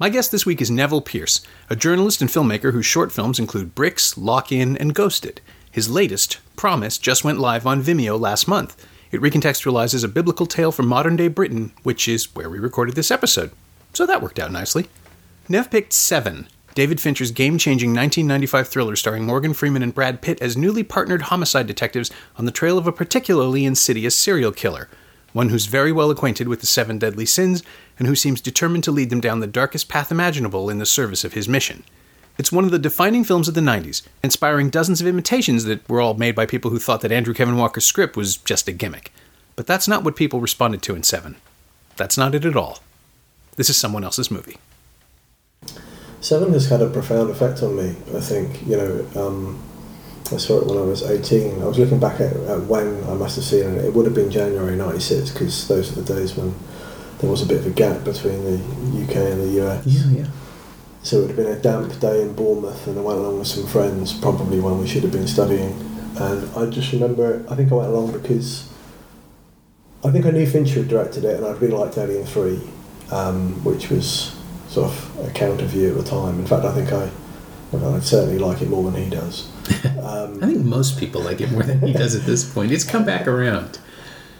My 0.00 0.10
guest 0.10 0.30
this 0.30 0.46
week 0.46 0.60
is 0.60 0.70
Neville 0.70 1.00
Pierce, 1.00 1.40
a 1.68 1.74
journalist 1.74 2.20
and 2.20 2.30
filmmaker 2.30 2.72
whose 2.72 2.86
short 2.86 3.10
films 3.10 3.40
include 3.40 3.74
Bricks, 3.74 4.16
Lock 4.16 4.52
In, 4.52 4.76
and 4.76 4.94
Ghosted. 4.94 5.40
His 5.72 5.90
latest, 5.90 6.38
Promise, 6.54 6.98
just 6.98 7.24
went 7.24 7.40
live 7.40 7.66
on 7.66 7.82
Vimeo 7.82 8.16
last 8.18 8.46
month. 8.46 8.76
It 9.10 9.20
recontextualizes 9.20 10.04
a 10.04 10.08
biblical 10.08 10.46
tale 10.46 10.70
from 10.70 10.86
modern 10.86 11.16
day 11.16 11.26
Britain, 11.26 11.72
which 11.82 12.06
is 12.06 12.32
where 12.36 12.48
we 12.48 12.60
recorded 12.60 12.94
this 12.94 13.10
episode. 13.10 13.50
So 13.92 14.06
that 14.06 14.22
worked 14.22 14.38
out 14.38 14.52
nicely. 14.52 14.86
Nev 15.48 15.68
picked 15.68 15.92
Seven, 15.92 16.46
David 16.76 17.00
Fincher's 17.00 17.32
game 17.32 17.58
changing 17.58 17.90
1995 17.90 18.68
thriller 18.68 18.94
starring 18.94 19.24
Morgan 19.24 19.52
Freeman 19.52 19.82
and 19.82 19.92
Brad 19.92 20.22
Pitt 20.22 20.40
as 20.40 20.56
newly 20.56 20.84
partnered 20.84 21.22
homicide 21.22 21.66
detectives 21.66 22.12
on 22.36 22.44
the 22.44 22.52
trail 22.52 22.78
of 22.78 22.86
a 22.86 22.92
particularly 22.92 23.64
insidious 23.64 24.14
serial 24.14 24.52
killer, 24.52 24.88
one 25.38 25.50
who's 25.50 25.66
very 25.66 25.92
well 25.92 26.10
acquainted 26.10 26.48
with 26.48 26.58
the 26.58 26.66
seven 26.66 26.98
deadly 26.98 27.24
sins 27.24 27.62
and 27.96 28.08
who 28.08 28.16
seems 28.16 28.40
determined 28.40 28.82
to 28.82 28.90
lead 28.90 29.08
them 29.08 29.20
down 29.20 29.38
the 29.38 29.46
darkest 29.46 29.88
path 29.88 30.10
imaginable 30.10 30.68
in 30.68 30.78
the 30.78 30.84
service 30.84 31.22
of 31.22 31.34
his 31.34 31.48
mission. 31.48 31.84
It's 32.38 32.50
one 32.50 32.64
of 32.64 32.72
the 32.72 32.78
defining 32.78 33.22
films 33.22 33.46
of 33.46 33.54
the 33.54 33.60
90s, 33.60 34.02
inspiring 34.20 34.68
dozens 34.68 35.00
of 35.00 35.06
imitations 35.06 35.62
that 35.62 35.88
were 35.88 36.00
all 36.00 36.14
made 36.14 36.34
by 36.34 36.44
people 36.44 36.72
who 36.72 36.80
thought 36.80 37.02
that 37.02 37.12
Andrew 37.12 37.34
Kevin 37.34 37.56
Walker's 37.56 37.86
script 37.86 38.16
was 38.16 38.36
just 38.36 38.66
a 38.66 38.72
gimmick. 38.72 39.12
But 39.54 39.68
that's 39.68 39.86
not 39.86 40.02
what 40.02 40.16
people 40.16 40.40
responded 40.40 40.82
to 40.82 40.96
in 40.96 41.04
Seven. 41.04 41.36
That's 41.96 42.18
not 42.18 42.34
it 42.34 42.44
at 42.44 42.56
all. 42.56 42.80
This 43.54 43.70
is 43.70 43.76
someone 43.76 44.02
else's 44.02 44.32
movie. 44.32 44.56
Seven 46.20 46.52
has 46.52 46.68
had 46.68 46.82
a 46.82 46.90
profound 46.90 47.30
effect 47.30 47.62
on 47.62 47.76
me. 47.76 47.90
I 48.12 48.20
think 48.20 48.66
you 48.66 48.76
know. 48.76 49.06
Um, 49.14 49.67
I 50.32 50.36
saw 50.36 50.60
it 50.60 50.66
when 50.66 50.78
I 50.78 50.82
was 50.82 51.02
eighteen. 51.02 51.62
I 51.62 51.66
was 51.66 51.78
looking 51.78 51.98
back 51.98 52.20
at, 52.20 52.32
at 52.34 52.62
when 52.64 53.02
I 53.04 53.14
must 53.14 53.36
have 53.36 53.44
seen 53.44 53.64
it. 53.64 53.84
It 53.84 53.94
would 53.94 54.04
have 54.06 54.14
been 54.14 54.30
January 54.30 54.76
'96 54.76 55.30
because 55.30 55.68
those 55.68 55.90
are 55.96 56.02
the 56.02 56.14
days 56.14 56.36
when 56.36 56.54
there 57.20 57.30
was 57.30 57.42
a 57.42 57.46
bit 57.46 57.60
of 57.60 57.66
a 57.66 57.70
gap 57.70 58.04
between 58.04 58.44
the 58.44 59.04
UK 59.04 59.16
and 59.16 59.40
the 59.40 59.62
US. 59.62 59.86
Yeah, 59.86 60.22
yeah. 60.22 60.30
So 61.02 61.18
it 61.18 61.20
would 61.20 61.28
have 61.30 61.36
been 61.36 61.56
a 61.56 61.60
damp 61.60 61.98
day 62.00 62.22
in 62.22 62.34
Bournemouth, 62.34 62.86
and 62.86 62.98
I 62.98 63.02
went 63.02 63.18
along 63.18 63.38
with 63.38 63.48
some 63.48 63.66
friends, 63.66 64.12
probably 64.12 64.60
when 64.60 64.78
we 64.78 64.86
should 64.86 65.02
have 65.02 65.12
been 65.12 65.28
studying. 65.28 65.72
And 66.16 66.48
I 66.56 66.68
just 66.68 66.92
remember, 66.92 67.44
I 67.48 67.54
think 67.54 67.70
I 67.72 67.76
went 67.76 67.88
along 67.88 68.12
because 68.12 68.70
I 70.04 70.10
think 70.10 70.26
I 70.26 70.30
knew 70.30 70.46
Fincher 70.46 70.80
had 70.80 70.88
directed 70.88 71.24
it, 71.24 71.36
and 71.36 71.46
I 71.46 71.52
really 71.52 71.76
liked 71.76 71.96
Alien 71.96 72.26
Three, 72.26 72.60
um, 73.10 73.64
which 73.64 73.90
was 73.90 74.36
sort 74.68 74.90
of 74.90 75.26
a 75.26 75.30
counter 75.30 75.64
view 75.64 75.90
at 75.90 76.04
the 76.04 76.08
time. 76.08 76.38
In 76.38 76.46
fact, 76.46 76.64
I 76.64 76.74
think 76.74 76.92
I, 76.92 77.10
well, 77.72 77.94
I 77.94 78.00
certainly 78.00 78.38
like 78.38 78.62
it 78.62 78.68
more 78.68 78.90
than 78.90 79.02
he 79.02 79.10
does. 79.10 79.50
Um, 80.02 80.42
I 80.42 80.46
think 80.46 80.64
most 80.64 80.98
people 80.98 81.20
like 81.20 81.42
it 81.42 81.52
more 81.52 81.62
than 81.62 81.80
he 81.80 81.92
does 81.92 82.14
at 82.14 82.22
this 82.22 82.42
point. 82.42 82.72
It's 82.72 82.84
come 82.84 83.04
back 83.04 83.26
around. 83.26 83.78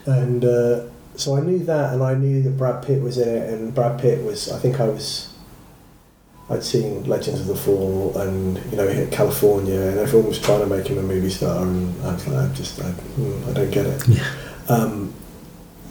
and 0.07 0.43
uh, 0.43 0.85
so 1.15 1.37
I 1.37 1.41
knew 1.41 1.59
that, 1.65 1.93
and 1.93 2.03
I 2.03 2.15
knew 2.15 2.43
that 2.43 2.57
Brad 2.57 2.83
Pitt 2.83 3.03
was 3.03 3.19
in 3.19 3.29
it, 3.29 3.53
and 3.53 3.75
Brad 3.75 4.01
Pitt 4.01 4.25
was. 4.25 4.51
I 4.51 4.59
think 4.59 4.81
I 4.81 4.89
was. 4.89 5.35
I'd 6.49 6.65
seen 6.65 7.05
Legends 7.05 7.41
of 7.41 7.47
the 7.49 7.57
Fall, 7.57 8.17
and 8.17 8.57
you 8.71 8.79
know, 8.79 8.89
hit 8.89 9.11
Kalifornia, 9.11 9.91
and 9.91 9.99
everyone 9.99 10.29
was 10.29 10.41
trying 10.41 10.61
to 10.61 10.67
make 10.67 10.87
him 10.87 10.97
a 10.97 11.03
movie 11.03 11.29
star, 11.29 11.63
and 11.63 12.03
I 12.03 12.15
was 12.15 12.27
like, 12.27 12.51
I 12.51 12.55
just, 12.55 12.81
I, 12.81 12.91
mm, 12.91 13.49
I 13.49 13.53
don't 13.53 13.71
get 13.71 13.85
it. 13.85 14.09
Yeah. 14.09 14.25
Um, 14.69 15.13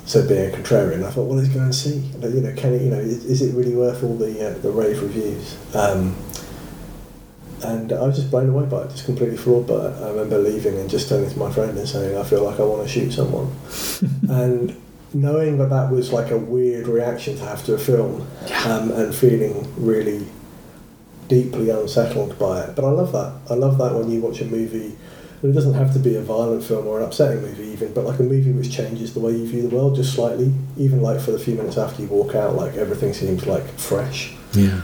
so 0.05 0.27
being 0.27 0.51
a 0.51 0.57
contrarian, 0.57 1.05
I 1.05 1.11
thought, 1.11 1.25
well, 1.25 1.37
let's 1.37 1.49
go 1.49 1.59
and 1.59 1.75
see. 1.75 1.97
You 1.97 2.41
know, 2.41 2.53
can 2.55 2.73
it, 2.73 2.81
you 2.81 2.89
know, 2.89 2.97
is, 2.97 3.25
is 3.25 3.41
it 3.41 3.53
really 3.53 3.75
worth 3.75 4.03
all 4.03 4.15
the 4.15 4.49
uh, 4.49 4.57
the 4.59 4.71
rave 4.71 5.01
reviews? 5.01 5.57
Um, 5.75 6.15
and 7.63 7.91
I 7.91 8.01
was 8.03 8.17
just 8.17 8.29
blown 8.29 8.49
away 8.49 8.65
by 8.65 8.83
it, 8.83 8.91
just 8.91 9.05
completely 9.05 9.37
floored 9.37 9.67
by 9.67 9.87
it. 9.87 10.03
I 10.03 10.09
remember 10.09 10.37
leaving 10.37 10.77
and 10.77 10.89
just 10.89 11.09
turning 11.09 11.29
to 11.29 11.39
my 11.39 11.51
friend 11.51 11.77
and 11.77 11.87
saying, 11.87 12.17
I 12.17 12.23
feel 12.23 12.43
like 12.43 12.59
I 12.59 12.63
want 12.63 12.83
to 12.83 12.87
shoot 12.87 13.11
someone. 13.11 13.55
and 14.29 14.79
knowing 15.13 15.57
that 15.57 15.69
that 15.69 15.91
was 15.91 16.13
like 16.13 16.31
a 16.31 16.37
weird 16.37 16.87
reaction 16.87 17.35
to 17.37 17.45
have 17.45 17.65
to 17.65 17.73
a 17.73 17.77
film, 17.77 18.27
um, 18.65 18.91
and 18.91 19.13
feeling 19.13 19.73
really 19.77 20.27
deeply 21.27 21.69
unsettled 21.69 22.37
by 22.37 22.61
it. 22.61 22.75
But 22.75 22.85
I 22.85 22.89
love 22.89 23.11
that. 23.11 23.33
I 23.49 23.55
love 23.55 23.77
that 23.79 23.93
when 23.93 24.09
you 24.09 24.21
watch 24.21 24.41
a 24.41 24.45
movie. 24.45 24.95
And 25.41 25.51
it 25.51 25.53
doesn't 25.53 25.75
have 25.75 25.93
to 25.93 25.99
be 25.99 26.15
a 26.15 26.21
violent 26.21 26.63
film 26.63 26.87
or 26.87 26.99
an 26.99 27.05
upsetting 27.05 27.41
movie, 27.41 27.65
even, 27.65 27.93
but 27.93 28.05
like 28.05 28.19
a 28.19 28.23
movie 28.23 28.51
which 28.51 28.71
changes 28.71 29.13
the 29.13 29.19
way 29.19 29.33
you 29.33 29.45
view 29.47 29.67
the 29.67 29.75
world 29.75 29.95
just 29.95 30.13
slightly. 30.15 30.51
Even 30.77 31.01
like 31.01 31.21
for 31.21 31.31
the 31.31 31.39
few 31.39 31.55
minutes 31.55 31.77
after 31.77 32.01
you 32.01 32.07
walk 32.07 32.33
out, 32.33 32.55
like 32.55 32.75
everything 32.75 33.13
seems 33.13 33.45
like 33.45 33.65
fresh. 33.77 34.35
Yeah. 34.53 34.81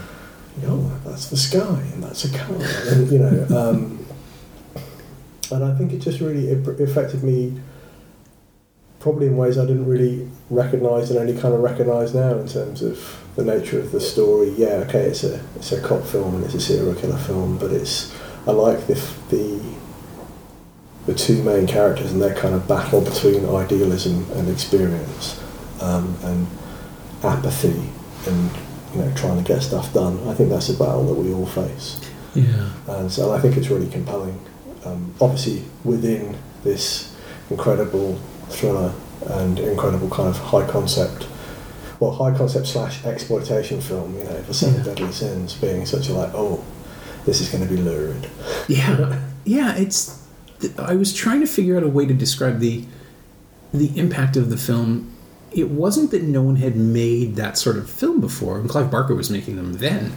Oh, 0.62 1.00
that's 1.04 1.28
the 1.28 1.36
sky 1.36 1.82
and 1.92 2.02
that's 2.02 2.24
a 2.24 2.38
car, 2.38 2.56
and 2.88 3.10
you 3.10 3.18
know. 3.18 3.46
Um, 3.50 4.06
and 5.50 5.64
I 5.64 5.74
think 5.76 5.92
it 5.92 5.98
just 5.98 6.20
really 6.20 6.48
it 6.48 6.80
affected 6.80 7.22
me, 7.22 7.60
probably 9.00 9.26
in 9.26 9.36
ways 9.36 9.58
I 9.58 9.66
didn't 9.66 9.86
really 9.86 10.28
recognise 10.50 11.10
and 11.10 11.18
only 11.18 11.36
kind 11.38 11.54
of 11.54 11.60
recognise 11.60 12.14
now 12.14 12.38
in 12.38 12.48
terms 12.48 12.82
of 12.82 13.20
the 13.36 13.44
nature 13.44 13.78
of 13.80 13.90
the 13.92 14.00
story. 14.00 14.50
Yeah, 14.50 14.84
okay, 14.88 15.02
it's 15.02 15.24
a 15.24 15.40
it's 15.56 15.72
a 15.72 15.80
cop 15.80 16.04
film 16.04 16.36
and 16.36 16.44
it's 16.44 16.54
a 16.54 16.60
serial 16.60 16.94
killer 16.94 17.18
film, 17.18 17.58
but 17.58 17.72
it's 17.72 18.14
I 18.46 18.52
like 18.52 18.86
the 18.86 18.94
the 19.30 19.60
the 21.06 21.14
two 21.14 21.42
main 21.42 21.66
characters 21.66 22.12
and 22.12 22.22
their 22.22 22.34
kind 22.34 22.54
of 22.54 22.66
battle 22.66 23.00
between 23.00 23.44
idealism 23.48 24.30
and 24.32 24.48
experience, 24.48 25.42
um, 25.80 26.16
and 26.22 26.46
apathy 27.22 27.90
and 28.26 28.50
you 28.94 29.02
know 29.02 29.12
trying 29.14 29.42
to 29.42 29.44
get 29.44 29.62
stuff 29.62 29.92
done. 29.92 30.26
I 30.28 30.34
think 30.34 30.50
that's 30.50 30.68
a 30.68 30.74
battle 30.74 31.04
that 31.06 31.14
we 31.14 31.32
all 31.32 31.46
face, 31.46 32.00
Yeah. 32.34 32.70
and 32.88 33.10
so 33.10 33.32
I 33.32 33.40
think 33.40 33.56
it's 33.56 33.68
really 33.68 33.88
compelling. 33.88 34.38
Um, 34.84 35.14
obviously, 35.20 35.64
within 35.84 36.36
this 36.62 37.14
incredible 37.50 38.18
thriller 38.50 38.92
and 39.26 39.58
incredible 39.58 40.08
kind 40.10 40.28
of 40.28 40.36
high 40.38 40.66
concept, 40.68 41.26
well, 42.00 42.10
high 42.12 42.36
concept 42.36 42.66
slash 42.66 43.04
exploitation 43.04 43.80
film. 43.80 44.16
You 44.18 44.24
know, 44.24 44.42
the 44.42 44.52
Seven 44.54 44.76
Yeah. 44.78 44.84
Deadly 44.94 45.12
Sins 45.12 45.54
being 45.54 45.86
such 45.86 46.08
a 46.10 46.12
like, 46.12 46.30
oh, 46.34 46.62
this 47.24 47.40
is 47.40 47.48
going 47.48 47.66
to 47.66 47.70
be 47.74 47.80
lurid. 47.80 48.28
Yeah, 48.68 49.20
yeah. 49.44 49.74
It's. 49.76 50.20
I 50.78 50.94
was 50.94 51.12
trying 51.12 51.40
to 51.40 51.46
figure 51.46 51.76
out 51.76 51.82
a 51.82 51.88
way 51.88 52.04
to 52.06 52.14
describe 52.14 52.58
the 52.60 52.84
the 53.72 53.98
impact 53.98 54.36
of 54.36 54.50
the 54.50 54.56
film. 54.56 55.10
It 55.54 55.70
wasn't 55.70 56.10
that 56.10 56.22
no 56.22 56.42
one 56.42 56.56
had 56.56 56.76
made 56.76 57.36
that 57.36 57.56
sort 57.56 57.76
of 57.76 57.88
film 57.88 58.20
before, 58.20 58.58
and 58.58 58.68
Clive 58.68 58.90
Barker 58.90 59.14
was 59.14 59.30
making 59.30 59.56
them 59.56 59.74
then. 59.74 60.12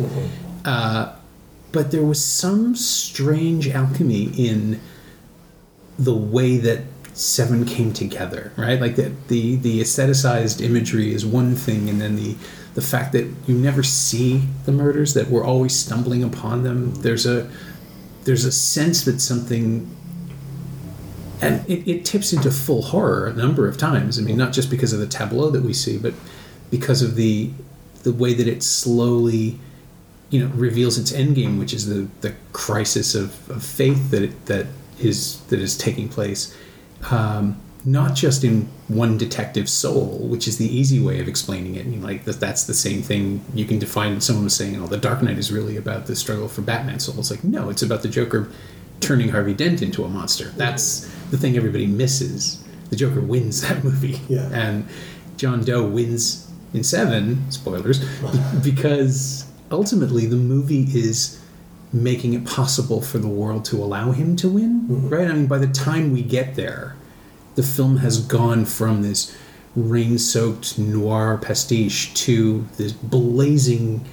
Uh, 0.65 1.15
but 1.71 1.91
there 1.91 2.03
was 2.03 2.23
some 2.23 2.75
strange 2.75 3.69
alchemy 3.69 4.31
in 4.37 4.79
the 5.99 6.13
way 6.13 6.57
that 6.57 6.81
Seven 7.13 7.65
came 7.65 7.93
together, 7.93 8.51
right? 8.57 8.79
Like 8.79 8.95
that 8.97 9.27
the 9.27 9.55
the 9.55 9.81
aestheticized 9.81 10.61
imagery 10.61 11.15
is 11.15 11.25
one 11.25 11.55
thing, 11.55 11.89
and 11.89 11.99
then 11.99 12.15
the 12.15 12.35
the 12.75 12.81
fact 12.83 13.11
that 13.13 13.27
you 13.47 13.55
never 13.57 13.81
see 13.81 14.43
the 14.65 14.71
murders, 14.71 15.15
that 15.15 15.27
we're 15.27 15.43
always 15.43 15.75
stumbling 15.75 16.23
upon 16.23 16.61
them. 16.61 16.93
There's 17.01 17.25
a 17.25 17.49
there's 18.25 18.45
a 18.45 18.51
sense 18.51 19.03
that 19.05 19.19
something 19.19 19.89
and 21.41 21.69
it, 21.69 21.87
it 21.87 22.05
tips 22.05 22.33
into 22.33 22.51
full 22.51 22.81
horror 22.81 23.27
a 23.27 23.33
number 23.33 23.67
of 23.67 23.77
times. 23.77 24.17
I 24.17 24.21
mean, 24.21 24.37
not 24.37 24.53
just 24.53 24.69
because 24.69 24.93
of 24.93 24.99
the 24.99 25.07
tableau 25.07 25.49
that 25.51 25.61
we 25.61 25.73
see, 25.73 25.97
but 25.97 26.13
because 26.71 27.01
of 27.01 27.15
the 27.15 27.51
the 28.03 28.13
way 28.13 28.33
that 28.33 28.47
it 28.47 28.63
slowly, 28.63 29.59
you 30.29 30.39
know, 30.39 30.47
reveals 30.55 30.97
its 30.97 31.11
endgame, 31.11 31.59
which 31.59 31.73
is 31.73 31.87
the 31.87 32.07
the 32.21 32.33
crisis 32.53 33.15
of, 33.15 33.49
of 33.49 33.63
faith 33.63 34.11
that 34.11 34.23
it, 34.23 34.45
that 34.47 34.67
is 34.99 35.41
that 35.45 35.59
is 35.59 35.77
taking 35.77 36.09
place. 36.09 36.55
Um, 37.11 37.61
not 37.85 38.15
just 38.15 38.43
in 38.43 38.67
one 38.89 39.17
detective's 39.17 39.71
soul, 39.71 40.17
which 40.27 40.47
is 40.47 40.57
the 40.57 40.65
easy 40.65 40.99
way 40.99 41.21
of 41.21 41.27
explaining 41.27 41.75
it. 41.75 41.85
I 41.85 41.89
mean, 41.89 42.01
like 42.01 42.25
that, 42.25 42.39
that's 42.39 42.65
the 42.65 42.73
same 42.73 43.01
thing 43.01 43.45
you 43.53 43.65
can 43.65 43.79
define. 43.79 44.19
Someone 44.19 44.45
was 44.45 44.55
saying, 44.55 44.81
"Oh, 44.81 44.87
the 44.87 44.97
Dark 44.97 45.21
Knight 45.21 45.37
is 45.37 45.51
really 45.51 45.77
about 45.77 46.07
the 46.07 46.15
struggle 46.15 46.47
for 46.47 46.61
Batman's 46.61 47.05
soul." 47.05 47.19
It's 47.19 47.31
like, 47.31 47.43
no, 47.43 47.69
it's 47.69 47.83
about 47.83 48.01
the 48.01 48.09
Joker 48.09 48.49
turning 48.99 49.29
Harvey 49.29 49.53
Dent 49.53 49.81
into 49.81 50.03
a 50.03 50.09
monster. 50.09 50.45
That's 50.57 51.01
the 51.31 51.37
thing 51.37 51.55
everybody 51.57 51.87
misses. 51.87 52.63
The 52.89 52.95
Joker 52.95 53.21
wins 53.21 53.61
that 53.61 53.83
movie, 53.83 54.19
Yeah. 54.29 54.49
and 54.51 54.87
John 55.37 55.63
Doe 55.63 55.85
wins 55.85 56.49
in 56.73 56.83
Seven. 56.83 57.49
Spoilers, 57.51 58.03
because 58.63 59.45
ultimately 59.71 60.25
the 60.25 60.35
movie 60.37 60.83
is 60.97 61.41
making 61.93 62.33
it 62.33 62.45
possible 62.45 63.01
for 63.01 63.17
the 63.17 63.27
world 63.27 63.63
to 63.65 63.77
allow 63.77 64.11
him 64.11 64.35
to 64.37 64.49
win. 64.49 64.81
Mm-hmm. 64.81 65.09
Right? 65.09 65.27
I 65.27 65.33
mean, 65.33 65.47
by 65.47 65.57
the 65.57 65.67
time 65.67 66.11
we 66.13 66.21
get 66.21 66.55
there, 66.55 66.95
the 67.55 67.63
film 67.63 67.97
has 67.97 68.19
gone 68.19 68.65
from 68.65 69.01
this 69.03 69.35
rain-soaked 69.75 70.77
noir 70.79 71.37
pastiche 71.41 72.13
to 72.13 72.65
this 72.77 72.91
blazing 72.91 74.03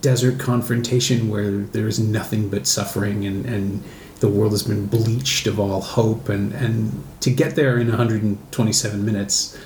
desert 0.00 0.38
confrontation 0.38 1.28
where 1.28 1.50
there 1.58 1.86
is 1.86 1.98
nothing 1.98 2.48
but 2.48 2.66
suffering 2.66 3.24
and, 3.24 3.46
and 3.46 3.82
the 4.22 4.28
world 4.28 4.52
has 4.52 4.62
been 4.62 4.86
bleached 4.86 5.48
of 5.48 5.58
all 5.58 5.80
hope 5.80 6.28
and, 6.28 6.52
and 6.52 7.04
to 7.18 7.28
get 7.28 7.56
there 7.56 7.76
in 7.76 7.88
127 7.88 9.04
minutes 9.04 9.58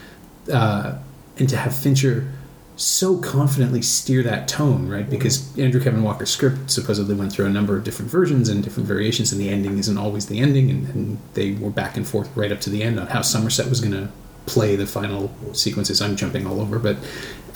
uh, 0.50 0.97
and 1.38 1.47
to 1.47 1.58
have 1.58 1.76
Fincher 1.76 2.32
so 2.75 3.19
confidently 3.19 3.82
steer 3.82 4.23
that 4.23 4.49
tone, 4.49 4.88
right? 4.88 5.11
Because 5.11 5.56
Andrew 5.58 5.82
Kevin 5.82 6.03
Walker's 6.03 6.31
script 6.31 6.70
supposedly 6.70 7.14
went 7.14 7.32
through 7.32 7.44
a 7.44 7.50
number 7.50 7.76
of 7.76 7.85
different 7.85 8.11
versions 8.11 8.49
and 8.49 8.64
different 8.64 8.88
variations, 8.88 9.31
and 9.31 9.38
the 9.38 9.50
ending 9.50 9.76
isn't 9.76 9.99
always 9.99 10.26
the 10.26 10.41
ending, 10.41 10.70
and, 10.70 10.88
and 10.88 11.19
they 11.35 11.53
were 11.53 11.70
back 11.70 11.99
and 11.99 12.08
forth 12.08 12.35
right 12.35 12.50
up 12.50 12.61
to 12.62 12.70
the 12.70 12.82
end 12.82 12.99
on 12.99 13.08
how 13.08 13.20
Somerset 13.20 13.69
was 13.69 13.81
going 13.81 13.93
to 13.93 14.11
play 14.47 14.75
the 14.75 14.87
final 14.87 15.35
sequences. 15.53 16.00
I'm 16.00 16.17
jumping 16.17 16.47
all 16.47 16.62
over, 16.62 16.79
but 16.79 16.97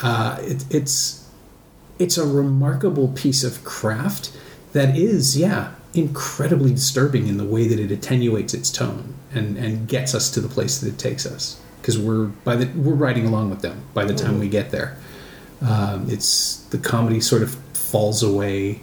uh, 0.02 0.38
it, 0.40 0.64
it's 0.70 1.30
it's 1.98 2.18
a 2.18 2.26
remarkable 2.26 3.08
piece 3.08 3.42
of 3.44 3.62
craft 3.64 4.32
that 4.72 4.96
is, 4.96 5.36
yeah, 5.36 5.74
incredibly 5.94 6.70
disturbing 6.70 7.26
in 7.26 7.36
the 7.36 7.44
way 7.44 7.66
that 7.66 7.80
it 7.80 7.90
attenuates 7.90 8.54
its 8.54 8.70
tone 8.70 9.14
and 9.32 9.56
and 9.56 9.88
gets 9.88 10.14
us 10.14 10.30
to 10.30 10.40
the 10.40 10.48
place 10.48 10.78
that 10.80 10.88
it 10.88 10.98
takes 10.98 11.26
us 11.26 11.60
because 11.80 11.98
we're 11.98 12.26
by 12.26 12.56
the 12.56 12.66
we're 12.78 12.94
riding 12.94 13.26
along 13.26 13.50
with 13.50 13.62
them 13.62 13.82
by 13.94 14.04
the 14.04 14.14
time 14.14 14.38
we 14.38 14.48
get 14.48 14.70
there. 14.70 14.96
Um, 15.62 16.08
it's 16.08 16.56
the 16.70 16.78
comedy 16.78 17.20
sort 17.20 17.42
of 17.42 17.54
falls 17.74 18.22
away, 18.22 18.80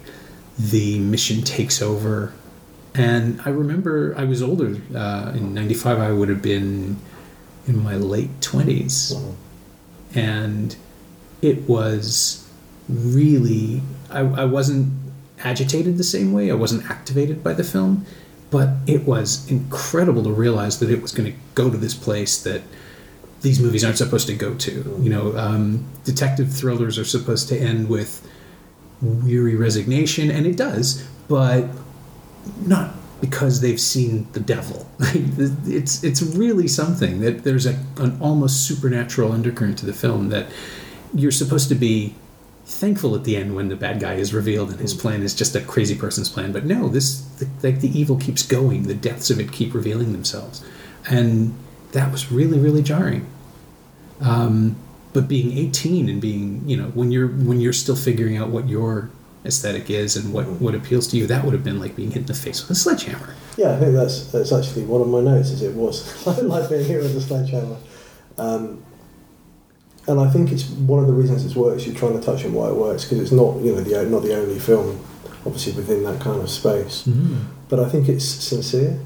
the 0.58 0.98
mission 1.00 1.42
takes 1.42 1.82
over, 1.82 2.32
and 2.94 3.40
I 3.44 3.48
remember 3.48 4.14
I 4.16 4.24
was 4.24 4.42
older 4.42 4.76
uh, 4.94 5.32
in 5.34 5.54
'95. 5.54 5.98
I 5.98 6.12
would 6.12 6.28
have 6.28 6.42
been 6.42 6.98
in 7.68 7.82
my 7.82 7.96
late 7.96 8.40
20s 8.40 9.36
and 10.14 10.74
it 11.42 11.68
was 11.68 12.48
really 12.88 13.82
I, 14.10 14.20
I 14.20 14.44
wasn't 14.46 14.97
agitated 15.44 15.98
the 15.98 16.04
same 16.04 16.32
way. 16.32 16.50
I 16.50 16.54
wasn't 16.54 16.90
activated 16.90 17.42
by 17.42 17.54
the 17.54 17.64
film, 17.64 18.06
but 18.50 18.70
it 18.86 19.04
was 19.04 19.48
incredible 19.50 20.22
to 20.24 20.32
realize 20.32 20.78
that 20.80 20.90
it 20.90 21.02
was 21.02 21.12
going 21.12 21.32
to 21.32 21.38
go 21.54 21.70
to 21.70 21.76
this 21.76 21.94
place 21.94 22.42
that 22.42 22.62
these 23.42 23.60
movies 23.60 23.84
aren't 23.84 23.98
supposed 23.98 24.26
to 24.26 24.34
go 24.34 24.54
to. 24.54 24.98
You 25.00 25.10
know, 25.10 25.36
um, 25.36 25.84
detective 26.04 26.52
thrillers 26.52 26.98
are 26.98 27.04
supposed 27.04 27.48
to 27.48 27.58
end 27.58 27.88
with 27.88 28.26
weary 29.00 29.54
resignation, 29.54 30.30
and 30.30 30.46
it 30.46 30.56
does, 30.56 31.06
but 31.28 31.66
not 32.66 32.94
because 33.20 33.60
they've 33.60 33.80
seen 33.80 34.26
the 34.32 34.40
devil. 34.40 34.88
it's 35.00 36.02
it's 36.02 36.22
really 36.22 36.68
something 36.68 37.20
that 37.20 37.44
there's 37.44 37.66
a, 37.66 37.78
an 37.98 38.18
almost 38.20 38.66
supernatural 38.66 39.32
undercurrent 39.32 39.78
to 39.78 39.86
the 39.86 39.92
film 39.92 40.28
that 40.30 40.46
you're 41.14 41.30
supposed 41.30 41.68
to 41.68 41.74
be 41.74 42.14
thankful 42.68 43.14
at 43.14 43.24
the 43.24 43.36
end 43.36 43.56
when 43.56 43.68
the 43.68 43.76
bad 43.76 43.98
guy 43.98 44.14
is 44.14 44.34
revealed 44.34 44.70
and 44.70 44.78
his 44.78 44.92
plan 44.92 45.22
is 45.22 45.34
just 45.34 45.56
a 45.56 45.60
crazy 45.60 45.96
person's 45.96 46.28
plan. 46.28 46.52
But 46.52 46.66
no, 46.66 46.88
this 46.88 47.20
the, 47.38 47.48
like 47.62 47.80
the 47.80 47.98
evil 47.98 48.16
keeps 48.16 48.42
going. 48.42 48.84
The 48.84 48.94
depths 48.94 49.30
of 49.30 49.40
it 49.40 49.50
keep 49.50 49.74
revealing 49.74 50.12
themselves, 50.12 50.64
and 51.08 51.54
that 51.92 52.12
was 52.12 52.30
really 52.30 52.58
really 52.58 52.82
jarring. 52.82 53.26
Um, 54.20 54.76
but 55.12 55.28
being 55.28 55.56
18 55.56 56.08
and 56.08 56.20
being 56.20 56.62
you 56.68 56.76
know 56.76 56.88
when 56.88 57.10
you're 57.10 57.28
when 57.28 57.60
you're 57.60 57.72
still 57.72 57.96
figuring 57.96 58.36
out 58.36 58.50
what 58.50 58.68
your 58.68 59.10
aesthetic 59.44 59.88
is 59.88 60.16
and 60.16 60.34
what, 60.34 60.46
what 60.60 60.74
appeals 60.74 61.06
to 61.08 61.16
you, 61.16 61.26
that 61.26 61.44
would 61.44 61.54
have 61.54 61.64
been 61.64 61.80
like 61.80 61.96
being 61.96 62.10
hit 62.10 62.18
in 62.18 62.26
the 62.26 62.34
face 62.34 62.60
with 62.60 62.76
a 62.76 62.80
sledgehammer. 62.80 63.34
Yeah, 63.56 63.74
I 63.74 63.78
think 63.78 63.94
that's 63.94 64.30
that's 64.30 64.52
actually 64.52 64.84
one 64.84 65.00
of 65.00 65.08
my 65.08 65.20
notes. 65.20 65.50
Is 65.50 65.62
it 65.62 65.74
was 65.74 66.26
I 66.26 66.40
like 66.42 66.68
being 66.68 66.84
hit 66.84 67.02
with 67.02 67.16
a 67.16 67.20
sledgehammer, 67.20 67.76
um, 68.36 68.84
and 70.08 70.18
I 70.20 70.28
think 70.30 70.50
it's 70.50 70.68
one 70.70 71.00
of 71.00 71.06
the 71.06 71.12
reasons 71.12 71.44
it 71.44 71.54
works. 71.56 71.86
You're 71.86 71.94
trying 71.94 72.18
to 72.18 72.24
touch 72.24 72.44
on 72.44 72.52
why 72.54 72.68
it 72.68 72.74
works 72.74 73.04
because 73.04 73.20
it's 73.20 73.32
not 73.32 73.60
you 73.60 73.74
know 73.74 73.80
the 73.82 74.04
not 74.08 74.22
the 74.22 74.34
only 74.34 74.58
film, 74.58 74.98
obviously 75.46 75.72
within 75.74 76.02
that 76.04 76.20
kind 76.20 76.40
of 76.40 76.50
space. 76.50 77.04
Mm-hmm. 77.06 77.38
But 77.68 77.80
I 77.80 77.88
think 77.88 78.08
it's 78.08 78.24
sincere. 78.24 78.98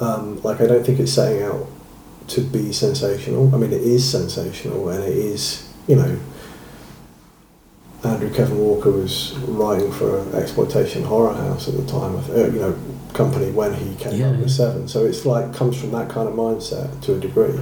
Um, 0.00 0.40
like 0.42 0.60
I 0.60 0.66
don't 0.66 0.84
think 0.84 1.00
it's 1.00 1.12
setting 1.12 1.42
out 1.42 1.66
to 2.28 2.40
be 2.40 2.72
sensational. 2.72 3.54
I 3.54 3.58
mean, 3.58 3.72
it 3.72 3.82
is 3.82 4.08
sensational, 4.08 4.88
and 4.88 5.02
it 5.04 5.16
is 5.16 5.68
you 5.88 5.96
know 5.96 6.18
Andrew 8.04 8.32
Kevin 8.32 8.58
Walker 8.58 8.90
was 8.90 9.34
writing 9.48 9.90
for 9.90 10.20
an 10.20 10.34
exploitation 10.34 11.02
horror 11.02 11.34
house 11.34 11.68
at 11.68 11.76
the 11.76 11.86
time, 11.86 12.14
of, 12.14 12.30
uh, 12.30 12.44
you 12.46 12.60
know, 12.60 12.78
company 13.14 13.50
when 13.50 13.74
he 13.74 13.94
came 13.96 14.14
Yeah, 14.14 14.28
up 14.28 14.36
with 14.36 14.48
yeah. 14.48 14.54
Seven. 14.54 14.88
So 14.88 15.04
it's 15.04 15.26
like 15.26 15.52
comes 15.54 15.80
from 15.80 15.90
that 15.92 16.08
kind 16.08 16.28
of 16.28 16.34
mindset 16.34 17.00
to 17.02 17.14
a 17.14 17.18
degree. 17.18 17.58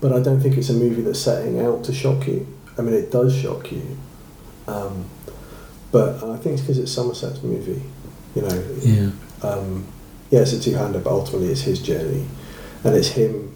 But 0.00 0.12
I 0.12 0.20
don't 0.20 0.40
think 0.40 0.56
it's 0.56 0.70
a 0.70 0.74
movie 0.74 1.02
that's 1.02 1.18
setting 1.18 1.60
out 1.60 1.84
to 1.84 1.92
shock 1.92 2.26
you. 2.26 2.46
I 2.78 2.82
mean, 2.82 2.94
it 2.94 3.10
does 3.10 3.36
shock 3.36 3.70
you, 3.72 3.98
um, 4.66 5.04
but 5.92 6.22
I 6.24 6.36
think 6.38 6.54
it's 6.54 6.62
because 6.62 6.78
it's 6.78 6.92
Somerset's 6.92 7.42
movie. 7.42 7.82
You 8.34 8.42
know, 8.42 8.64
Yeah. 8.82 9.10
um, 9.42 9.84
yeah, 10.30 10.40
it's 10.40 10.52
a 10.52 10.60
two-hander, 10.60 11.00
but 11.00 11.10
ultimately 11.10 11.48
it's 11.48 11.62
his 11.62 11.80
journey, 11.82 12.24
and 12.84 12.94
it's 12.94 13.08
him. 13.08 13.54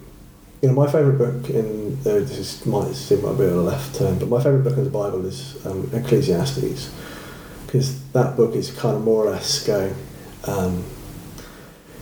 You 0.61 0.69
know, 0.69 0.75
my 0.75 0.85
favourite 0.91 1.17
book 1.17 1.49
in 1.49 1.97
uh, 2.01 2.19
this 2.19 2.37
is, 2.37 2.65
might 2.65 2.93
seem 2.93 3.21
like 3.23 3.33
a 3.33 3.37
bit 3.37 3.49
of 3.49 3.57
a 3.57 3.61
left 3.61 3.95
turn, 3.95 4.19
but 4.19 4.29
my 4.29 4.37
favourite 4.43 4.63
book 4.63 4.77
in 4.77 4.83
the 4.83 4.89
Bible 4.89 5.25
is 5.25 5.57
um, 5.65 5.89
Ecclesiastes, 5.93 6.91
because 7.65 8.01
that 8.11 8.35
book 8.37 8.53
is 8.55 8.69
kind 8.71 8.95
of 8.95 9.03
more 9.03 9.25
or 9.25 9.31
less 9.31 9.65
going, 9.65 9.95
um, 10.45 10.83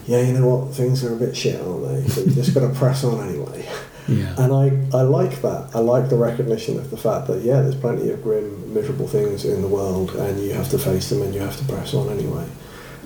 yeah, 0.07 0.19
you 0.21 0.33
know 0.33 0.47
what, 0.47 0.75
things 0.75 1.03
are 1.05 1.13
a 1.13 1.17
bit 1.17 1.35
shit, 1.37 1.61
aren't 1.61 1.87
they? 1.87 2.13
But 2.15 2.27
you 2.27 2.33
just 2.35 2.53
got 2.53 2.67
to 2.67 2.73
press 2.77 3.03
on 3.05 3.25
anyway. 3.29 3.65
Yeah. 4.07 4.35
And 4.37 4.51
I, 4.51 4.97
I 4.97 5.01
like 5.03 5.41
that. 5.41 5.69
I 5.73 5.79
like 5.79 6.09
the 6.09 6.17
recognition 6.17 6.77
of 6.77 6.89
the 6.91 6.97
fact 6.97 7.27
that, 7.27 7.41
yeah, 7.41 7.61
there's 7.61 7.75
plenty 7.75 8.09
of 8.09 8.21
grim, 8.21 8.73
miserable 8.73 9.07
things 9.07 9.45
in 9.45 9.61
the 9.61 9.67
world, 9.67 10.13
and 10.15 10.39
you 10.41 10.53
have 10.53 10.69
to 10.71 10.77
face 10.79 11.09
them 11.09 11.21
and 11.21 11.33
you 11.33 11.39
have 11.39 11.57
to 11.57 11.65
press 11.65 11.93
on 11.93 12.09
anyway. 12.09 12.45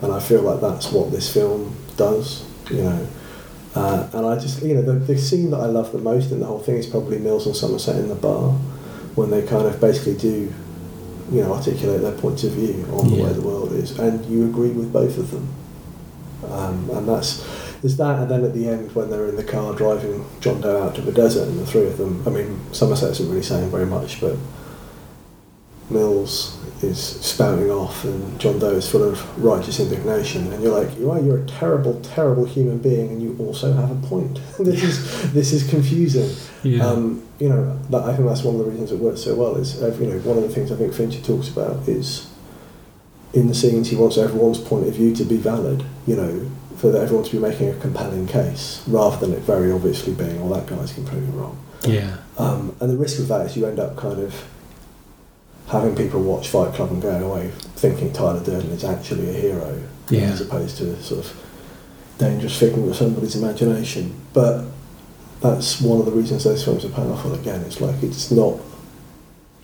And 0.02 0.12
I 0.12 0.20
feel 0.20 0.42
like 0.42 0.60
that's 0.62 0.92
what 0.92 1.12
this 1.12 1.32
film 1.32 1.76
does, 1.98 2.46
you 2.72 2.84
know. 2.84 3.08
Uh, 3.76 4.10
and 4.14 4.26
I 4.26 4.40
just, 4.40 4.64
you 4.64 4.74
know, 4.74 4.82
the, 4.82 4.94
the 4.94 5.18
scene 5.20 5.52
that 5.52 5.60
I 5.60 5.68
love 5.68 5.92
the 5.92 6.00
most 6.00 6.32
in 6.32 6.40
the 6.40 6.48
whole 6.48 6.60
thing 6.60 6.78
is 6.78 6.88
probably 6.88 7.20
Mills 7.20 7.46
and 7.46 7.56
Somerset 7.56 7.98
in 7.98 8.08
the 8.10 8.16
bar, 8.16 8.54
when 9.16 9.30
they 9.30 9.46
kind 9.46 9.68
of 9.68 9.80
basically 9.80 10.18
do, 10.18 10.52
you 11.32 11.42
know, 11.42 11.54
articulate 11.54 12.02
their 12.02 12.18
points 12.18 12.44
of 12.44 12.54
view 12.54 12.86
on 12.92 13.10
the 13.10 13.18
Yeah. 13.18 13.24
way 13.26 13.34
the 13.34 13.42
world 13.42 13.72
is, 13.74 14.00
and 14.00 14.26
you 14.26 14.46
agree 14.46 14.70
with 14.72 14.92
both 14.92 15.18
of 15.20 15.30
them. 15.30 15.48
Um, 16.50 16.90
and 16.92 17.08
that's 17.08 17.44
there's 17.82 17.98
that, 17.98 18.20
and 18.20 18.32
then 18.32 18.44
at 18.44 18.54
the 18.54 18.68
end 18.68 18.94
when 18.96 19.10
they're 19.10 19.28
in 19.28 19.36
the 19.36 19.44
car 19.44 19.74
driving 19.74 20.26
John 20.40 20.62
Doe 20.62 20.84
out 20.84 20.96
to 20.96 21.02
the 21.02 21.12
desert, 21.12 21.48
and 21.48 21.60
the 21.60 21.66
three 21.66 21.86
of 21.86 21.98
them. 21.98 22.24
I 22.26 22.30
mean, 22.30 22.60
Somerset 22.74 23.12
isn't 23.12 23.30
really 23.30 23.44
saying 23.44 23.70
very 23.70 23.86
much, 23.86 24.20
but 24.22 24.36
Mills 25.90 26.58
is 26.84 27.00
spouting 27.00 27.72
off, 27.72 28.04
and 28.04 28.40
John 28.40 28.60
Doe 28.60 28.72
is 28.72 28.90
full 28.90 29.04
of 29.04 29.44
righteous 29.44 29.80
indignation, 29.80 30.52
and 30.52 30.62
you're 30.62 30.78
like, 30.78 30.98
you 30.98 31.10
are, 31.12 31.20
you're 31.20 31.38
a 31.38 31.46
terrible, 31.46 32.00
terrible 32.02 32.46
human 32.46 32.78
being, 32.80 33.10
and 33.10 33.22
you 33.22 33.36
also 33.40 33.74
have 33.74 33.92
a 33.92 34.08
point. 34.08 34.40
this 34.60 34.84
is 34.84 35.34
this 35.34 35.54
is 35.54 35.68
confusing. 35.70 36.36
Yeah. 36.64 36.86
Um, 36.86 37.24
you 37.40 37.50
know, 37.50 37.78
that, 37.90 38.04
I 38.04 38.16
think 38.16 38.28
that's 38.28 38.44
one 38.44 38.56
of 38.56 38.66
the 38.66 38.72
reasons 38.72 38.92
it 38.92 39.00
works 39.00 39.22
so 39.22 39.36
well. 39.36 39.56
Is 39.56 39.82
uh, 39.82 39.96
you 40.00 40.08
know 40.08 40.20
one 40.20 40.38
of 40.38 40.44
the 40.44 40.50
things 40.50 40.72
I 40.72 40.76
think 40.76 40.94
Fincher 40.94 41.22
talks 41.22 41.50
about 41.50 41.88
is 41.88 42.30
in 43.34 43.48
the 43.48 43.56
scenes 43.56 43.90
he 43.90 43.96
wants 43.96 44.18
everyone's 44.18 44.60
point 44.60 44.88
of 44.88 44.94
view 44.94 45.16
to 45.16 45.24
be 45.24 45.38
valid. 45.38 45.86
You 46.06 46.16
know, 46.16 46.52
for 46.78 46.96
everyone 46.96 47.26
to 47.26 47.32
be 47.32 47.40
making 47.40 47.70
a 47.70 47.74
compelling 47.80 48.28
case 48.28 48.84
rather 48.88 49.18
than 49.18 49.34
it 49.36 49.40
very 49.42 49.72
obviously 49.72 50.14
being, 50.14 50.40
well, 50.48 50.60
that 50.60 50.68
guy's 50.68 50.94
completely 50.94 51.30
wrong. 51.32 51.58
yeah. 51.86 52.18
Um, 52.38 52.76
and 52.80 52.90
the 52.92 52.98
risk 52.98 53.20
of 53.20 53.28
that 53.30 53.48
is 53.48 53.58
you 53.58 53.66
end 53.66 53.80
up 53.80 53.96
kind 53.98 54.20
of 54.20 54.46
having 55.70 55.96
people 55.96 56.22
watch 56.22 56.48
Fight 56.50 56.74
Club 56.76 56.92
and 56.92 57.02
going 57.02 57.24
away 57.24 57.50
thinking 57.76 58.14
Tyler 58.14 58.44
Durden 58.44 58.70
is 58.70 58.84
actually 58.84 59.30
a 59.30 59.34
hero, 59.34 59.82
Yeah. 60.10 60.22
as 60.32 60.42
opposed 60.42 60.78
to 60.78 60.92
a 60.94 61.02
sort 61.02 61.26
of 61.26 61.44
dangerous 62.20 62.58
figment 62.60 62.90
of 62.90 62.96
somebody's 62.96 63.36
imagination. 63.36 64.14
But 64.34 64.66
that's 65.42 65.82
one 65.82 66.00
of 66.00 66.06
the 66.06 66.12
reasons 66.12 66.44
those 66.44 66.64
films 66.64 66.86
are 66.86 66.90
powerful. 66.90 67.34
Again, 67.34 67.62
it's 67.62 67.82
like 67.82 68.02
it's 68.04 68.32
not. 68.32 68.60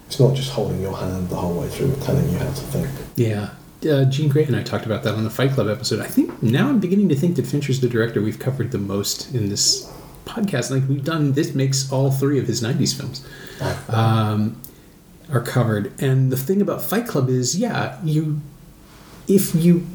It's 0.08 0.20
not 0.20 0.36
just 0.36 0.52
holding 0.52 0.82
your 0.82 0.96
hand 0.96 1.30
the 1.30 1.36
whole 1.36 1.60
way 1.60 1.68
through 1.70 1.88
and 1.94 2.02
telling 2.04 2.30
you 2.30 2.38
how 2.38 2.46
to 2.46 2.52
think. 2.54 2.90
Yeah. 3.16 3.50
Uh, 3.86 4.06
Gene 4.06 4.30
Gray 4.30 4.44
and 4.46 4.56
I 4.56 4.64
talked 4.64 4.86
about 4.86 5.04
that 5.04 5.16
on 5.16 5.24
the 5.24 5.30
Fight 5.30 5.52
Club 5.52 5.68
episode. 5.68 6.00
I 6.00 6.08
think 6.08 6.42
now 6.42 6.70
I'm 6.70 6.80
beginning 6.80 7.10
to 7.10 7.16
think 7.16 7.36
that 7.36 7.46
Fincher's 7.48 7.82
the 7.82 7.90
director 7.90 8.22
we've 8.22 8.40
covered 8.40 8.72
the 8.72 8.78
most 8.78 9.34
in 9.34 9.50
this 9.50 9.92
podcast. 10.26 10.72
Like 10.72 10.88
we've 10.88 11.04
done, 11.04 11.34
this 11.34 11.54
makes 11.54 11.92
all 11.92 12.12
three 12.12 12.40
of 12.40 12.48
his 12.48 12.62
'90s 12.62 12.96
films 12.96 13.26
um, 13.90 14.58
are 15.32 15.42
covered. 15.42 15.92
And 16.02 16.32
the 16.32 16.38
thing 16.38 16.62
about 16.62 16.82
Fight 16.82 17.08
Club 17.08 17.30
is, 17.30 17.58
yeah, 17.58 18.00
you 18.04 18.42
if 19.28 19.56
you 19.56 19.86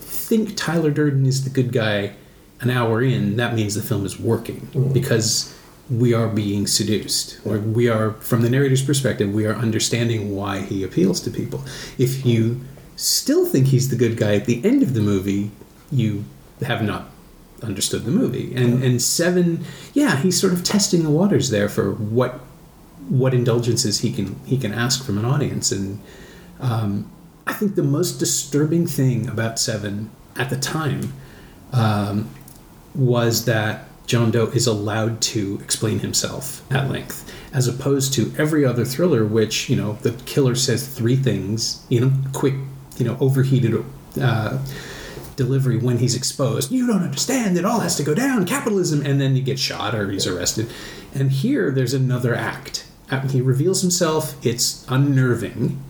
think 0.00 0.56
Tyler 0.56 0.90
Durden 0.90 1.26
is 1.26 1.44
the 1.44 1.50
good 1.50 1.72
guy 1.72 2.14
an 2.60 2.70
hour 2.70 3.02
in, 3.02 3.36
that 3.36 3.54
means 3.54 3.74
the 3.74 3.82
film 3.82 4.04
is 4.04 4.18
working 4.18 4.68
Mhm. 4.74 4.92
because 4.92 5.54
we 5.90 6.12
are 6.12 6.28
being 6.28 6.66
seduced. 6.66 7.38
Or 7.44 7.58
we 7.58 7.88
are, 7.88 8.12
from 8.20 8.42
the 8.42 8.50
narrator's 8.50 8.82
perspective, 8.82 9.32
we 9.32 9.46
are 9.46 9.54
understanding 9.54 10.34
why 10.34 10.60
he 10.62 10.82
appeals 10.82 11.20
to 11.20 11.30
people. 11.30 11.62
If 11.98 12.26
you 12.26 12.60
still 12.98 13.46
think 13.46 13.68
he's 13.68 13.88
the 13.88 13.96
good 13.96 14.16
guy 14.16 14.34
at 14.34 14.44
the 14.44 14.60
end 14.64 14.82
of 14.82 14.92
the 14.92 15.00
movie, 15.00 15.50
you 15.90 16.24
have 16.60 16.82
not 16.82 17.08
understood 17.62 18.04
the 18.04 18.10
movie. 18.10 18.54
And 18.54 18.82
and 18.82 19.00
seven, 19.00 19.64
yeah, 19.94 20.16
he's 20.16 20.38
sort 20.38 20.52
of 20.52 20.62
testing 20.62 21.02
the 21.04 21.10
waters 21.10 21.50
there 21.50 21.68
for 21.68 21.92
what 21.92 22.40
what 23.08 23.32
indulgences 23.32 24.00
he 24.00 24.12
can 24.12 24.38
he 24.44 24.58
can 24.58 24.74
ask 24.74 25.04
from 25.04 25.16
an 25.18 25.24
audience. 25.24 25.72
And 25.72 26.00
Um, 26.60 27.08
I 27.46 27.52
think 27.52 27.76
the 27.76 27.82
most 27.82 28.18
disturbing 28.18 28.86
thing 28.86 29.28
about 29.28 29.58
Seven 29.58 30.10
at 30.36 30.50
the 30.50 30.56
time 30.56 31.12
um, 31.72 32.28
was 32.94 33.44
that 33.44 33.84
John 34.06 34.30
Doe 34.30 34.46
is 34.48 34.66
allowed 34.66 35.20
to 35.32 35.58
explain 35.62 36.00
himself 36.00 36.62
at 36.70 36.90
length, 36.90 37.32
as 37.52 37.68
opposed 37.68 38.12
to 38.14 38.32
every 38.36 38.64
other 38.64 38.84
thriller, 38.84 39.24
which 39.24 39.70
you 39.70 39.76
know 39.76 39.98
the 40.02 40.12
killer 40.26 40.54
says 40.54 40.86
three 40.88 41.16
things, 41.16 41.84
you 41.88 42.00
know, 42.00 42.12
quick, 42.32 42.54
you 42.98 43.04
know, 43.04 43.16
overheated. 43.20 43.84
Uh, 44.20 44.58
delivery 45.36 45.78
when 45.78 45.98
he's 45.98 46.16
exposed. 46.16 46.72
You 46.72 46.84
don't 46.88 47.04
understand. 47.04 47.56
It 47.56 47.64
all 47.64 47.78
has 47.78 47.94
to 47.96 48.02
go 48.02 48.12
down. 48.12 48.44
Capitalism, 48.44 49.06
and 49.06 49.20
then 49.20 49.36
he 49.36 49.40
gets 49.40 49.60
shot 49.60 49.94
or 49.94 50.10
he's 50.10 50.26
arrested. 50.26 50.68
And 51.14 51.30
here, 51.30 51.70
there's 51.70 51.94
another 51.94 52.34
act. 52.34 52.86
Uh, 53.08 53.20
He 53.28 53.40
reveals 53.40 53.80
himself. 53.80 54.34
It's 54.44 54.84
unnerving, 54.88 55.80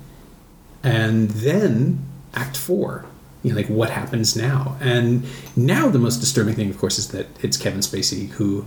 and 0.82 1.30
then 1.30 2.04
Act 2.34 2.56
Four. 2.56 3.06
You 3.42 3.50
know, 3.52 3.56
like 3.56 3.68
what 3.68 3.90
happens 3.90 4.36
now? 4.36 4.76
And 4.80 5.24
now 5.56 5.88
the 5.88 5.98
most 5.98 6.18
disturbing 6.18 6.54
thing, 6.54 6.68
of 6.70 6.76
course, 6.78 6.98
is 6.98 7.08
that 7.08 7.26
it's 7.42 7.56
Kevin 7.56 7.80
Spacey 7.80 8.28
who 8.30 8.66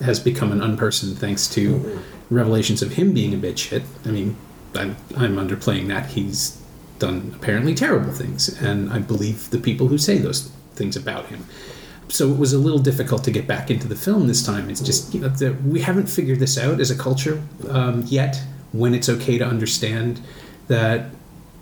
has 0.00 0.20
become 0.20 0.52
an 0.52 0.60
unperson 0.60 1.16
thanks 1.16 1.48
to 1.48 2.00
revelations 2.30 2.82
of 2.82 2.92
him 2.92 3.12
being 3.12 3.34
a 3.34 3.36
bitch 3.38 3.70
hit. 3.70 3.82
I 4.04 4.10
mean, 4.10 4.36
I'm, 4.74 4.96
I'm 5.16 5.36
underplaying 5.36 5.88
that. 5.88 6.10
He's 6.10 6.59
done 7.00 7.32
apparently 7.34 7.74
terrible 7.74 8.12
things, 8.12 8.48
and 8.62 8.92
I 8.92 9.00
believe 9.00 9.50
the 9.50 9.58
people 9.58 9.88
who 9.88 9.98
say 9.98 10.18
those 10.18 10.52
things 10.74 10.96
about 10.96 11.26
him. 11.26 11.46
So 12.08 12.30
it 12.30 12.38
was 12.38 12.52
a 12.52 12.58
little 12.58 12.78
difficult 12.78 13.24
to 13.24 13.30
get 13.30 13.46
back 13.46 13.70
into 13.70 13.88
the 13.88 13.96
film 13.96 14.26
this 14.26 14.44
time. 14.44 14.70
It's 14.70 14.80
just 14.80 15.12
you 15.14 15.20
know 15.20 15.28
the, 15.28 15.52
we 15.66 15.80
haven't 15.80 16.08
figured 16.08 16.38
this 16.38 16.56
out 16.58 16.80
as 16.80 16.90
a 16.90 16.96
culture 16.96 17.42
um, 17.68 18.04
yet. 18.06 18.40
When 18.72 18.94
it's 18.94 19.08
okay 19.08 19.36
to 19.36 19.44
understand 19.44 20.20
that 20.68 21.10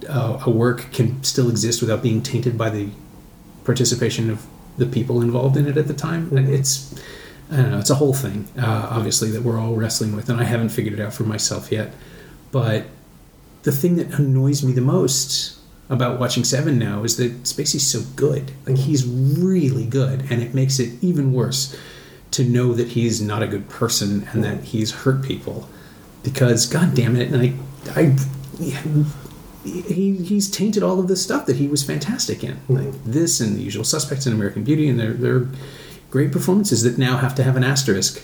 uh, 0.07 0.43
a 0.45 0.51
work 0.51 0.93
can 0.93 1.23
still 1.25 1.49
exist 1.49 1.81
without 1.81 2.03
being 2.03 2.23
tainted 2.23 2.59
by 2.59 2.69
the 2.69 2.91
participation 3.65 4.29
of 4.31 4.47
the 4.77 4.87
people 4.87 5.23
involved 5.23 5.57
in 5.57 5.67
it 5.67 5.77
at 5.77 5.89
the 5.89 5.95
time. 5.95 6.29
It's 6.37 6.95
I 7.51 7.57
don't 7.57 7.71
know. 7.71 7.79
It's 7.79 7.91
a 7.91 7.95
whole 7.95 8.13
thing, 8.13 8.47
uh, 8.59 8.89
obviously, 8.91 9.31
that 9.31 9.43
we're 9.43 9.59
all 9.59 9.75
wrestling 9.75 10.15
with, 10.15 10.29
and 10.29 10.39
I 10.39 10.45
haven't 10.45 10.69
figured 10.69 10.99
it 10.99 11.01
out 11.01 11.15
for 11.15 11.23
myself 11.23 11.73
yet. 11.73 11.95
But 12.53 12.85
the 13.63 13.73
thing 13.73 13.97
that 13.97 14.19
annoys 14.19 14.63
me 14.63 14.73
the 14.73 14.81
most 14.81 15.59
about 15.91 16.21
watching 16.21 16.45
Seven 16.45 16.79
now 16.79 17.03
is 17.03 17.17
that 17.17 17.45
Spacey's 17.45 17.87
so 17.87 18.03
good. 18.15 18.53
Like 18.67 18.77
he's 18.77 19.07
really 19.07 19.87
good, 19.87 20.31
and 20.31 20.43
it 20.43 20.55
makes 20.55 20.79
it 20.79 21.03
even 21.03 21.33
worse 21.33 21.77
to 22.33 22.45
know 22.45 22.75
that 22.75 22.89
he's 22.89 23.21
not 23.21 23.43
a 23.43 23.47
good 23.47 23.69
person 23.69 24.29
and 24.33 24.45
that 24.45 24.65
he's 24.65 24.93
hurt 24.93 25.23
people. 25.23 25.69
Because 26.23 26.67
God 26.67 26.95
damn 26.95 27.17
it, 27.17 27.33
and 27.33 27.41
I, 27.41 28.01
I, 28.01 28.17
he 29.65 30.17
he's 30.17 30.51
tainted 30.51 30.83
all 30.83 31.01
of 31.01 31.09
this 31.09 31.23
stuff 31.23 31.47
that 31.47 31.57
he 31.57 31.69
was 31.69 31.83
fantastic 31.83 32.45
in, 32.45 32.59
like 32.69 32.93
this 33.05 33.41
and 33.41 33.57
The 33.57 33.63
Usual 33.63 33.85
Suspects 33.85 34.27
and 34.27 34.35
American 34.35 34.65
Beauty, 34.65 34.89
and 34.89 35.01
they're 35.01 35.15
they're 35.15 35.49
great 36.11 36.33
performances 36.33 36.83
that 36.83 36.99
now 36.99 37.19
have 37.19 37.35
to 37.37 37.43
have 37.43 37.57
an 37.57 37.65
asterisk 37.65 38.23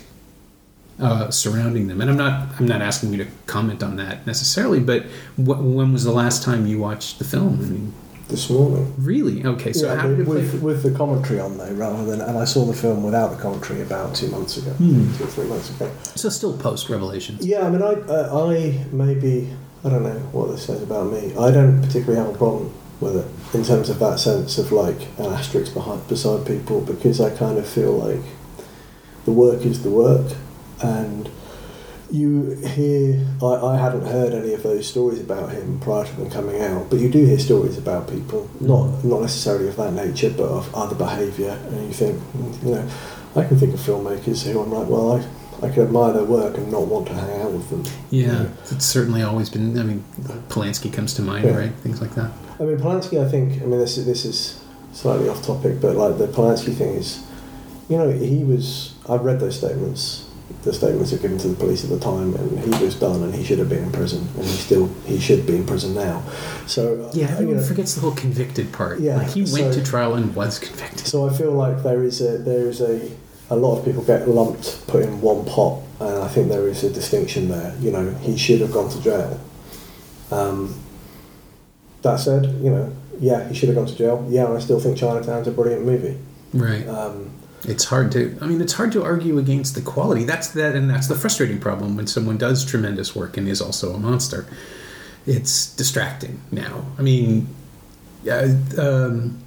uh, 1.01 1.31
surrounding 1.31 1.89
them. 1.89 2.01
And 2.01 2.11
I'm 2.11 2.17
not 2.17 2.49
I'm 2.61 2.67
not 2.67 2.81
asking 2.83 3.13
you 3.13 3.25
to 3.25 3.31
comment 3.47 3.83
on 3.83 3.97
that 3.97 4.27
necessarily, 4.27 4.81
but 4.81 5.03
wh- 5.37 5.61
when 5.77 5.93
was 5.93 6.05
the 6.05 6.13
last 6.13 6.43
time 6.43 6.67
you 6.67 6.79
watched 6.79 7.19
the 7.19 7.25
film? 7.25 7.55
I 7.61 7.67
mean, 7.67 7.93
This 8.29 8.49
morning. 8.49 8.95
really? 8.99 9.45
Okay, 9.45 9.73
so 9.73 9.87
yeah, 9.87 10.01
how 10.01 10.09
did 10.09 10.21
it 10.21 10.27
with, 10.27 10.63
with 10.63 10.83
the 10.83 10.91
commentary 10.93 11.41
on 11.41 11.59
though, 11.59 11.73
rather 11.73 12.05
than 12.05 12.21
and 12.21 12.39
I 12.39 12.45
saw 12.45 12.65
the 12.65 12.75
film 12.75 13.03
without 13.03 13.31
the 13.37 13.43
commentary 13.43 13.83
about 13.83 14.15
two 14.15 14.29
months 14.29 14.57
ago, 14.57 14.71
Hmm. 14.73 15.13
two 15.17 15.25
or 15.25 15.27
three 15.27 15.47
months 15.49 15.71
ago. 15.71 15.91
So 16.15 16.29
still 16.29 16.57
post 16.57 16.89
Revelations. 16.89 17.45
Yeah, 17.45 17.67
I 17.67 17.71
mean, 17.71 17.83
I, 17.83 17.95
uh, 17.95 18.47
I 18.49 18.85
maybe 18.93 19.51
I 19.85 19.91
don't 19.91 20.03
know 20.05 20.19
what 20.33 20.51
this 20.53 20.65
says 20.65 20.83
about 20.83 21.13
me. 21.13 21.35
I 21.39 21.51
don't 21.51 21.83
particularly 21.83 22.17
have 22.25 22.35
a 22.35 22.39
problem 22.39 22.73
with 23.01 23.17
it 23.17 23.27
in 23.59 23.63
terms 23.65 23.91
of 23.91 23.99
that 23.99 24.19
sense 24.21 24.57
of 24.59 24.71
like 24.73 25.01
an 25.19 25.27
asterisk 25.27 25.75
behind 25.75 26.07
beside 26.09 26.47
people 26.47 26.81
because 26.81 27.21
I 27.21 27.29
kind 27.37 27.59
of 27.59 27.67
feel 27.69 27.93
like 27.99 28.23
the 29.27 29.33
work 29.33 29.67
is 29.67 29.83
the 29.83 29.91
work, 29.91 30.33
and 30.83 31.31
you 32.11 32.51
hear. 32.67 33.27
I, 33.43 33.47
I 33.47 33.77
hadn't 33.77 34.07
heard 34.07 34.33
any 34.33 34.53
of 34.55 34.63
those 34.63 34.87
stories 34.87 35.21
about 35.21 35.51
him 35.53 35.81
prior 35.81 36.05
to 36.05 36.13
them 36.17 36.31
coming 36.31 36.61
out, 36.61 36.91
but 36.91 37.01
you 37.01 37.11
do 37.11 37.25
hear 37.25 37.39
stories 37.39 37.77
about 37.79 38.09
people, 38.09 38.49
not 38.61 39.05
not 39.05 39.23
necessarily 39.23 39.69
of 39.69 39.77
that 39.77 39.93
nature, 39.93 40.31
but 40.31 40.49
of 40.49 40.73
other 40.75 40.95
behaviour, 40.95 41.59
and 41.69 41.87
you 41.89 41.93
think, 41.93 42.21
you 42.63 42.71
know, 42.73 42.89
I 43.35 43.45
can 43.45 43.59
think 43.59 43.75
of 43.75 43.81
filmmakers 43.81 44.45
who 44.45 44.61
I'm 44.61 44.71
like, 44.71 44.89
well, 44.89 45.13
I. 45.13 45.27
I 45.63 45.71
can 45.71 45.85
admire 45.85 46.13
their 46.13 46.25
work 46.25 46.59
and 46.59 46.71
not 46.71 46.89
want 46.89 47.07
to 47.07 47.15
hang 47.15 47.41
out 47.41 47.53
with 47.53 47.71
them. 47.71 47.85
Yeah, 48.11 48.49
it's 48.71 48.85
certainly 48.85 49.23
always 49.23 49.49
been. 49.49 49.79
I 49.79 49.85
mean, 49.85 50.05
Polanski 50.49 50.93
comes 50.93 51.15
to 51.15 51.23
mind, 51.23 51.45
Yeah. 51.45 51.57
right? 51.57 51.73
Things 51.77 52.03
like 52.03 52.15
that. 52.17 52.33
I 52.59 52.65
mean, 52.65 52.77
Polanski. 52.77 53.25
I 53.25 53.31
think. 53.31 53.63
I 53.63 53.65
mean, 53.65 53.79
this 53.79 53.97
is 53.97 54.05
this 54.05 54.25
is 54.27 54.61
slightly 54.93 55.29
off 55.29 55.43
topic, 55.47 55.81
but 55.81 55.97
like 55.97 56.19
the 56.19 56.27
Polanski 56.27 56.75
thing 56.75 56.95
is, 56.97 57.25
you 57.89 57.97
know, 57.97 58.11
he 58.11 58.43
was. 58.45 58.95
I've 59.09 59.23
read 59.25 59.39
those 59.41 59.57
statements. 59.57 60.24
The 60.65 60.73
statements 60.73 61.13
are 61.13 61.19
given 61.19 61.37
to 61.39 61.49
the 61.49 61.57
police 61.57 61.85
at 61.85 61.91
the 61.91 61.99
time, 62.01 62.35
and 62.35 62.59
he 62.75 62.85
was 62.85 62.95
done, 62.95 63.23
and 63.23 63.35
he 63.35 63.45
should 63.45 63.59
have 63.59 63.69
been 63.69 63.85
in 63.85 63.93
prison, 63.93 64.27
and 64.37 64.45
he 64.45 64.57
still 64.57 64.89
he 65.05 65.21
should 65.21 65.47
be 65.47 65.57
in 65.57 65.67
prison 65.67 65.95
now. 65.95 66.23
So 66.67 67.11
Yeah, 67.13 67.27
uh, 67.27 67.29
you 67.29 67.33
everyone 67.35 67.57
know, 67.59 67.63
forgets 67.63 67.95
the 67.95 68.01
whole 68.01 68.15
convicted 68.15 68.73
part. 68.73 68.99
Yeah, 69.01 69.17
like 69.19 69.29
he 69.29 69.41
went 69.43 69.75
so- 69.75 69.81
to 69.81 69.83
trial 69.85 70.15
and 70.15 70.35
was 70.35 70.59
convicted. 70.59 71.07
So 71.07 71.29
I 71.29 71.33
feel 71.37 71.53
like 71.53 71.83
there 71.83 72.03
is 72.03 72.21
a 72.23 72.39
there 72.39 72.67
is 72.69 72.81
a 72.81 73.11
a 73.51 73.57
lot 73.57 73.79
of 73.79 73.85
people 73.85 74.03
get 74.05 74.27
lumped 74.27 74.87
put 74.87 75.03
in 75.03 75.21
one 75.21 75.45
pot, 75.45 75.83
and 76.01 76.23
I 76.23 76.29
think 76.29 76.49
there 76.49 76.67
is 76.67 76.83
a 76.83 76.89
distinction 76.91 77.49
there. 77.49 77.75
You 77.79 77.91
know, 77.93 78.11
he 78.23 78.37
should 78.39 78.61
have 78.63 78.73
gone 78.73 78.89
to 78.89 79.01
jail. 79.03 79.39
Um, 80.31 80.75
that 82.01 82.17
said, 82.21 82.47
you 82.63 82.71
know, 82.71 82.91
yeah, 83.21 83.47
he 83.49 83.55
should 83.55 83.69
have 83.69 83.77
gone 83.77 83.87
to 83.87 83.95
jail. 83.95 84.27
Yeah, 84.31 84.51
I 84.51 84.59
still 84.61 84.81
think 84.81 84.97
Chinatown's 84.97 85.47
a 85.47 85.51
brilliant 85.51 85.85
movie. 85.85 86.17
Right. 86.55 86.87
Um, 86.89 87.31
It's 87.67 87.85
hard 87.85 88.13
to. 88.13 88.37
I 88.41 88.47
mean, 88.47 88.61
it's 88.61 88.75
hard 88.75 88.93
to 88.93 89.03
argue 89.03 89.39
against 89.39 89.75
the 89.75 89.81
quality. 89.81 90.25
That's 90.25 90.49
that, 90.49 90.75
and 90.77 90.91
that's 90.91 91.09
the 91.09 91.15
frustrating 91.15 91.61
problem 91.61 91.97
when 91.97 92.07
someone 92.07 92.37
does 92.37 92.65
tremendous 92.65 93.15
work 93.17 93.37
and 93.37 93.49
is 93.49 93.61
also 93.61 93.95
a 93.95 93.99
monster. 93.99 94.47
It's 95.27 95.75
distracting 95.75 96.41
now. 96.51 96.85
I 96.99 97.03
mean, 97.03 97.49
yeah. 98.23 98.55
Um, 98.79 99.39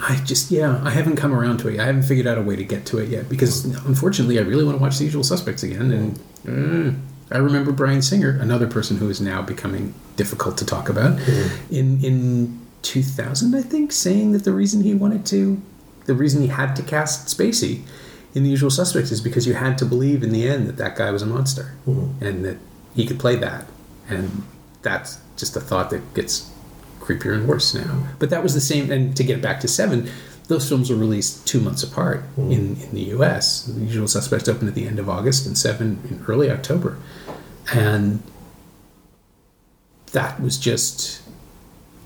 I 0.00 0.16
just 0.24 0.50
yeah, 0.50 0.80
I 0.82 0.90
haven't 0.90 1.16
come 1.16 1.34
around 1.34 1.58
to 1.58 1.68
it. 1.68 1.74
yet. 1.74 1.82
I 1.82 1.86
haven't 1.86 2.04
figured 2.04 2.26
out 2.26 2.38
a 2.38 2.42
way 2.42 2.56
to 2.56 2.64
get 2.64 2.86
to 2.86 2.98
it 2.98 3.10
yet 3.10 3.28
because 3.28 3.66
unfortunately, 3.86 4.38
I 4.38 4.42
really 4.42 4.64
want 4.64 4.78
to 4.78 4.82
watch 4.82 4.96
The 4.98 5.04
Usual 5.04 5.24
Suspects 5.24 5.62
again. 5.62 5.90
And 5.92 6.18
uh, 6.48 7.34
I 7.34 7.38
remember 7.38 7.72
Bryan 7.72 8.00
Singer, 8.00 8.38
another 8.40 8.66
person 8.66 8.96
who 8.96 9.10
is 9.10 9.20
now 9.20 9.42
becoming 9.42 9.92
difficult 10.16 10.56
to 10.58 10.64
talk 10.64 10.88
about, 10.88 11.20
in 11.70 12.02
in 12.02 12.60
2000, 12.82 13.54
I 13.54 13.60
think, 13.60 13.92
saying 13.92 14.32
that 14.32 14.44
the 14.44 14.52
reason 14.52 14.82
he 14.82 14.94
wanted 14.94 15.26
to, 15.26 15.60
the 16.06 16.14
reason 16.14 16.42
he 16.42 16.48
had 16.48 16.74
to 16.76 16.82
cast 16.82 17.36
Spacey 17.36 17.82
in 18.34 18.44
The 18.44 18.50
Usual 18.50 18.70
Suspects 18.70 19.10
is 19.10 19.20
because 19.20 19.46
you 19.46 19.54
had 19.54 19.78
to 19.78 19.84
believe 19.84 20.22
in 20.22 20.32
the 20.32 20.48
end 20.48 20.68
that 20.68 20.76
that 20.76 20.96
guy 20.96 21.10
was 21.10 21.22
a 21.22 21.26
monster 21.26 21.74
mm-hmm. 21.86 22.24
and 22.24 22.44
that 22.44 22.58
he 22.94 23.06
could 23.06 23.18
play 23.18 23.36
that, 23.36 23.66
and 24.08 24.42
that's 24.82 25.20
just 25.36 25.56
a 25.56 25.60
thought 25.60 25.90
that 25.90 26.14
gets 26.14 26.50
creepier 27.00 27.34
and 27.34 27.48
worse 27.48 27.74
now. 27.74 28.06
But 28.18 28.30
that 28.30 28.42
was 28.42 28.54
the 28.54 28.60
same. 28.60 28.90
And 28.90 29.16
to 29.16 29.24
get 29.24 29.40
back 29.42 29.60
to 29.60 29.68
Seven, 29.68 30.08
those 30.48 30.68
films 30.68 30.90
were 30.90 30.96
released 30.96 31.46
two 31.46 31.60
months 31.60 31.82
apart 31.82 32.22
mm-hmm. 32.36 32.52
in, 32.52 32.76
in 32.80 32.90
the 32.92 33.02
U.S. 33.14 33.64
The 33.64 33.80
Usual 33.80 34.08
Suspects 34.08 34.48
opened 34.48 34.68
at 34.68 34.74
the 34.74 34.86
end 34.86 34.98
of 34.98 35.08
August, 35.08 35.46
and 35.46 35.56
Seven 35.56 36.00
in 36.08 36.24
early 36.26 36.50
October, 36.50 36.98
and 37.72 38.22
that 40.12 40.40
was 40.40 40.58
just 40.58 41.22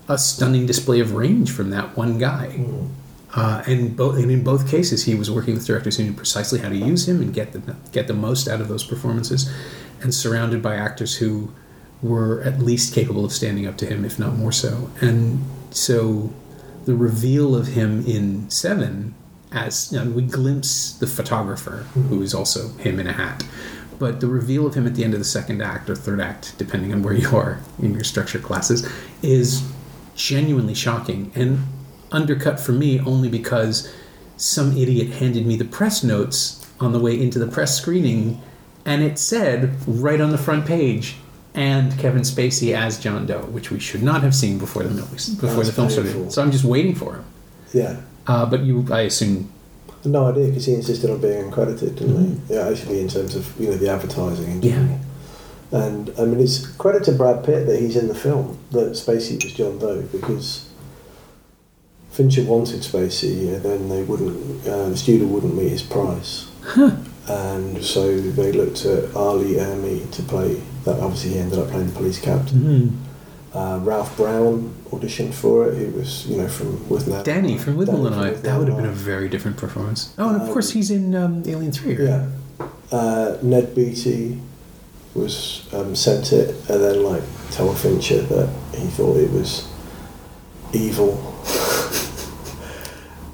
a 0.07 0.17
stunning 0.17 0.67
display 0.67 0.99
of 0.99 1.13
range 1.13 1.51
from 1.51 1.71
that 1.71 1.97
one 1.97 2.19
guy. 2.19 2.55
Mm-hmm. 2.57 2.87
Uh, 3.35 3.61
and, 3.67 3.97
both, 3.97 4.17
and 4.17 4.31
in 4.31 4.43
both 4.43 4.69
cases, 4.69 5.03
he 5.03 5.13
was 5.13 5.29
working 5.29 5.53
with 5.53 5.65
directors 5.65 5.97
who 5.97 6.03
knew 6.03 6.13
precisely 6.13 6.59
how 6.59 6.69
to 6.69 6.75
use 6.75 7.07
him 7.07 7.21
and 7.21 7.33
get 7.33 7.51
the 7.51 7.75
get 7.91 8.07
the 8.07 8.13
most 8.13 8.47
out 8.47 8.61
of 8.61 8.69
those 8.69 8.83
performances, 8.83 9.53
and 10.01 10.13
surrounded 10.13 10.61
by 10.61 10.75
actors 10.75 11.17
who 11.17 11.51
were 12.01 12.41
at 12.43 12.59
least 12.59 12.93
capable 12.93 13.25
of 13.25 13.33
standing 13.33 13.67
up 13.67 13.77
to 13.77 13.85
him, 13.85 14.05
if 14.05 14.17
not 14.17 14.35
more 14.35 14.53
so. 14.53 14.89
And 15.01 15.43
so, 15.71 16.33
the 16.85 16.95
reveal 16.95 17.55
of 17.55 17.67
him 17.67 18.05
in 18.05 18.49
Seven, 18.49 19.13
as 19.51 19.91
you 19.91 19.99
know, 19.99 20.09
we 20.09 20.21
glimpse 20.21 20.93
the 20.93 21.07
photographer, 21.07 21.85
who 21.93 22.21
is 22.21 22.33
also 22.33 22.69
him 22.77 23.01
in 23.01 23.07
a 23.07 23.13
hat. 23.13 23.45
But 23.99 24.21
the 24.21 24.27
reveal 24.27 24.65
of 24.65 24.75
him 24.75 24.87
at 24.87 24.95
the 24.95 25.03
end 25.03 25.13
of 25.13 25.19
the 25.19 25.25
second 25.25 25.61
act 25.61 25.89
or 25.89 25.95
third 25.95 26.21
act, 26.21 26.57
depending 26.57 26.93
on 26.93 27.03
where 27.03 27.13
you 27.13 27.35
are 27.35 27.59
in 27.81 27.93
your 27.93 28.03
structure 28.05 28.39
classes, 28.39 28.89
is 29.21 29.69
genuinely 30.15 30.73
shocking 30.73 31.31
and 31.35 31.59
undercut 32.15 32.59
for 32.59 32.71
me 32.71 32.99
only 33.01 33.29
because 33.29 33.93
some 34.37 34.75
idiot 34.77 35.09
handed 35.09 35.45
me 35.45 35.55
the 35.55 35.65
press 35.65 36.03
notes 36.03 36.65
on 36.79 36.91
the 36.93 36.99
way 36.99 37.19
into 37.19 37.39
the 37.39 37.47
press 37.47 37.77
screening 37.77 38.41
and 38.85 39.01
it 39.03 39.17
said 39.17 39.75
right 39.87 40.21
on 40.21 40.31
the 40.31 40.37
front 40.37 40.65
page 40.65 41.15
and 41.55 41.97
Kevin 41.97 42.21
Spacey 42.21 42.75
as 42.75 42.99
John 42.99 43.25
Doe, 43.25 43.43
which 43.45 43.71
we 43.71 43.79
should 43.79 44.03
not 44.03 44.21
have 44.23 44.35
seen 44.35 44.57
before 44.57 44.83
the 44.83 45.01
before 45.39 45.63
the 45.63 45.71
film 45.71 45.89
started. 45.89 46.31
So 46.31 46.41
I'm 46.41 46.51
just 46.51 46.65
waiting 46.65 46.93
for 46.93 47.15
him. 47.15 47.25
yeah. 47.73 48.01
Uh, 48.27 48.45
but 48.45 48.61
you, 48.61 48.85
I 48.91 49.01
assume, 49.01 49.51
No 50.03 50.25
idea 50.25 50.47
because 50.47 50.65
he 50.65 50.73
insisted 50.73 51.09
on 51.11 51.21
being 51.21 51.49
uncredited, 51.49 51.95
didn't 51.95 52.41
he? 52.47 52.53
Yeah, 52.55 52.67
actually, 52.67 52.99
in 52.99 53.07
terms 53.07 53.35
of 53.35 53.57
you 53.59 53.67
know 53.69 53.77
the 53.77 53.89
advertising. 53.89 54.51
And 54.51 54.65
Yeah. 54.65 54.97
And 55.71 56.11
I 56.19 56.25
mean, 56.25 56.39
it's 56.39 56.67
credit 56.77 57.03
to 57.05 57.11
Brad 57.11 57.43
Pitt 57.43 57.65
that 57.67 57.79
he's 57.79 57.95
in 57.95 58.07
the 58.07 58.15
film 58.15 58.57
that 58.71 58.91
Spacey 58.91 59.41
was 59.43 59.53
John 59.53 59.79
Doe 59.79 60.01
because 60.11 60.69
Fincher 62.15 62.43
wanted 62.43 62.79
Spacey, 62.81 63.53
and 63.53 63.61
then 63.63 63.89
they 63.89 64.01
wouldn't. 64.03 64.65
Uh, 64.65 64.89
the 64.89 64.97
studio 64.97 65.27
wouldn't 65.27 65.55
meet 65.55 65.69
his 65.69 65.83
price, 65.83 66.47
and 67.27 67.83
so 67.83 68.17
they 68.17 68.51
looked 68.53 68.85
at 68.85 69.13
R. 69.15 69.33
Lee 69.35 69.55
Ermey 69.55 70.09
to 70.11 70.21
play. 70.23 70.61
That 70.85 70.99
obviously 70.99 71.31
he 71.31 71.39
ended 71.39 71.59
up 71.59 71.69
playing 71.69 71.87
the 71.87 71.93
police 71.93 72.19
captain. 72.19 72.59
Mhm. 72.61 73.57
Uh, 73.57 73.79
Ralph 73.83 74.15
Brown 74.17 74.73
auditioned 74.91 75.33
for 75.33 75.67
it. 75.69 75.77
He 75.77 75.85
was, 75.97 76.25
you 76.27 76.37
know, 76.37 76.47
from 76.47 76.87
with 76.89 77.07
Nat- 77.07 77.23
Danny 77.25 77.57
from 77.57 77.75
Withnail 77.77 78.07
and 78.07 78.15
I. 78.15 78.29
That 78.31 78.59
would 78.59 78.67
have 78.69 78.77
been 78.77 78.85
a 78.85 78.91
very 78.91 79.27
different 79.29 79.57
performance. 79.57 80.09
Oh, 80.17 80.27
and 80.29 80.35
of 80.41 80.47
Um, 80.47 80.53
course 80.53 80.71
he's 80.71 80.91
in 80.91 81.15
um, 81.15 81.43
Alien 81.45 81.71
Three. 81.71 81.95
Right? 81.95 82.07
Yeah. 82.59 82.67
Uh, 82.91 83.37
Ned 83.41 83.73
Beatty 83.75 84.39
was 85.13 85.63
um, 85.73 85.95
sent 85.95 86.31
it, 86.33 86.49
and 86.69 86.81
then 86.83 87.03
like 87.03 87.23
told 87.51 87.77
Fincher 87.77 88.21
that 88.21 88.49
he 88.73 88.87
thought 88.87 89.17
it 89.17 89.31
was 89.31 89.65
evil. 90.71 91.33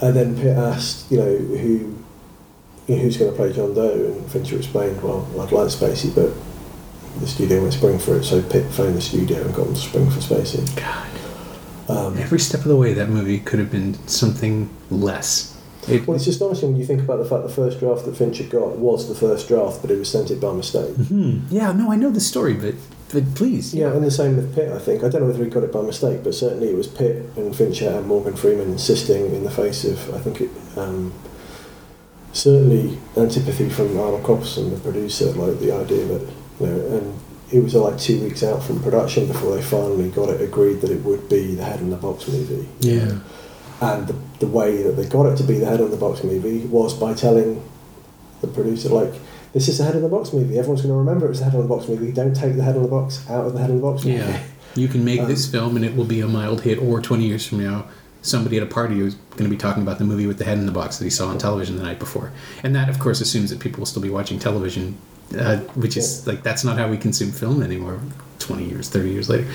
and 0.02 0.16
then 0.16 0.36
Pitt 0.36 0.58
asked, 0.58 1.12
you 1.12 1.18
know, 1.18 1.36
who 1.38 1.96
you 2.88 2.96
know, 2.96 3.04
who's 3.04 3.18
going 3.18 3.32
to 3.32 3.38
play 3.38 3.54
John 3.54 3.74
Doe, 3.74 3.92
and 4.18 4.32
Fincher 4.32 4.58
explained, 4.58 5.02
well, 5.02 5.26
I'd 5.40 5.52
like 5.52 5.68
Spacey, 5.70 6.14
but 6.14 6.32
the 7.20 7.28
studio 7.28 7.62
went 7.62 7.74
spring 7.74 8.00
for 8.00 8.16
it, 8.18 8.24
so 8.24 8.42
Pitt 8.42 8.66
phoned 8.72 8.96
the 8.96 9.02
studio 9.02 9.42
and 9.46 9.54
got 9.54 9.66
them 9.66 9.76
to 9.76 9.80
spring 9.80 10.10
for 10.10 10.20
Spacey. 10.20 10.66
God. 10.76 11.08
Um, 11.90 12.18
Every 12.18 12.40
step 12.40 12.62
of 12.62 12.68
the 12.68 12.76
way, 12.76 12.94
that 12.94 13.10
movie 13.10 13.40
could 13.40 13.60
have 13.60 13.72
been 13.72 13.96
something 14.08 14.70
less. 14.90 15.50
It, 15.88 16.08
well, 16.08 16.16
it's 16.16 16.28
astonishing 16.28 16.72
when 16.72 16.80
you 16.80 16.86
think 16.86 17.02
about 17.02 17.18
the 17.18 17.26
fact 17.26 17.44
the 17.44 17.50
first 17.54 17.80
draft 17.80 18.06
that 18.06 18.16
Fincher 18.16 18.44
got 18.46 18.78
was 18.78 19.08
the 19.08 19.16
first 19.16 19.48
draft, 19.48 19.82
but 19.82 19.92
it 19.92 19.98
was 19.98 20.10
sent 20.10 20.32
it 20.32 20.40
by 20.40 20.54
mistake. 20.54 20.94
Mhm. 20.96 21.42
Yeah, 21.50 21.72
no, 21.72 21.92
I 21.92 21.96
know 21.96 22.12
the 22.12 22.20
story, 22.22 22.54
but 22.54 22.76
please, 23.36 23.74
Yeah, 23.74 23.92
and 23.92 24.04
the 24.04 24.12
same 24.12 24.38
with 24.38 24.56
Pitt, 24.56 24.72
I 24.72 24.80
think. 24.80 25.04
I 25.04 25.10
don't 25.10 25.22
know 25.22 25.28
whether 25.28 25.44
he 25.44 25.50
got 25.50 25.64
it 25.64 25.72
by 25.72 25.82
mistake, 25.82 26.24
but 26.24 26.34
certainly 26.34 26.70
it 26.70 26.76
was 26.76 26.88
Pitt 26.88 27.26
and 27.36 27.56
Fincher 27.56 27.90
and 27.90 28.08
Morgan 28.08 28.36
Freeman 28.36 28.72
insisting 28.72 29.34
in 29.36 29.44
the 29.44 29.52
face 29.52 29.84
of, 29.84 30.14
I 30.16 30.20
think, 30.20 30.42
it, 30.42 30.50
um, 30.78 31.14
certainly 32.34 32.98
antipathy 33.18 33.70
from 33.70 34.00
Arnold 34.00 34.24
Kopelson, 34.24 34.74
the 34.74 34.80
producer, 34.80 35.32
like 35.34 35.60
the 35.60 35.72
idea 35.74 36.06
that, 36.06 36.34
you 36.60 36.68
know, 36.68 36.98
and 36.98 37.20
it 37.52 37.62
was 37.62 37.76
like 37.76 37.98
two 37.98 38.22
weeks 38.22 38.44
out 38.44 38.64
from 38.64 38.82
production 38.82 39.28
before 39.28 39.56
they 39.56 39.62
finally 39.62 40.10
got 40.10 40.30
it 40.30 40.42
agreed 40.42 40.80
that 40.82 40.90
it 40.90 41.04
would 41.04 41.28
be 41.28 41.56
the 41.56 41.64
Head 41.64 41.82
in 41.82 41.90
the 41.90 41.98
Box 41.98 42.28
movie. 42.28 42.68
Yeah. 42.80 43.20
And 43.82 44.08
the, 44.08 44.16
the 44.40 44.48
way 44.48 44.84
that 44.84 44.94
they 44.94 45.06
got 45.06 45.26
it 45.26 45.36
to 45.38 45.44
be 45.44 45.60
the 45.60 45.66
Head 45.66 45.82
in 45.82 45.92
the 45.92 45.98
Box 45.98 46.24
movie 46.24 46.60
was 46.68 46.94
by 46.94 47.14
telling 47.14 47.62
the 48.40 48.48
producer, 48.48 48.90
like, 48.90 49.14
this 49.54 49.68
is 49.68 49.78
the 49.78 49.84
Head 49.84 49.96
in 49.96 50.02
the 50.02 50.10
Box 50.10 50.34
movie. 50.34 50.58
Everyone's 50.58 50.82
going 50.82 50.94
to 50.94 50.98
remember 50.98 51.26
it 51.26 51.30
was 51.30 51.40
the 51.40 51.46
Head 51.46 51.54
in 51.56 51.62
the 51.62 51.68
Box 51.68 51.88
movie. 51.88 52.12
Don't 52.12 52.36
take 52.36 52.56
the 52.56 52.64
Head 52.64 52.76
in 52.76 52.84
the 52.84 52.88
Box 52.88 53.28
out 53.30 53.46
of 53.48 53.54
the 53.54 53.60
Head 53.60 53.70
in 53.70 53.78
the 53.78 53.82
Box 53.82 54.06
movie. 54.06 54.18
Yeah. 54.18 54.42
You 54.76 54.88
can 54.88 55.04
make 55.04 55.20
Um, 55.22 55.28
this 55.28 55.46
film 55.50 55.76
and 55.76 55.84
it 55.84 55.96
will 55.96 56.06
be 56.06 56.22
a 56.22 56.28
mild 56.28 56.62
hit, 56.62 56.80
or 56.80 57.02
20 57.02 57.26
years 57.26 57.46
from 57.46 57.62
now, 57.64 57.86
somebody 58.22 58.56
at 58.58 58.64
a 58.64 58.68
party 58.68 59.00
is 59.02 59.16
going 59.32 59.44
to 59.44 59.50
be 59.50 59.58
talking 59.58 59.84
about 59.84 59.98
the 59.98 60.06
movie 60.06 60.28
with 60.28 60.38
the 60.38 60.46
head 60.46 60.58
in 60.58 60.66
the 60.66 60.72
box 60.72 60.98
that 60.98 61.04
he 61.04 61.10
saw 61.10 61.28
on 61.28 61.38
television 61.38 61.76
the 61.76 61.84
night 61.84 62.00
before. 62.00 62.32
And 62.64 62.74
that, 62.76 62.88
of 62.88 63.00
course, 63.00 63.20
assumes 63.20 63.50
that 63.50 63.60
people 63.60 63.80
will 63.80 63.86
still 63.88 64.02
be 64.02 64.10
watching 64.10 64.40
television, 64.40 64.98
uh, 65.38 65.58
which 65.76 65.98
is 65.98 66.26
like, 66.28 66.44
that's 66.44 66.64
not 66.64 66.78
how 66.78 66.88
we 66.90 66.98
consume 66.98 67.32
film 67.32 67.62
anymore 67.64 68.00
20 68.40 68.64
years, 68.64 68.88
30 68.90 69.10
years 69.12 69.28
later. 69.30 69.48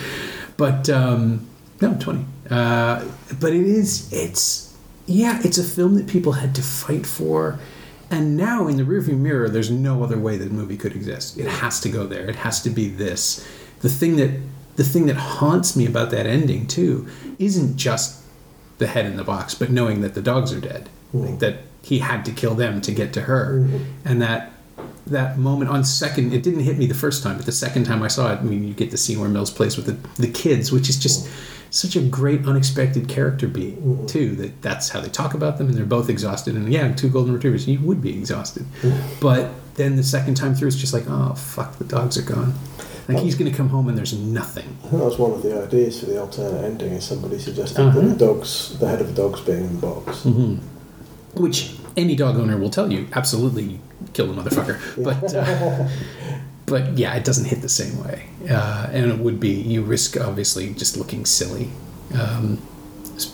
But, 0.59 0.91
um, 0.91 1.47
no, 1.81 1.95
20. 1.99 2.25
Uh, 2.51 3.05
but 3.41 3.53
it 3.53 3.67
is, 3.67 4.13
it's, 4.13 4.75
yeah, 5.07 5.41
it's 5.45 5.59
a 5.59 5.65
film 5.65 5.95
that 5.95 6.07
people 6.09 6.33
had 6.33 6.55
to 6.57 6.63
fight 6.63 7.07
for. 7.07 7.59
And 8.11 8.37
now 8.37 8.69
in 8.69 8.77
the 8.77 8.85
rearview 8.85 9.19
mirror, 9.19 9.49
there's 9.49 9.71
no 9.71 10.03
other 10.05 10.19
way 10.19 10.37
that 10.37 10.45
the 10.45 10.55
movie 10.55 10.77
could 10.77 10.95
exist. 10.95 11.39
It 11.39 11.47
has 11.49 11.81
to 11.81 11.89
go 11.89 12.07
there. 12.07 12.29
It 12.29 12.37
has 12.37 12.63
to 12.63 12.71
be 12.71 12.89
this. 12.89 13.47
The 13.81 13.89
thing 13.89 14.17
that 14.17 14.31
the 14.77 14.85
thing 14.85 15.07
that 15.07 15.17
haunts 15.17 15.75
me 15.75 15.87
about 15.87 16.11
that 16.11 16.27
ending 16.27 16.67
too 16.67 17.09
isn't 17.39 17.77
just 17.79 18.23
the 18.79 18.87
head 18.87 19.07
in 19.07 19.17
the 19.17 19.25
box, 19.25 19.55
but 19.55 19.71
knowing 19.71 20.03
that 20.03 20.13
the 20.15 20.21
dogs 20.21 20.53
are 20.53 20.61
dead, 20.61 20.91
like 21.15 21.39
that 21.39 21.61
he 21.83 21.99
had 22.01 22.25
to 22.27 22.31
kill 22.33 22.55
them 22.55 22.81
to 22.83 22.93
get 22.93 23.13
to 23.15 23.23
her, 23.23 23.61
Mhm. 23.67 23.81
and 24.05 24.23
that 24.23 24.53
that 25.07 25.39
moment 25.39 25.71
on 25.71 25.83
second, 25.85 26.33
it 26.35 26.43
didn't 26.43 26.61
hit 26.61 26.77
me 26.77 26.85
the 26.85 26.93
first 26.95 27.23
time, 27.23 27.37
but 27.37 27.47
the 27.47 27.53
second 27.53 27.85
time 27.85 28.03
I 28.03 28.09
saw 28.09 28.33
it, 28.33 28.41
I 28.41 28.43
mean, 28.43 28.65
you 28.67 28.75
get 28.75 28.91
to 28.91 28.97
see 28.99 29.17
where 29.17 29.29
Mills 29.29 29.51
plays 29.53 29.77
with 29.77 29.87
the, 29.87 29.97
the 30.21 30.27
kids, 30.29 30.73
which 30.73 30.89
is 30.91 30.99
just 30.99 31.29
such 31.71 31.97
a 31.97 32.01
great 32.01 32.47
unexpected 32.47 33.09
character 33.09 33.47
beat 33.49 33.83
Mhm. 33.85 34.07
too. 34.09 34.37
That 34.37 34.63
that's 34.63 34.89
how 34.91 35.01
they 35.01 35.09
talk 35.09 35.35
about 35.35 35.59
them, 35.59 35.69
and 35.69 35.77
they're 35.77 35.85
both 35.85 36.09
exhausted. 36.09 36.55
And 36.57 36.73
yeah, 36.73 36.93
two 36.93 37.09
golden 37.09 37.33
retrievers, 37.35 37.67
you 37.67 37.79
would 37.81 38.01
be 38.01 38.17
exhausted, 38.17 38.65
but 39.21 39.51
then 39.75 39.97
the 39.97 40.03
second 40.03 40.35
time 40.37 40.55
through, 40.55 40.69
it's 40.69 40.77
just 40.77 40.93
like, 40.95 41.05
oh 41.09 41.35
fuck, 41.35 41.77
the 41.79 41.85
dogs 41.85 42.17
are 42.17 42.23
gone. 42.23 42.55
Like 43.09 43.19
he's 43.21 43.35
gonna 43.37 43.53
come 43.53 43.69
home 43.69 43.89
and 43.89 43.97
there's 43.97 44.15
nothing. 44.15 44.65
That 44.91 44.99
was 45.05 45.17
one 45.19 45.31
of 45.33 45.43
the 45.43 45.63
ideas 45.63 46.01
for 46.01 46.07
the 46.07 46.21
alternate 46.21 46.65
ending. 46.65 46.93
Is 46.93 47.05
somebody 47.05 47.39
suggested 47.39 47.79
Uh-huh. 47.81 48.01
that 48.01 48.19
the 48.19 48.25
dogs, 48.27 48.77
the 48.81 48.89
head 48.89 49.01
of 49.01 49.09
the 49.15 49.23
dogs, 49.23 49.41
being 49.43 49.65
in 49.65 49.81
the 49.81 49.87
box. 49.87 50.23
hmm 50.23 50.55
Which 51.35 51.75
any 51.97 52.17
dog 52.17 52.37
owner 52.37 52.57
will 52.57 52.71
tell 52.71 52.91
you, 52.93 53.07
absolutely 53.15 53.81
kill 54.13 54.33
the 54.33 54.43
motherfucker. 54.43 54.79
But 55.05 55.35
uh, 55.35 55.89
but 56.67 56.99
yeah, 56.99 57.15
it 57.15 57.25
doesn't 57.25 57.45
hit 57.47 57.63
the 57.63 57.69
same 57.69 58.03
way, 58.05 58.27
uh, 58.51 58.89
and 58.93 59.11
it 59.11 59.19
would 59.19 59.39
be 59.41 59.51
you 59.51 59.83
risk 59.83 60.17
obviously 60.21 60.73
just 60.75 60.97
looking 60.97 61.25
silly. 61.25 61.71
Um, 62.15 62.61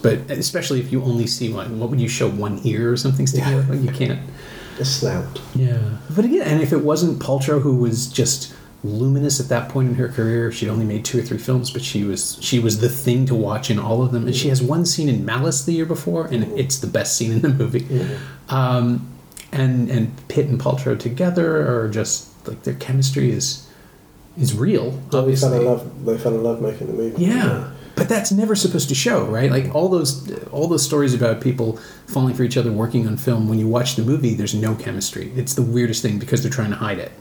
but 0.03 0.31
especially 0.31 0.79
if 0.81 0.93
you 0.93 1.03
only 1.03 1.27
see 1.27 1.53
one, 1.53 1.79
what 1.81 1.91
would 1.91 2.01
you 2.01 2.09
show 2.09 2.31
one 2.31 2.61
ear 2.65 2.93
or 2.93 2.97
something 2.97 3.27
sticking 3.27 3.51
Yeah. 3.51 3.59
out? 3.59 3.69
Like 3.69 3.81
you 3.83 3.91
can't. 3.91 4.21
a 4.79 4.85
snout. 4.85 5.41
Yeah. 5.55 5.79
But 6.15 6.25
again, 6.25 6.43
and 6.43 6.63
if 6.63 6.73
it 6.73 6.79
wasn't 6.83 7.21
Paltrow 7.21 7.61
who 7.61 7.77
was 7.77 8.07
just 8.07 8.55
luminous 8.85 9.39
at 9.39 9.49
that 9.49 9.69
point 9.69 9.89
in 9.91 9.95
her 9.97 10.09
career, 10.09 10.51
she'd 10.51 10.69
only 10.69 10.85
made 10.85 11.05
two 11.05 11.19
or 11.19 11.23
three 11.23 11.39
films, 11.39 11.71
but 11.71 11.83
she 11.83 12.05
was 12.05 12.39
she 12.41 12.59
was 12.59 12.81
the 12.81 12.89
thing 12.89 13.27
to 13.27 13.35
watch 13.35 13.71
in 13.71 13.79
all 13.79 14.03
of 14.03 14.13
them. 14.13 14.27
And 14.27 14.35
she 14.35 14.49
has 14.49 14.63
one 14.63 14.87
scene 14.87 15.09
in 15.09 15.25
Malice 15.25 15.65
the 15.65 15.73
year 15.73 15.87
before, 15.87 16.27
and 16.27 16.45
it's 16.59 16.79
the 16.79 16.87
best 16.87 17.17
scene 17.17 17.33
in 17.33 17.41
the 17.43 17.49
movie. 17.49 17.87
Um, 18.49 19.09
and 19.53 19.91
and 19.91 20.29
Pitt 20.29 20.47
and 20.47 20.59
Paltrow 20.61 20.99
together 20.99 21.83
are 21.85 21.89
just 21.89 22.29
like 22.47 22.63
their 22.63 22.75
chemistry 22.75 23.31
is 23.31 23.69
is 24.39 24.57
real. 24.57 24.93
They 24.93 25.11
fell 25.11 25.21
Obviously, 25.21 25.57
in 25.59 25.65
love. 25.65 26.05
They 26.07 26.19
fell 26.19 26.35
in 26.35 26.43
love 26.43 26.61
making 26.63 26.87
the 26.89 26.93
movie. 26.95 27.25
yeah. 27.25 27.71
But 27.95 28.09
that's 28.09 28.33
never 28.33 28.55
supposed 28.57 28.89
to 28.89 28.95
show, 28.95 29.27
right? 29.27 29.51
Like 29.51 29.75
all 29.75 29.89
those 29.91 30.33
all 30.47 30.67
those 30.67 30.83
stories 30.83 31.13
about 31.13 31.43
people 31.43 31.77
falling 32.07 32.35
for 32.35 32.43
each 32.43 32.57
other 32.57 32.73
working 32.73 33.07
on 33.07 33.19
film, 33.19 33.49
when 33.51 33.59
you 33.59 33.69
watch 33.69 33.97
the 33.97 34.03
movie, 34.03 34.35
there's 34.35 34.55
no 34.55 34.75
chemistry. 34.75 35.31
It's 35.37 35.55
the 35.55 35.63
weirdest 35.63 36.01
thing 36.01 36.19
because 36.19 36.43
they're 36.43 36.51
trying 36.51 36.71
to 36.71 36.77
hide 36.77 36.99
it. 36.99 37.13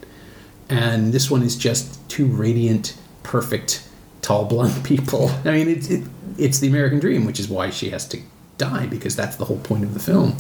And 0.69 1.12
this 1.12 1.29
one 1.29 1.43
is 1.43 1.57
just 1.57 1.99
two 2.10 2.25
radiant, 2.25 2.95
perfect, 3.23 3.86
tall, 4.21 4.45
blonde 4.45 4.81
people. 4.86 5.29
I 5.43 5.51
mean, 5.51 5.67
it's 5.67 5.89
it, 5.89 6.03
it's 6.38 6.60
the 6.60 6.69
American 6.69 6.99
dream, 6.99 7.25
which 7.25 7.39
is 7.41 7.49
why 7.49 7.69
she 7.69 7.89
has 7.89 8.07
to 8.07 8.21
die 8.57 8.86
because 8.86 9.13
that's 9.17 9.36
the 9.36 9.43
whole 9.45 9.60
point 9.60 9.84
of 9.84 9.93
the 9.93 9.99
film. 9.99 10.38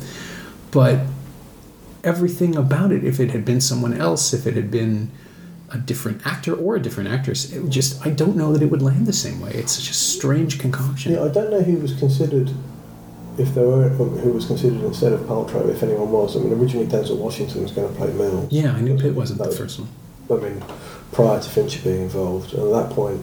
But 0.71 0.99
everything 2.03 2.55
about 2.55 2.91
it, 2.91 3.03
if 3.03 3.19
it 3.19 3.31
had 3.31 3.45
been 3.45 3.61
someone 3.61 3.93
else, 3.93 4.33
if 4.33 4.45
it 4.47 4.55
had 4.55 4.71
been 4.71 5.11
a 5.69 5.77
different 5.77 6.25
actor 6.25 6.53
or 6.53 6.75
a 6.75 6.81
different 6.81 7.09
actress, 7.09 7.51
it 7.51 7.69
just 7.69 8.05
I 8.05 8.09
don't 8.09 8.35
know 8.35 8.51
that 8.53 8.61
it 8.61 8.69
would 8.69 8.81
land 8.81 9.07
the 9.07 9.13
same 9.13 9.39
way. 9.39 9.51
It's 9.51 9.73
such 9.73 9.89
a 9.89 9.93
strange 9.93 10.59
concoction. 10.59 11.13
Yeah, 11.13 11.23
I 11.23 11.29
don't 11.29 11.49
know 11.49 11.61
who 11.61 11.77
was 11.77 11.93
considered. 11.97 12.51
If 13.37 13.55
there 13.55 13.65
were 13.65 13.89
who 13.89 14.33
was 14.33 14.45
considered 14.45 14.81
instead 14.83 15.13
of 15.13 15.21
Paltrow, 15.21 15.69
if 15.69 15.81
anyone 15.81 16.11
was. 16.11 16.35
I 16.35 16.39
mean, 16.41 16.51
originally 16.53 16.85
Denzel 16.85 17.17
Washington 17.17 17.63
was 17.63 17.71
going 17.71 17.87
to 17.87 17.97
play 17.97 18.11
Mills. 18.11 18.51
Yeah, 18.51 18.73
I 18.73 18.81
knew 18.81 18.97
Pitt 18.97 19.15
wasn't 19.15 19.39
the 19.39 19.51
first 19.51 19.79
one. 19.79 19.87
I 20.29 20.43
mean, 20.43 20.63
prior 21.13 21.41
to 21.41 21.49
Fincher 21.49 21.81
being 21.81 22.01
involved, 22.01 22.53
and 22.53 22.63
at 22.63 22.87
that 22.87 22.95
point, 22.95 23.21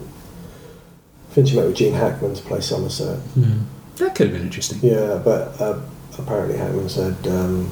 Fincher 1.29 1.55
met 1.57 1.67
with 1.67 1.75
Gene 1.75 1.93
Hackman 1.93 2.33
to 2.33 2.41
play 2.41 2.59
Somerset. 2.59 3.19
That 3.97 4.15
could 4.15 4.27
have 4.27 4.35
been 4.35 4.47
interesting. 4.47 4.79
Yeah, 4.81 5.21
but 5.23 5.61
uh, 5.61 5.79
apparently 6.17 6.57
Hackman 6.57 6.89
said 6.89 7.15
um, 7.27 7.71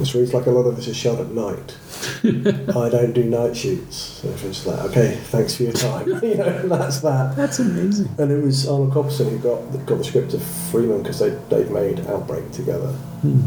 this 0.00 0.14
reads 0.14 0.34
like 0.34 0.46
a 0.46 0.50
lot 0.50 0.62
of 0.66 0.74
this 0.74 0.88
is 0.88 0.96
shot 0.96 1.20
at 1.20 1.28
night. 1.28 1.76
I 2.24 2.88
don't 2.88 3.12
do 3.12 3.22
night 3.24 3.56
shoots. 3.56 3.96
So 3.96 4.28
Fincher's 4.32 4.66
like, 4.66 4.78
okay, 4.90 5.16
thanks 5.24 5.54
for 5.56 5.62
your 5.64 5.72
time. 5.72 6.08
you 6.22 6.34
know, 6.36 6.44
and 6.46 6.70
that's 6.70 7.00
that. 7.00 7.36
That's 7.36 7.58
amazing. 7.60 8.08
And 8.18 8.32
it 8.32 8.42
was 8.42 8.66
Arnold 8.68 8.92
Kopelson 8.92 9.30
who 9.30 9.38
got 9.38 9.86
got 9.86 9.98
the 9.98 10.04
script 10.04 10.34
of 10.34 10.42
Freeman 10.42 11.02
because 11.02 11.20
they 11.20 11.30
they'd 11.50 11.70
made 11.70 12.00
Outbreak 12.08 12.50
together, 12.50 12.88
Hmm. 13.22 13.40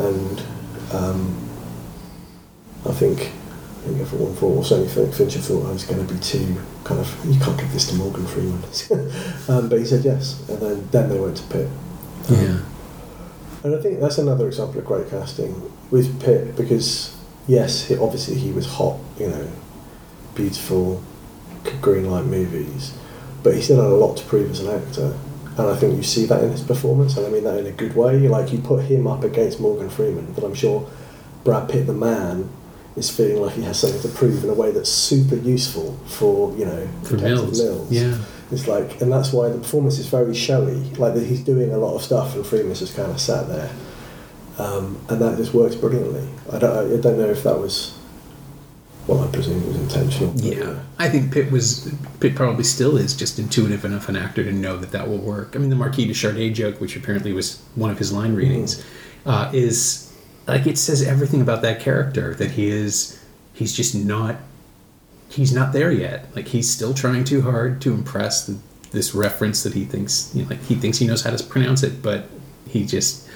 and 0.00 0.42
um, 0.92 1.48
I 2.86 2.92
think 2.92 3.20
I 3.20 3.84
think 3.86 4.00
everyone 4.00 4.34
thought, 4.34 4.56
or 4.58 4.64
certainly 4.64 4.90
Fin- 4.92 5.12
Fincher 5.12 5.38
thought 5.40 5.66
I 5.68 5.72
was 5.72 5.84
going 5.84 6.04
to 6.06 6.12
be 6.14 6.18
too 6.20 6.56
kind 6.84 7.00
of 7.00 7.24
you 7.26 7.38
can't 7.38 7.58
give 7.58 7.72
this 7.72 7.88
to 7.90 7.94
Morgan 7.96 8.26
Freeman, 8.26 8.62
um, 9.48 9.68
but 9.68 9.78
he 9.78 9.84
said 9.84 10.04
yes, 10.04 10.48
and 10.48 10.58
then 10.60 10.88
then 10.90 11.08
they 11.10 11.18
went 11.20 11.36
to 11.36 11.42
Pitt. 11.44 11.68
Um, 12.30 12.34
Yeah. 12.36 12.58
and 13.64 13.74
I 13.74 13.82
think 13.82 14.00
that's 14.00 14.18
another 14.18 14.46
example 14.48 14.78
of 14.80 14.84
great 14.86 15.10
casting 15.10 15.52
with 15.92 16.20
Pitt 16.20 16.56
because 16.56 17.16
yes, 17.46 17.86
he, 17.86 17.96
obviously 17.96 18.34
he 18.34 18.50
was 18.50 18.66
hot, 18.66 18.98
you 19.20 19.28
know, 19.28 19.48
beautiful, 20.34 21.00
green 21.80 22.10
light 22.10 22.24
movies, 22.24 22.98
but 23.44 23.54
he 23.54 23.62
still 23.62 23.76
had 23.76 23.92
a 23.92 23.94
lot 23.94 24.16
to 24.16 24.24
prove 24.24 24.50
as 24.50 24.60
an 24.60 24.82
actor. 24.82 25.16
And 25.58 25.68
I 25.68 25.76
think 25.76 25.96
you 25.96 26.02
see 26.02 26.24
that 26.26 26.42
in 26.42 26.50
his 26.50 26.62
performance, 26.62 27.16
and 27.16 27.26
I 27.26 27.28
mean 27.28 27.44
that 27.44 27.58
in 27.58 27.66
a 27.66 27.72
good 27.72 27.94
way. 27.94 28.26
Like 28.26 28.52
you 28.52 28.58
put 28.58 28.86
him 28.86 29.06
up 29.06 29.22
against 29.22 29.60
Morgan 29.60 29.90
Freeman, 29.90 30.32
but 30.32 30.44
I'm 30.44 30.54
sure 30.54 30.90
Brad 31.44 31.68
Pitt, 31.68 31.86
the 31.86 31.92
man, 31.92 32.48
is 32.96 33.10
feeling 33.10 33.42
like 33.42 33.52
he 33.54 33.62
has 33.62 33.78
something 33.78 34.00
to 34.00 34.08
prove 34.08 34.44
in 34.44 34.50
a 34.50 34.54
way 34.54 34.70
that's 34.70 34.90
super 34.90 35.36
useful 35.36 35.98
for 36.06 36.56
you 36.56 36.64
know 36.64 36.88
For 37.04 37.18
Mills. 37.18 37.62
Mills. 37.62 37.92
Yeah. 37.92 38.16
It's 38.50 38.68
like, 38.68 39.00
and 39.00 39.10
that's 39.10 39.32
why 39.32 39.48
the 39.48 39.58
performance 39.58 39.98
is 39.98 40.06
very 40.08 40.34
showy. 40.34 40.76
Like 40.96 41.16
he's 41.16 41.42
doing 41.42 41.70
a 41.72 41.78
lot 41.78 41.96
of 41.96 42.02
stuff, 42.02 42.34
and 42.34 42.46
Freeman's 42.46 42.80
just 42.80 42.96
kind 42.96 43.10
of 43.10 43.20
sat 43.20 43.48
there, 43.48 43.70
um, 44.58 44.98
and 45.08 45.20
that 45.20 45.36
just 45.36 45.54
works 45.54 45.74
brilliantly. 45.74 46.28
I 46.52 46.58
don't, 46.58 46.98
I 46.98 47.00
don't 47.00 47.18
know 47.18 47.28
if 47.28 47.42
that 47.44 47.58
was, 47.58 47.98
well, 49.06 49.24
I 49.24 49.30
presume 49.32 49.62
it 49.62 49.66
was 49.66 49.76
intentional. 49.76 50.34
Yeah, 50.36 50.80
I 50.98 51.08
think 51.08 51.32
Pitt 51.32 51.50
was 51.50 51.92
Pitt 52.20 52.34
probably 52.34 52.64
still 52.64 52.96
is 52.96 53.16
just 53.16 53.38
intuitive 53.38 53.84
enough 53.84 54.08
an 54.08 54.16
actor 54.16 54.44
to 54.44 54.52
know 54.52 54.76
that 54.76 54.92
that 54.92 55.08
will 55.08 55.18
work. 55.18 55.56
I 55.56 55.58
mean, 55.58 55.70
the 55.70 55.76
Marquis 55.76 56.06
de 56.06 56.12
Charday 56.12 56.52
joke, 56.52 56.80
which 56.80 56.96
apparently 56.96 57.32
was 57.32 57.62
one 57.74 57.90
of 57.90 57.98
his 57.98 58.12
line 58.12 58.34
readings, 58.34 58.84
uh, 59.26 59.50
is 59.54 60.12
like 60.46 60.66
it 60.66 60.78
says 60.78 61.02
everything 61.02 61.40
about 61.40 61.62
that 61.62 61.80
character 61.80 62.34
that 62.34 62.52
he 62.52 62.68
is. 62.68 63.18
He's 63.54 63.74
just 63.74 63.94
not. 63.94 64.36
He's 65.28 65.52
not 65.52 65.72
there 65.72 65.90
yet. 65.90 66.26
Like 66.36 66.48
he's 66.48 66.70
still 66.70 66.92
trying 66.92 67.24
too 67.24 67.40
hard 67.40 67.80
to 67.82 67.94
impress 67.94 68.46
the, 68.46 68.58
this 68.90 69.14
reference 69.14 69.62
that 69.62 69.72
he 69.72 69.84
thinks. 69.86 70.30
You 70.34 70.42
know, 70.42 70.50
like 70.50 70.62
he 70.64 70.74
thinks 70.74 70.98
he 70.98 71.06
knows 71.06 71.22
how 71.22 71.34
to 71.34 71.42
pronounce 71.44 71.82
it, 71.82 72.02
but 72.02 72.28
he 72.68 72.84
just. 72.84 73.28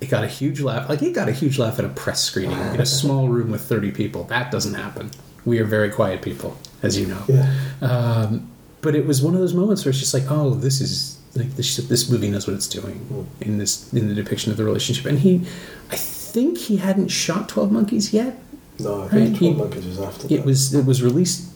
It 0.00 0.08
got 0.10 0.22
a 0.24 0.28
huge 0.28 0.60
laugh. 0.60 0.88
Like 0.88 1.02
it 1.02 1.12
got 1.12 1.28
a 1.28 1.32
huge 1.32 1.58
laugh 1.58 1.78
at 1.78 1.84
a 1.84 1.88
press 1.88 2.22
screening 2.22 2.58
in 2.74 2.80
a 2.80 2.86
small 3.00 3.28
room 3.28 3.50
with 3.50 3.62
thirty 3.62 3.90
people. 3.90 4.24
That 4.24 4.50
doesn't 4.50 4.74
happen. 4.74 5.10
We 5.44 5.58
are 5.60 5.64
very 5.64 5.90
quiet 5.90 6.22
people, 6.22 6.56
as 6.82 6.98
you 6.98 7.06
know. 7.06 7.22
Yeah. 7.28 7.52
Um, 7.82 8.50
but 8.80 8.94
it 8.94 9.06
was 9.06 9.22
one 9.22 9.34
of 9.34 9.40
those 9.40 9.54
moments 9.54 9.84
where 9.84 9.90
it's 9.90 9.98
just 9.98 10.14
like, 10.14 10.24
oh, 10.30 10.50
this 10.54 10.80
is 10.80 11.18
like 11.34 11.50
this, 11.56 11.76
this 11.76 12.08
movie 12.10 12.30
knows 12.30 12.46
what 12.46 12.54
it's 12.54 12.68
doing 12.68 13.28
in 13.40 13.58
this 13.58 13.92
in 13.92 14.08
the 14.08 14.14
depiction 14.14 14.50
of 14.52 14.56
the 14.56 14.64
relationship. 14.64 15.06
And 15.06 15.18
he, 15.18 15.44
I 15.90 15.96
think 15.96 16.58
he 16.58 16.76
hadn't 16.76 17.08
shot 17.08 17.48
Twelve 17.48 17.72
Monkeys 17.72 18.12
yet. 18.12 18.38
No, 18.78 18.94
I 18.94 19.02
Right, 19.02 19.10
think 19.10 19.36
he- 19.38 19.52
Twelve 19.52 19.58
Monkeys 19.70 19.86
was 19.86 20.00
after 20.00 20.26
It 20.26 20.36
that. 20.38 20.44
was 20.44 20.74
it 20.74 20.84
was 20.86 21.02
released 21.02 21.48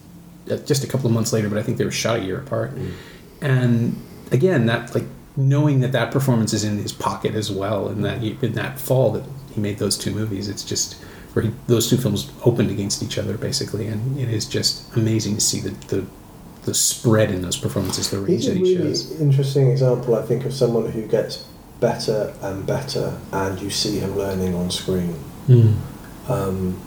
uh, 0.51 0.57
just 0.57 0.83
a 0.83 0.89
couple 0.89 1.07
of 1.07 1.13
months 1.13 1.33
later, 1.33 1.49
but 1.49 1.59
I 1.59 1.63
think 1.63 1.79
they 1.79 1.85
were 1.85 1.91
shot 1.93 2.19
a 2.19 2.23
year 2.25 2.39
apart. 2.41 2.73
And 3.41 3.97
again, 4.33 4.67
that 4.67 4.95
like 4.95 5.05
knowing 5.37 5.81
that 5.81 5.93
that 5.93 6.13
performance 6.13 6.53
is 6.53 6.65
in 6.65 6.77
his 6.79 6.93
pocket 6.93 7.35
as 7.35 7.51
well, 7.51 7.89
and 7.89 8.05
that 8.05 8.19
he, 8.21 8.37
in 8.43 8.53
that 8.55 8.79
fall 8.79 9.13
that 9.13 9.25
he 9.55 9.61
made 9.61 9.79
those 9.79 9.97
two 9.97 10.11
movies, 10.13 10.49
it's 10.49 10.65
just 10.65 10.95
where 11.33 11.45
he, 11.45 11.51
those 11.67 11.89
two 11.89 11.97
films 11.97 12.31
opened 12.45 12.71
against 12.71 13.03
each 13.03 13.17
other 13.19 13.37
basically, 13.39 13.87
and 13.87 14.19
it 14.19 14.29
is 14.29 14.47
just 14.47 14.95
amazing 14.97 15.35
to 15.37 15.41
see 15.41 15.61
the 15.61 15.71
the, 15.89 16.07
the 16.65 16.75
spread 16.75 17.31
in 17.31 17.43
those 17.43 17.57
performances, 17.57 18.11
the 18.11 18.19
range 18.19 18.45
He's 18.45 18.47
that 18.47 18.57
he 18.57 18.77
really 18.77 18.91
shows. 18.91 19.21
interesting 19.21 19.71
example, 19.71 20.15
I 20.15 20.23
think, 20.23 20.45
of 20.45 20.53
someone 20.53 20.91
who 20.93 21.07
gets 21.07 21.47
better 21.81 22.33
and 22.43 22.65
better, 22.67 23.19
and 23.33 23.61
you 23.61 23.71
see 23.71 23.99
him 23.99 24.17
learning 24.17 24.55
on 24.55 24.71
screen. 24.71 25.17
Um, 26.29 26.81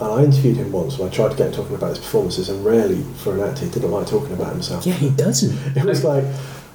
and 0.00 0.06
I 0.12 0.22
interviewed 0.22 0.56
him 0.56 0.70
once, 0.72 0.96
and 0.98 1.08
I 1.08 1.12
tried 1.12 1.32
to 1.32 1.36
get 1.36 1.48
him 1.48 1.52
talking 1.54 1.74
about 1.74 1.90
his 1.90 1.98
performances, 1.98 2.48
and 2.48 2.64
rarely, 2.64 3.02
for 3.16 3.34
an 3.34 3.40
actor, 3.40 3.64
he 3.64 3.70
didn't 3.70 3.90
like 3.90 4.06
talking 4.06 4.32
about 4.32 4.52
himself. 4.52 4.86
Yeah, 4.86 4.94
he 4.94 5.10
doesn't. 5.10 5.58
It 5.76 5.84
was 5.84 6.04
like, 6.04 6.24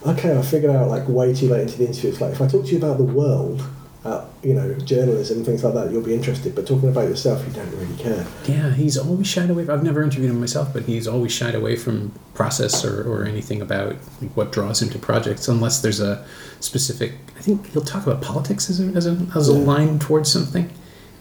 okay, 0.07 0.37
I 0.37 0.41
figured 0.41 0.71
out 0.75 0.89
like 0.89 1.07
way 1.07 1.33
too 1.33 1.49
late 1.49 1.61
into 1.61 1.77
the 1.77 1.87
interview. 1.87 2.09
It's 2.11 2.21
like 2.21 2.33
if 2.33 2.41
I 2.41 2.47
talk 2.47 2.65
to 2.65 2.71
you 2.71 2.77
about 2.77 2.97
the 2.97 3.03
world, 3.03 3.63
uh, 4.05 4.25
you 4.43 4.53
know, 4.53 4.73
journalism 4.79 5.45
things 5.45 5.63
like 5.63 5.73
that, 5.75 5.89
you'll 5.91 6.01
be 6.03 6.13
interested. 6.13 6.53
But 6.55 6.67
talking 6.67 6.89
about 6.89 7.07
yourself, 7.07 7.45
you 7.47 7.53
don't 7.53 7.71
really 7.77 7.95
care. 7.95 8.25
Yeah, 8.45 8.71
he's 8.73 8.97
always 8.97 9.27
shied 9.27 9.49
away. 9.49 9.67
I've 9.69 9.83
never 9.83 10.03
interviewed 10.03 10.29
him 10.29 10.39
myself, 10.41 10.73
but 10.73 10.83
he's 10.83 11.07
always 11.07 11.31
shied 11.31 11.55
away 11.55 11.77
from 11.77 12.11
process 12.33 12.83
or, 12.83 13.09
or 13.09 13.23
anything 13.25 13.61
about 13.61 13.95
like, 14.21 14.31
what 14.35 14.51
draws 14.51 14.81
him 14.81 14.89
to 14.89 14.99
projects, 14.99 15.47
unless 15.47 15.81
there's 15.81 16.01
a 16.01 16.25
specific. 16.59 17.13
I 17.37 17.41
think 17.41 17.67
he'll 17.71 17.81
talk 17.81 18.05
about 18.05 18.21
politics 18.21 18.69
as 18.69 18.81
a 18.81 18.85
as 18.97 19.07
a, 19.07 19.17
as 19.35 19.47
a 19.49 19.53
Yeah. 19.53 19.59
line 19.59 19.99
towards 19.99 20.29
something. 20.31 20.69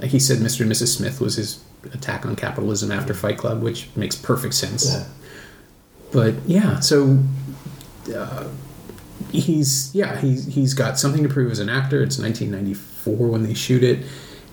Like 0.00 0.10
he 0.10 0.18
said, 0.18 0.38
Mr. 0.38 0.62
and 0.62 0.72
Mrs. 0.72 0.96
Smith 0.96 1.20
was 1.20 1.36
his 1.36 1.62
attack 1.92 2.26
on 2.26 2.34
capitalism 2.34 2.90
after 2.90 3.14
Fight 3.14 3.38
Club, 3.38 3.62
which 3.62 3.88
makes 3.94 4.16
perfect 4.16 4.54
sense. 4.54 4.92
Yeah. 4.92 5.04
But 6.10 6.34
yeah, 6.46 6.80
so 6.80 7.18
uh, 8.12 8.48
he's 9.32 9.94
yeah 9.94 10.20
he's 10.20 10.46
he's 10.46 10.74
got 10.74 10.98
something 10.98 11.22
to 11.22 11.28
prove 11.28 11.50
as 11.50 11.58
an 11.58 11.68
actor. 11.68 12.02
It's 12.02 12.18
1994 12.18 13.28
when 13.28 13.42
they 13.42 13.54
shoot 13.54 13.82
it, 13.82 14.04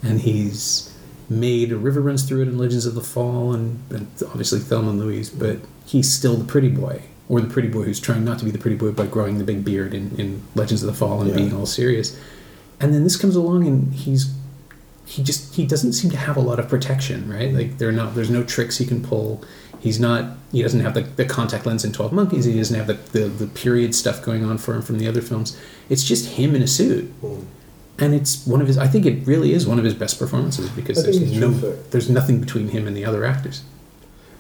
and 0.03 0.19
he's 0.21 0.93
made 1.29 1.71
a 1.71 1.77
river 1.77 2.01
runs 2.01 2.23
through 2.27 2.41
it 2.41 2.47
in 2.47 2.57
Legends 2.57 2.85
of 2.85 2.95
the 2.95 3.01
Fall, 3.01 3.53
and, 3.53 3.79
and 3.91 4.07
obviously 4.27 4.59
Thelma 4.59 4.89
and 4.91 4.99
Louise. 4.99 5.29
But 5.29 5.57
he's 5.85 6.11
still 6.11 6.35
the 6.35 6.45
pretty 6.45 6.69
boy, 6.69 7.03
or 7.27 7.39
the 7.41 7.47
pretty 7.49 7.67
boy 7.67 7.83
who's 7.83 7.99
trying 7.99 8.23
not 8.25 8.39
to 8.39 8.45
be 8.45 8.51
the 8.51 8.57
pretty 8.57 8.77
boy 8.77 8.91
by 8.91 9.05
growing 9.05 9.37
the 9.37 9.43
big 9.43 9.63
beard 9.63 9.93
in, 9.93 10.15
in 10.19 10.41
Legends 10.55 10.81
of 10.81 10.87
the 10.87 10.93
Fall 10.97 11.21
and 11.21 11.29
Yeah. 11.29 11.35
being 11.35 11.53
all 11.53 11.65
serious. 11.65 12.17
And 12.79 12.93
then 12.93 13.03
this 13.03 13.15
comes 13.17 13.35
along, 13.35 13.67
and 13.67 13.93
he's 13.93 14.33
he 15.05 15.23
just 15.23 15.55
he 15.55 15.65
doesn't 15.65 15.93
seem 15.93 16.11
to 16.11 16.17
have 16.17 16.37
a 16.37 16.41
lot 16.41 16.59
of 16.59 16.69
protection, 16.69 17.29
right? 17.31 17.51
Like 17.53 17.77
there 17.79 17.91
not 17.91 18.15
there's 18.15 18.29
no 18.29 18.43
tricks 18.43 18.77
he 18.77 18.85
can 18.85 19.03
pull. 19.03 19.43
He's 19.79 19.99
not 19.99 20.35
he 20.51 20.61
doesn't 20.61 20.79
have 20.81 20.93
the, 20.93 21.01
the 21.01 21.25
contact 21.25 21.65
lens 21.65 21.85
in 21.85 21.91
Twelve 21.91 22.11
Monkeys. 22.11 22.45
He 22.45 22.57
doesn't 22.57 22.75
have 22.75 22.87
the, 22.87 22.93
the 23.17 23.27
the 23.27 23.47
period 23.47 23.95
stuff 23.95 24.21
going 24.23 24.43
on 24.43 24.57
for 24.57 24.73
him 24.75 24.81
from 24.81 24.99
the 24.99 25.07
other 25.07 25.21
films. 25.21 25.57
It's 25.89 26.03
just 26.03 26.31
him 26.37 26.55
in 26.55 26.61
a 26.61 26.67
suit, 26.67 27.11
Mm. 27.21 27.45
and 27.99 28.13
it's 28.13 28.45
one 28.45 28.61
of 28.61 28.67
his. 28.67 28.77
I 28.77 28.87
think 28.87 29.05
it 29.05 29.25
really 29.25 29.53
is 29.53 29.65
one 29.65 29.77
of 29.79 29.85
his 29.85 29.93
best 29.93 30.19
performances 30.19 30.69
because 30.69 31.03
there's 31.03 31.21
no 31.39 31.51
there's 31.91 32.09
nothing 32.09 32.39
between 32.41 32.69
him 32.69 32.87
and 32.87 32.95
the 32.97 33.05
other 33.05 33.23
actors. 33.25 33.61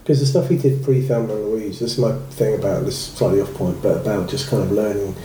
Because 0.03 0.19
the 0.21 0.25
stuff 0.25 0.49
he 0.49 0.57
did 0.57 0.83
pre 0.83 1.01
Thelma 1.01 1.33
and 1.35 1.45
Louise, 1.45 1.79
this 1.79 1.93
is 1.93 1.99
my 1.99 2.13
thing 2.31 2.55
about 2.55 2.83
this 2.85 2.97
slightly 2.97 3.41
off 3.41 3.53
point, 3.53 3.81
but 3.81 3.97
about 4.01 4.27
just 4.29 4.49
kind 4.49 4.63
of 4.63 4.71
learning. 4.71 5.15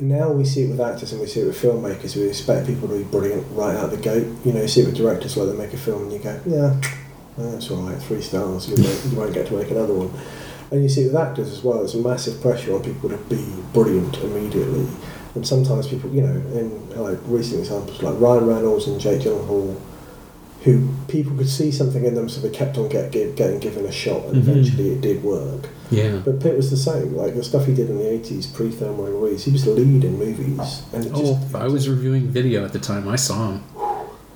Now 0.00 0.30
we 0.32 0.44
see 0.44 0.62
it 0.64 0.70
with 0.70 0.80
actors 0.80 1.12
and 1.12 1.20
we 1.20 1.26
see 1.26 1.40
it 1.40 1.46
with 1.46 1.60
filmmakers. 1.60 2.16
We 2.16 2.28
expect 2.28 2.66
people 2.66 2.88
to 2.88 2.98
be 2.98 3.04
brilliant 3.04 3.46
right 3.52 3.76
out 3.76 3.90
the 3.90 3.96
gate. 3.96 4.26
You 4.44 4.52
know, 4.52 4.60
you 4.62 4.68
see 4.68 4.80
it 4.82 4.86
with 4.86 4.96
directors 4.96 5.36
where 5.36 5.46
they 5.46 5.56
make 5.56 5.72
a 5.72 5.76
film 5.76 6.02
and 6.04 6.12
you 6.12 6.18
go, 6.18 6.40
yeah, 6.46 6.80
that's 7.36 7.70
all 7.70 7.82
right, 7.82 8.00
three 8.00 8.20
stars. 8.22 8.68
You, 8.68 8.76
won't, 8.82 9.04
you 9.12 9.18
won't 9.18 9.34
get 9.34 9.46
to 9.48 9.54
make 9.54 9.70
another 9.70 9.94
one. 9.94 10.10
And 10.70 10.82
you 10.82 10.88
see 10.88 11.02
it 11.02 11.06
with 11.06 11.16
actors 11.16 11.50
as 11.52 11.62
well. 11.62 11.78
There's 11.78 11.94
a 11.94 11.98
massive 11.98 12.40
pressure 12.40 12.74
on 12.74 12.82
people 12.82 13.08
to 13.10 13.16
be 13.16 13.44
brilliant 13.72 14.16
immediately. 14.18 14.86
And 15.34 15.46
sometimes 15.46 15.88
people, 15.88 16.10
you 16.10 16.22
know, 16.22 16.32
in 16.58 16.90
like 17.00 17.18
recent 17.26 17.60
examples 17.60 18.00
like 18.02 18.18
Ryan 18.20 18.46
Reynolds 18.46 18.86
and 18.86 19.00
Jake 19.00 19.22
Gyllenhaal, 19.22 19.78
who 20.62 20.88
people 21.08 21.36
could 21.36 21.48
see 21.48 21.70
something 21.70 22.04
in 22.04 22.14
them, 22.14 22.28
so 22.28 22.40
they 22.40 22.48
kept 22.48 22.78
on 22.78 22.88
get, 22.88 23.12
get, 23.12 23.36
getting 23.36 23.58
given 23.60 23.84
a 23.84 23.92
shot, 23.92 24.24
and 24.26 24.36
Mhm. 24.36 24.48
eventually 24.48 24.90
it 24.92 25.00
did 25.02 25.22
work. 25.22 25.68
Yeah. 25.90 26.22
But 26.24 26.40
Pitt 26.40 26.56
was 26.56 26.70
the 26.70 26.76
same. 26.76 27.14
Like 27.14 27.34
the 27.34 27.44
stuff 27.44 27.66
he 27.66 27.74
did 27.74 27.90
in 27.90 27.98
the 27.98 28.08
eighties, 28.10 28.46
pre 28.46 28.70
Thelma 28.70 29.04
and 29.04 29.20
Louise, 29.20 29.44
he 29.44 29.50
was 29.50 29.64
the 29.64 29.72
lead 29.72 30.04
in 30.04 30.18
movies, 30.18 30.82
and 30.94 31.04
it 31.04 31.12
Oh, 31.14 31.34
just 31.42 31.54
I 31.54 31.66
was 31.66 31.88
reviewing 31.88 32.28
video 32.28 32.64
at 32.64 32.72
the 32.72 32.78
time. 32.78 33.06
I 33.08 33.16
saw 33.16 33.50
him. 33.52 33.60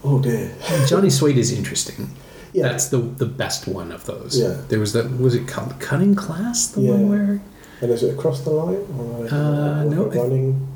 oh 0.04 0.20
dear, 0.20 0.52
Johnny 0.86 1.08
Suede 1.10 1.38
is 1.38 1.50
interesting. 1.52 2.10
Yeah, 2.52 2.68
That's 2.68 2.88
the 2.88 2.98
the 2.98 3.26
best 3.26 3.66
one 3.68 3.92
of 3.92 4.04
those. 4.06 4.38
Yeah. 4.38 4.56
There 4.68 4.78
was 4.80 4.92
that 4.92 5.18
was 5.18 5.34
it 5.34 5.46
called 5.48 5.78
Cutting 5.80 6.14
Class? 6.14 6.68
The 6.68 6.80
Yeah. 6.82 6.90
one 6.92 7.08
where 7.08 7.40
and 7.80 7.90
is 7.92 8.02
it 8.02 8.12
across 8.14 8.40
the 8.40 8.50
line 8.50 8.84
or 8.98 9.26
Uh, 9.30 9.84
no, 9.84 10.10
I- 10.10 10.16
running? 10.16 10.66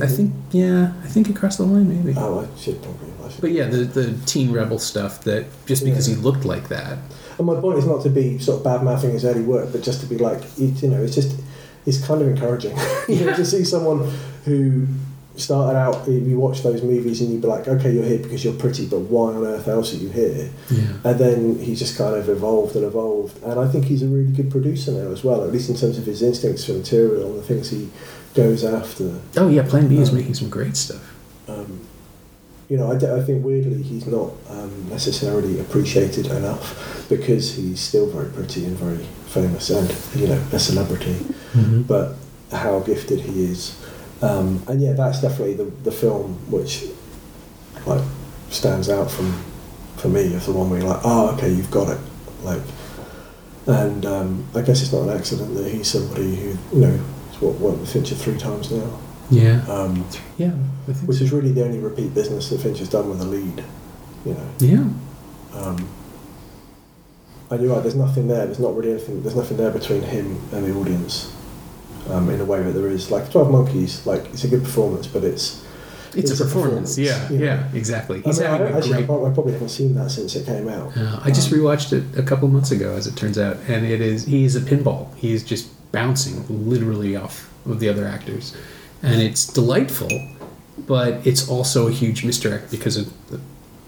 I 0.00 0.06
think 0.06 0.32
yeah, 0.50 0.92
I 1.04 1.06
think 1.06 1.28
across 1.30 1.56
the 1.58 1.62
line 1.64 1.88
maybe. 1.88 2.12
Oh, 2.18 2.40
I 2.40 2.58
should 2.60 2.82
probably. 2.82 3.08
I 3.24 3.28
should. 3.30 3.40
But 3.40 3.52
yeah, 3.52 3.68
the 3.68 3.84
the 3.84 4.14
teen 4.26 4.50
rebel 4.52 4.78
stuff 4.78 5.22
that 5.24 5.44
just 5.66 5.84
because 5.84 6.08
Yeah. 6.08 6.16
he 6.16 6.22
looked 6.22 6.44
like 6.44 6.68
that. 6.68 6.98
And 7.38 7.46
my 7.46 7.54
point 7.60 7.78
is 7.78 7.84
not 7.86 8.02
to 8.02 8.10
be 8.10 8.38
sort 8.38 8.58
of 8.58 8.64
bad 8.64 8.82
mouthing 8.82 9.12
his 9.12 9.24
early 9.24 9.42
work, 9.42 9.70
but 9.72 9.82
just 9.82 10.00
to 10.00 10.06
be 10.06 10.16
like, 10.18 10.40
it, 10.58 10.82
you 10.82 10.88
know, 10.88 11.02
it's 11.02 11.14
just, 11.14 11.32
it's 11.84 11.98
kind 12.04 12.22
of 12.22 12.28
encouraging. 12.28 12.74
you 13.08 13.26
know, 13.26 13.34
to 13.36 13.44
see 13.44 13.62
someone 13.62 14.10
who 14.46 14.86
started 15.36 15.78
out, 15.78 16.08
you 16.08 16.38
watch 16.38 16.62
those 16.62 16.82
movies 16.82 17.20
and 17.20 17.30
you'd 17.30 17.42
be 17.42 17.48
like, 17.48 17.68
okay, 17.68 17.92
you're 17.92 18.04
here 18.04 18.18
because 18.18 18.44
you're 18.44 18.54
pretty, 18.54 18.86
but 18.86 19.00
why 19.00 19.34
on 19.34 19.44
earth 19.46 19.68
else 19.68 19.92
are 19.92 19.96
you 19.98 20.08
here? 20.08 20.50
Yeah. 20.70 20.84
And 21.04 21.18
then 21.18 21.58
he 21.58 21.74
just 21.74 21.96
kind 21.98 22.14
of 22.16 22.28
evolved 22.28 22.74
and 22.76 22.84
evolved. 22.84 23.42
And 23.42 23.60
I 23.60 23.68
think 23.68 23.84
he's 23.84 24.02
a 24.02 24.06
really 24.06 24.32
good 24.32 24.50
producer 24.50 24.92
now 24.92 25.10
as 25.12 25.22
well, 25.24 25.44
at 25.44 25.52
least 25.52 25.68
in 25.68 25.76
terms 25.76 25.98
of 25.98 26.06
his 26.06 26.22
instincts 26.22 26.64
for 26.64 26.72
material 26.72 27.30
and 27.30 27.38
the 27.38 27.42
things 27.42 27.70
he 27.70 27.90
goes 28.34 28.64
after. 28.64 29.20
Oh 29.36 29.48
yeah, 29.48 29.62
Plan 29.62 29.88
B 29.88 29.98
is 29.98 30.08
Um, 30.10 30.16
making 30.16 30.34
some 30.34 30.48
great 30.50 30.76
stuff. 30.76 31.14
Um, 31.48 31.80
you 32.68 32.76
know, 32.76 32.90
I, 32.90 32.98
d- 32.98 33.06
I 33.06 33.22
think 33.22 33.44
weirdly 33.44 33.82
he's 33.82 34.06
not 34.06 34.32
um, 34.50 34.88
necessarily 34.90 35.60
appreciated 35.60 36.26
enough 36.26 37.06
because 37.08 37.54
he's 37.54 37.78
still 37.80 38.06
very 38.10 38.28
pretty 38.30 38.64
and 38.64 38.76
very 38.76 39.04
famous 39.26 39.70
and, 39.70 39.88
you 40.20 40.26
know, 40.28 40.42
a 40.52 40.58
celebrity. 40.58 41.16
But 41.86 42.16
how 42.52 42.80
gifted 42.80 43.20
he 43.20 43.44
is. 43.44 43.76
Um, 44.22 44.62
and 44.68 44.80
yeah, 44.80 44.92
that's 44.92 45.20
definitely 45.20 45.54
the, 45.54 45.64
the 45.84 45.92
film 45.92 46.34
which 46.50 46.84
like 47.86 48.02
stands 48.50 48.88
out 48.88 49.10
from 49.10 49.32
for 49.96 50.08
me 50.08 50.34
as 50.34 50.46
the 50.46 50.52
one 50.52 50.70
where 50.70 50.80
you're 50.80 50.88
like, 50.88 51.00
oh, 51.04 51.34
okay, 51.34 51.50
you've 51.50 51.70
got 51.70 51.88
it. 51.88 52.00
Like, 52.42 52.62
and 53.66 54.04
um, 54.06 54.46
I 54.54 54.62
guess 54.62 54.82
it's 54.82 54.92
not 54.92 55.02
an 55.02 55.10
accident 55.16 55.54
that 55.54 55.68
he's 55.70 55.88
somebody 55.88 56.36
who, 56.36 56.48
you 56.72 56.80
know, 56.80 56.96
has 57.30 57.40
what 57.40 57.54
worked 57.56 57.80
with 57.80 57.92
Fincher 57.92 58.14
three 58.14 58.38
times 58.38 58.70
now. 58.70 58.98
Yeah. 59.30 59.64
Um, 59.68 60.06
Yeah. 60.38 60.50
Which 61.04 61.18
so. 61.18 61.24
is 61.24 61.32
really 61.32 61.50
the 61.52 61.64
only 61.64 61.80
repeat 61.80 62.14
business 62.14 62.48
that 62.50 62.60
Fincher's 62.60 62.88
done 62.88 63.08
with 63.10 63.20
a 63.20 63.24
lead. 63.24 63.64
You 64.24 64.34
know, 64.34 64.48
Yeah. 64.58 64.84
um, 65.60 65.88
and 67.50 67.62
you're 67.62 67.72
right. 67.72 67.82
There's 67.82 67.94
nothing 67.96 68.28
there. 68.28 68.46
There's 68.46 68.58
not 68.60 68.76
really 68.76 68.92
anything. 68.92 69.22
There's 69.22 69.36
nothing 69.36 69.56
there 69.56 69.70
between 69.70 70.02
him 70.02 70.40
and 70.52 70.64
the 70.64 70.74
audience. 70.78 71.32
Um, 72.10 72.30
in 72.30 72.40
a 72.40 72.44
way 72.44 72.62
that 72.62 72.72
there 72.72 72.88
is, 72.88 73.10
like 73.10 73.30
Twelve 73.32 73.50
Monkeys, 73.50 74.06
like 74.06 74.24
it's 74.32 74.44
a 74.44 74.48
good 74.48 74.62
performance, 74.62 75.06
but 75.06 75.24
it's 75.24 75.64
it's, 76.14 76.30
It's 76.30 76.40
a 76.40 76.44
a 76.44 76.46
performance. 76.46 76.96
performance, 76.96 76.98
Yeah, 76.98 77.28
yeah. 77.30 77.44
yeah, 77.44 77.68
exactly. 77.74 78.22
I, 78.24 78.30
mean, 78.30 78.40
having 78.42 78.66
actually, 78.76 78.94
I 78.94 79.02
great. 79.02 79.26
I 79.26 79.30
probably 79.34 79.52
haven't 79.52 79.68
seen 79.70 79.94
that 79.96 80.10
since 80.10 80.34
it 80.36 80.46
came 80.46 80.68
out. 80.68 80.96
Uh, 80.96 81.20
I 81.22 81.30
just 81.30 81.52
Um, 81.52 81.58
rewatched 81.58 81.92
it 81.92 82.04
a 82.18 82.22
couple 82.22 82.48
months 82.48 82.70
ago, 82.70 82.94
as 82.94 83.06
it 83.06 83.16
turns 83.16 83.38
out, 83.38 83.56
and 83.68 83.84
it 83.84 84.00
is 84.00 84.24
he 84.24 84.44
is 84.44 84.54
a 84.56 84.60
pinball. 84.60 85.08
He 85.16 85.32
is 85.32 85.42
just 85.42 85.66
bouncing 85.92 86.44
literally 86.48 87.16
off 87.16 87.50
of 87.68 87.80
the 87.80 87.88
other 87.88 88.06
actors, 88.06 88.54
and 89.02 89.20
it's 89.20 89.44
delightful, 89.46 90.08
but 90.86 91.26
it's 91.26 91.48
also 91.48 91.88
a 91.88 91.92
huge 91.92 92.24
misdirect 92.24 92.70
because 92.70 92.96
of 92.96 93.12
the, 93.30 93.40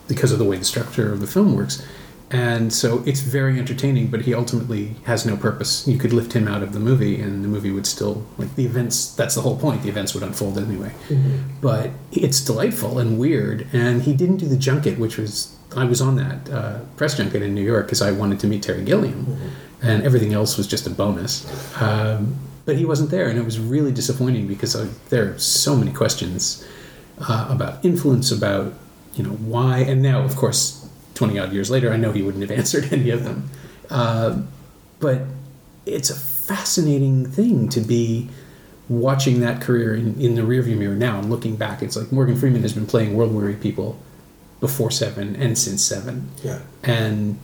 because 0.08 0.32
of 0.32 0.38
the 0.38 0.44
way 0.44 0.56
the 0.56 0.64
structure 0.64 1.12
of 1.12 1.20
the 1.20 1.26
film 1.26 1.54
works, 1.54 1.82
and 2.30 2.72
so 2.72 3.02
it's 3.06 3.20
very 3.20 3.58
entertaining. 3.58 4.08
But 4.08 4.22
he 4.22 4.34
ultimately 4.34 4.96
has 5.04 5.24
no 5.24 5.36
purpose. 5.36 5.86
You 5.86 5.98
could 5.98 6.12
lift 6.12 6.32
him 6.32 6.48
out 6.48 6.62
of 6.62 6.72
the 6.72 6.80
movie, 6.80 7.20
and 7.20 7.44
the 7.44 7.48
movie 7.48 7.70
would 7.70 7.86
still 7.86 8.26
like 8.36 8.54
the 8.54 8.64
events. 8.66 9.14
That's 9.14 9.34
the 9.34 9.42
whole 9.42 9.56
point. 9.58 9.82
The 9.82 9.88
events 9.88 10.14
would 10.14 10.22
unfold 10.22 10.58
anyway 10.58 10.92
mhm. 11.08 11.40
but 11.60 11.90
it's 12.12 12.40
delightful 12.40 12.98
and 12.98 13.18
weird. 13.18 13.66
And 13.72 14.02
he 14.02 14.14
didn't 14.14 14.38
do 14.38 14.48
the 14.48 14.56
junket, 14.56 14.98
which 14.98 15.16
was 15.16 15.56
I 15.76 15.84
was 15.84 16.00
on 16.00 16.16
that 16.16 16.50
uh, 16.50 16.80
press 16.96 17.16
junket 17.16 17.42
in 17.42 17.54
New 17.54 17.62
York 17.62 17.86
because 17.86 18.02
I 18.02 18.10
wanted 18.12 18.40
to 18.40 18.46
meet 18.46 18.62
Terry 18.62 18.84
Gilliam, 18.84 19.36
and 19.82 20.02
everything 20.02 20.32
else 20.32 20.56
was 20.56 20.66
just 20.66 20.86
a 20.86 20.90
bonus. 20.90 21.46
Um, 21.80 22.36
but 22.64 22.76
he 22.76 22.84
wasn't 22.84 23.10
there, 23.10 23.28
and 23.28 23.38
it 23.38 23.44
was 23.44 23.58
really 23.58 23.92
disappointing 23.92 24.46
because 24.46 24.76
I, 24.76 24.88
there 25.08 25.32
are 25.32 25.38
so 25.38 25.76
many 25.76 25.92
questions 25.92 26.66
uh, 27.20 27.48
about 27.50 27.84
influence, 27.84 28.30
about 28.30 28.74
you 29.14 29.24
know 29.24 29.30
why, 29.30 29.78
and 29.78 30.02
now 30.02 30.22
of 30.22 30.36
course, 30.36 30.87
twenty 31.18 31.38
odd 31.38 31.52
years 31.52 31.70
later, 31.70 31.92
I 31.92 31.96
know 31.96 32.12
he 32.12 32.22
wouldn't 32.22 32.48
have 32.48 32.56
answered 32.58 32.92
any 32.92 33.10
of 33.10 33.24
them. 33.24 33.50
Uh, 33.90 34.42
but 35.00 35.22
it's 35.84 36.10
a 36.10 36.14
fascinating 36.14 37.26
thing 37.26 37.68
to 37.70 37.80
be 37.80 38.28
watching 38.88 39.40
that 39.40 39.60
career 39.60 39.94
in, 39.94 40.18
in 40.20 40.34
the 40.34 40.42
rearview 40.42 40.76
mirror 40.76 40.94
now 40.94 41.18
and 41.18 41.28
looking 41.30 41.56
back. 41.56 41.82
It's 41.82 41.96
like 41.96 42.10
Morgan 42.12 42.36
Freeman 42.36 42.62
has 42.62 42.72
been 42.72 42.86
playing 42.86 43.14
world 43.14 43.34
weary 43.34 43.54
people 43.54 43.98
before 44.60 44.90
Seven 44.90 45.36
and 45.36 45.56
since 45.58 45.82
Seven, 45.84 46.28
Yeah. 46.42 46.60
and 46.82 47.38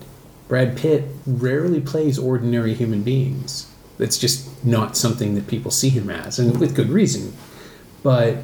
Brad 0.48 0.76
Pitt 0.76 1.04
rarely 1.26 1.80
plays 1.80 2.18
ordinary 2.18 2.74
human 2.74 3.02
beings. 3.02 3.70
It's 3.98 4.18
just 4.18 4.64
not 4.64 4.96
something 4.96 5.34
that 5.36 5.46
people 5.46 5.70
see 5.70 5.88
him 5.90 6.10
as, 6.10 6.38
and 6.38 6.58
with 6.58 6.74
good 6.74 6.88
reason. 6.90 7.32
But 8.02 8.38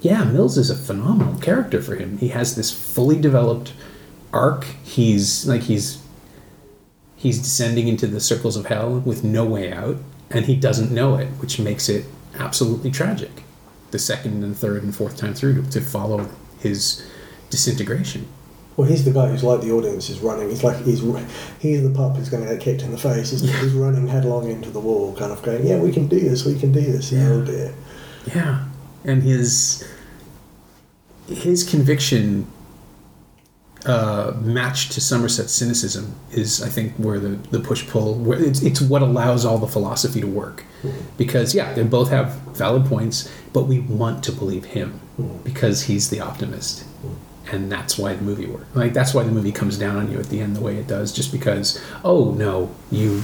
yeah, 0.00 0.24
Mills 0.24 0.58
is 0.58 0.68
a 0.70 0.74
phenomenal 0.76 1.38
character 1.40 1.80
for 1.80 1.94
him. 1.96 2.18
He 2.18 2.28
has 2.28 2.56
this 2.56 2.70
fully 2.72 3.18
developed 3.20 3.72
arc. 4.32 4.64
He's 4.84 5.46
like 5.46 5.62
he's 5.62 6.02
he's 7.16 7.38
descending 7.38 7.88
into 7.88 8.06
the 8.06 8.20
circles 8.20 8.56
of 8.56 8.66
hell 8.66 9.00
with 9.00 9.24
no 9.24 9.44
way 9.44 9.72
out, 9.72 9.96
and 10.30 10.46
he 10.46 10.56
doesn't 10.56 10.90
know 10.90 11.16
it, 11.16 11.26
which 11.40 11.58
makes 11.58 11.88
it 11.88 12.06
absolutely 12.38 12.90
tragic. 12.90 13.42
The 13.90 13.98
second 13.98 14.44
and 14.44 14.56
third 14.56 14.82
and 14.82 14.94
fourth 14.94 15.16
time 15.16 15.34
through 15.34 15.62
to, 15.62 15.70
to 15.70 15.80
follow 15.80 16.28
his 16.60 17.06
disintegration. 17.50 18.28
Well, 18.76 18.86
he's 18.86 19.04
the 19.04 19.10
guy 19.10 19.26
who's 19.28 19.42
like 19.42 19.60
the 19.60 19.72
audience 19.72 20.08
is 20.08 20.20
running. 20.20 20.50
He's 20.50 20.62
like 20.62 20.76
he's 20.84 21.00
he's 21.58 21.82
the 21.82 21.90
pup 21.92 22.16
who's 22.16 22.28
going 22.28 22.46
to 22.46 22.54
get 22.54 22.62
kicked 22.62 22.82
in 22.82 22.92
the 22.92 22.98
face. 22.98 23.32
Isn't 23.32 23.48
he? 23.48 23.58
He's 23.58 23.72
running 23.72 24.06
headlong 24.06 24.48
into 24.48 24.70
the 24.70 24.78
wall, 24.78 25.16
kind 25.16 25.32
of 25.32 25.42
going, 25.42 25.66
"Yeah, 25.66 25.78
we 25.78 25.90
can 25.90 26.06
do 26.06 26.20
this. 26.20 26.44
We 26.44 26.56
can 26.56 26.70
do 26.70 26.80
this." 26.80 27.10
Yeah. 27.10 27.20
Yeah. 27.20 27.32
Oh 27.32 27.44
dear. 27.44 27.74
Yeah, 28.34 28.64
and 29.04 29.22
his 29.22 29.84
his 31.28 31.68
conviction 31.68 32.46
uh, 33.88 34.34
matched 34.42 34.92
to 34.92 35.00
Somerset's 35.00 35.52
cynicism 35.52 36.14
is, 36.30 36.62
I 36.62 36.68
think, 36.68 36.94
where 36.96 37.18
the, 37.18 37.30
the 37.50 37.58
push 37.58 37.88
pull, 37.88 38.30
it's, 38.32 38.62
it's 38.62 38.80
what 38.82 39.00
allows 39.00 39.46
all 39.46 39.56
the 39.56 39.66
philosophy 39.66 40.20
to 40.20 40.26
work, 40.26 40.64
because 41.16 41.54
yeah, 41.54 41.72
they 41.72 41.82
both 41.82 42.10
have 42.10 42.34
valid 42.54 42.84
points, 42.84 43.32
but 43.54 43.62
we 43.62 43.80
want 43.80 44.22
to 44.24 44.32
believe 44.32 44.66
him 44.66 45.00
because 45.42 45.84
he's 45.84 46.10
the 46.10 46.20
optimist, 46.20 46.84
and 47.50 47.72
that's 47.72 47.96
why 47.96 48.12
the 48.12 48.22
movie 48.22 48.46
works. 48.46 48.66
Like 48.76 48.92
that's 48.92 49.14
why 49.14 49.22
the 49.22 49.32
movie 49.32 49.52
comes 49.52 49.78
down 49.78 49.96
on 49.96 50.12
you 50.12 50.20
at 50.20 50.26
the 50.26 50.40
end 50.40 50.54
the 50.54 50.60
way 50.60 50.76
it 50.76 50.86
does, 50.86 51.10
just 51.10 51.32
because 51.32 51.82
oh 52.04 52.32
no, 52.32 52.70
you 52.90 53.22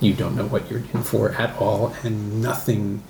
you 0.00 0.12
don't 0.12 0.36
know 0.36 0.46
what 0.46 0.68
you're 0.68 0.80
in 0.92 1.02
for 1.02 1.30
at 1.30 1.56
all, 1.58 1.94
and 2.02 2.42
nothing 2.42 3.02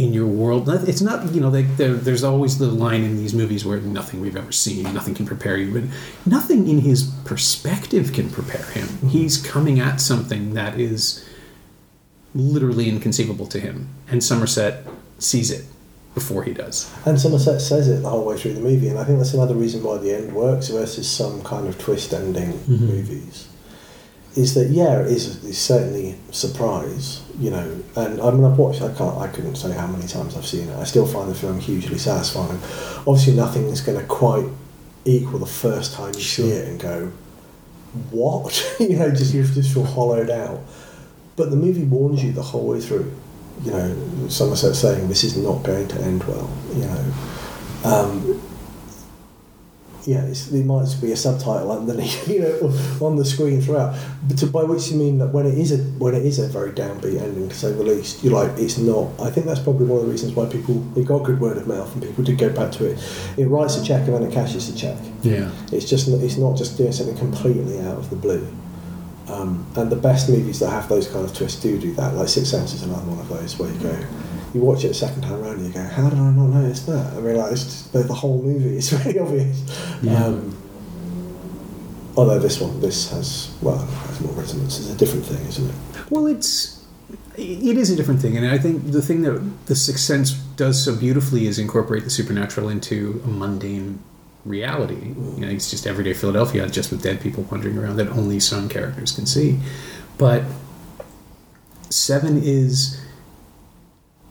in 0.00 0.12
your 0.14 0.26
world. 0.26 0.68
It's 0.88 1.00
not, 1.02 1.32
you 1.34 1.40
know, 1.40 1.50
they, 1.50 1.62
there's 1.62 2.24
always 2.24 2.58
the 2.58 2.66
line 2.66 3.02
in 3.04 3.16
these 3.16 3.34
movies 3.34 3.64
where 3.64 3.80
nothing 3.80 4.20
we've 4.20 4.36
ever 4.36 4.52
seen, 4.52 4.84
nothing 4.94 5.14
can 5.14 5.26
prepare 5.26 5.56
you, 5.58 5.72
but 5.72 5.84
nothing 6.24 6.68
in 6.68 6.78
his 6.80 7.02
perspective 7.24 8.12
can 8.12 8.30
prepare 8.30 8.64
him. 8.72 8.88
He's 9.08 9.36
coming 9.36 9.78
at 9.78 10.00
something 10.00 10.54
that 10.54 10.80
is 10.80 11.24
literally 12.34 12.88
inconceivable 12.88 13.46
to 13.48 13.60
him, 13.60 13.88
and 14.08 14.22
Somerset 14.22 14.86
sees 15.18 15.50
it 15.50 15.64
before 16.14 16.42
he 16.44 16.52
does. 16.52 16.90
And 17.04 17.20
Somerset 17.20 17.60
says 17.60 17.88
it 17.88 18.02
the 18.02 18.08
whole 18.08 18.24
way 18.24 18.36
through 18.38 18.54
the 18.54 18.60
movie, 18.60 18.88
and 18.88 18.98
I 18.98 19.04
think 19.04 19.18
that's 19.18 19.34
another 19.34 19.54
reason 19.54 19.82
why 19.82 19.98
the 19.98 20.14
end 20.14 20.32
works 20.32 20.68
versus 20.68 21.08
some 21.10 21.42
kind 21.42 21.68
of 21.68 21.78
twist 21.78 22.12
ending 22.14 22.52
Mhm. 22.68 22.80
movies. 22.80 23.46
Is 24.36 24.54
that 24.54 24.68
yeah, 24.68 25.00
it 25.00 25.08
is 25.08 25.44
it's 25.44 25.58
certainly 25.58 26.16
a 26.28 26.32
surprise, 26.32 27.22
you 27.38 27.50
know. 27.50 27.82
And 27.96 28.20
I 28.20 28.30
mean, 28.30 28.44
I've 28.44 28.56
watched. 28.56 28.80
I 28.80 28.92
can't. 28.94 29.16
I 29.18 29.26
couldn't 29.26 29.56
say 29.56 29.72
how 29.72 29.88
many 29.88 30.06
times 30.06 30.36
I've 30.36 30.46
seen 30.46 30.68
it. 30.68 30.76
I 30.76 30.84
still 30.84 31.06
find 31.06 31.28
the 31.28 31.34
film 31.34 31.58
hugely 31.58 31.98
satisfying. 31.98 32.60
Obviously, 33.06 33.34
nothing 33.34 33.64
is 33.64 33.80
going 33.80 33.98
to 33.98 34.06
quite 34.06 34.46
equal 35.04 35.40
the 35.40 35.46
first 35.46 35.94
time 35.94 36.14
you 36.14 36.20
see 36.20 36.50
it 36.50 36.68
and 36.68 36.78
go, 36.78 37.12
"What?" 38.10 38.76
you 38.80 38.96
know, 38.96 39.10
just 39.10 39.34
you 39.34 39.42
just 39.42 39.74
feel 39.74 39.84
hollowed 39.84 40.30
out. 40.30 40.60
But 41.34 41.50
the 41.50 41.56
movie 41.56 41.84
warns 41.84 42.22
you 42.22 42.30
the 42.30 42.42
whole 42.42 42.68
way 42.68 42.80
through. 42.80 43.12
You 43.64 43.72
know, 43.72 44.28
Somerset 44.28 44.76
saying 44.76 45.08
this 45.08 45.24
is 45.24 45.36
not 45.36 45.64
going 45.64 45.88
to 45.88 46.00
end 46.02 46.22
well. 46.24 46.48
You 46.72 46.84
know, 46.84 47.12
um, 47.84 48.42
yeah, 50.06 50.22
it's, 50.24 50.46
there 50.46 50.64
might 50.64 50.86
be 51.00 51.12
a 51.12 51.16
subtitle 51.16 51.70
underneath, 51.70 52.28
you 52.28 52.40
know, 52.40 53.06
on 53.06 53.16
the 53.16 53.24
screen 53.24 53.60
throughout. 53.60 53.96
But 54.26 54.38
to, 54.38 54.46
by 54.46 54.64
which 54.64 54.90
you 54.90 54.96
mean 54.96 55.18
that 55.18 55.28
when 55.28 55.46
it 55.46 55.58
is 55.58 55.72
a 55.72 55.78
when 55.98 56.14
it 56.14 56.24
is 56.24 56.38
a 56.38 56.48
very 56.48 56.72
downbeat 56.72 57.20
ending, 57.20 57.48
to 57.48 57.54
say 57.54 57.72
the 57.72 57.82
least, 57.82 58.22
you're 58.24 58.32
like 58.32 58.58
it's 58.58 58.78
not. 58.78 59.08
I 59.20 59.30
think 59.30 59.46
that's 59.46 59.60
probably 59.60 59.86
one 59.86 60.00
of 60.00 60.06
the 60.06 60.12
reasons 60.12 60.34
why 60.34 60.46
people 60.46 60.82
it 60.98 61.06
got 61.06 61.24
good 61.24 61.40
word 61.40 61.56
of 61.56 61.66
mouth 61.66 61.92
and 61.94 62.02
people 62.02 62.24
did 62.24 62.38
go 62.38 62.50
back 62.50 62.72
to 62.72 62.86
it. 62.86 62.98
It 63.36 63.46
writes 63.46 63.76
a 63.76 63.84
check 63.84 64.06
and 64.06 64.14
then 64.14 64.22
it 64.24 64.32
cashes 64.32 64.72
the 64.72 64.78
check. 64.78 64.98
Yeah. 65.22 65.50
It's 65.72 65.88
just 65.88 66.08
it's 66.08 66.36
not 66.36 66.56
just 66.56 66.76
doing 66.76 66.92
something 66.92 67.16
completely 67.16 67.80
out 67.80 67.98
of 67.98 68.10
the 68.10 68.16
blue. 68.16 68.46
Um, 69.28 69.64
and 69.76 69.90
the 69.90 69.96
best 69.96 70.28
movies 70.28 70.58
that 70.58 70.70
have 70.70 70.88
those 70.88 71.06
kind 71.06 71.24
of 71.24 71.34
twists 71.34 71.62
do 71.62 71.78
do 71.78 71.94
that. 71.94 72.14
Like 72.14 72.28
Sixth 72.28 72.50
Sense 72.50 72.74
is 72.74 72.82
another 72.82 73.06
one 73.06 73.18
of 73.20 73.28
those 73.28 73.58
where 73.58 73.70
you 73.70 73.78
go, 73.78 73.96
you 74.54 74.60
watch 74.60 74.84
it 74.84 74.90
a 74.90 74.94
second 74.94 75.22
time 75.22 75.42
around 75.42 75.56
and 75.56 75.66
you 75.66 75.72
go, 75.72 75.82
how 75.82 76.10
did 76.10 76.18
I 76.18 76.30
not 76.30 76.46
notice 76.46 76.82
that? 76.86 77.14
I 77.14 77.18
realised 77.18 77.36
like 77.36 77.52
it's 77.52 77.64
just, 77.64 77.92
the, 77.92 78.02
the 78.02 78.14
whole 78.14 78.42
movie 78.42 78.76
is 78.76 78.92
really 79.04 79.18
obvious. 79.18 79.98
Yeah. 80.02 80.24
Um, 80.24 80.56
although 82.16 82.38
this 82.38 82.60
one, 82.60 82.80
this 82.80 83.10
has 83.10 83.54
well, 83.62 83.82
it 83.82 83.88
has 83.88 84.20
more 84.20 84.32
resonance. 84.32 84.78
It's 84.78 84.90
a 84.90 84.96
different 84.96 85.24
thing, 85.24 85.46
isn't 85.46 85.68
it? 85.68 85.76
Well, 86.10 86.26
it's 86.26 86.84
it 87.36 87.76
is 87.76 87.90
a 87.90 87.96
different 87.96 88.20
thing, 88.20 88.36
and 88.36 88.46
I 88.46 88.58
think 88.58 88.90
the 88.90 89.00
thing 89.00 89.22
that 89.22 89.66
the 89.66 89.76
Sixth 89.76 90.04
Sense 90.04 90.32
does 90.32 90.84
so 90.84 90.94
beautifully 90.94 91.46
is 91.46 91.58
incorporate 91.58 92.04
the 92.04 92.10
supernatural 92.10 92.68
into 92.68 93.22
a 93.24 93.28
mundane 93.28 94.00
reality. 94.44 95.14
You 95.36 95.40
know, 95.40 95.48
it's 95.48 95.70
just 95.70 95.86
everyday 95.86 96.12
Philadelphia, 96.12 96.68
just 96.68 96.90
with 96.90 97.02
dead 97.02 97.20
people 97.20 97.44
wandering 97.44 97.78
around 97.78 97.96
that 97.96 98.08
only 98.08 98.40
some 98.40 98.68
characters 98.68 99.12
can 99.12 99.26
see. 99.26 99.58
But 100.18 100.42
Seven 101.90 102.40
is, 102.40 102.99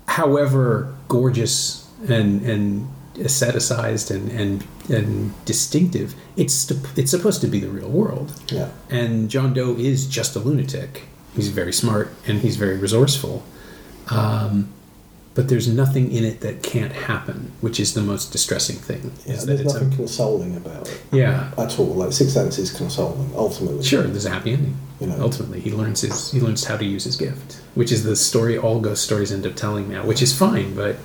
however 0.09 0.93
gorgeous 1.07 1.87
and 2.07 2.41
and 2.41 2.89
aestheticized 3.15 4.09
and 4.11 4.31
and 4.31 4.65
and 4.89 5.45
distinctive, 5.45 6.15
it's 6.35 6.71
it's 6.97 7.11
supposed 7.11 7.41
to 7.41 7.47
be 7.47 7.59
the 7.59 7.69
real 7.69 7.89
world. 7.89 8.33
Yeah. 8.47 8.69
And 8.89 9.29
John 9.29 9.53
Doe 9.53 9.75
is 9.77 10.07
just 10.07 10.35
a 10.35 10.39
lunatic. 10.39 11.03
He's 11.35 11.49
very 11.49 11.73
smart 11.73 12.11
and 12.27 12.41
he's 12.41 12.57
very 12.57 12.77
resourceful. 12.77 13.43
Um, 14.09 14.73
but 15.35 15.47
there's 15.47 15.67
nothing 15.67 16.11
in 16.11 16.23
it 16.23 16.41
that 16.41 16.63
can't 16.63 16.91
happen, 16.91 17.51
which 17.61 17.79
is 17.79 17.93
the 17.93 18.01
most 18.01 18.31
distressing 18.31 18.75
thing. 18.77 19.11
Yeah, 19.25 19.35
there's 19.35 19.61
it's 19.61 19.73
nothing 19.73 19.93
a, 19.93 19.95
consoling 19.95 20.57
about 20.57 20.89
it 20.89 21.01
yeah, 21.11 21.51
at 21.57 21.79
all. 21.79 21.87
Like 21.87 22.11
Sixth 22.11 22.33
Sense 22.33 22.57
is 22.57 22.75
consoling 22.75 23.31
ultimately. 23.35 23.83
sure. 23.83 24.03
There's 24.03 24.25
a 24.25 24.31
happy 24.31 24.53
ending. 24.53 24.77
You 24.99 25.07
know. 25.07 25.17
Ultimately, 25.21 25.61
he 25.61 25.71
learns 25.71 26.01
his 26.01 26.31
he 26.31 26.41
learns 26.41 26.65
how 26.65 26.77
to 26.77 26.85
use 26.85 27.03
his 27.03 27.15
gift, 27.15 27.61
which 27.75 27.91
is 27.91 28.03
the 28.03 28.15
story 28.15 28.57
all 28.57 28.81
ghost 28.81 29.03
stories 29.03 29.31
end 29.31 29.45
up 29.45 29.55
telling 29.55 29.89
now, 29.89 30.05
which 30.05 30.21
is 30.21 30.37
fine. 30.37 30.75
But 30.75 30.97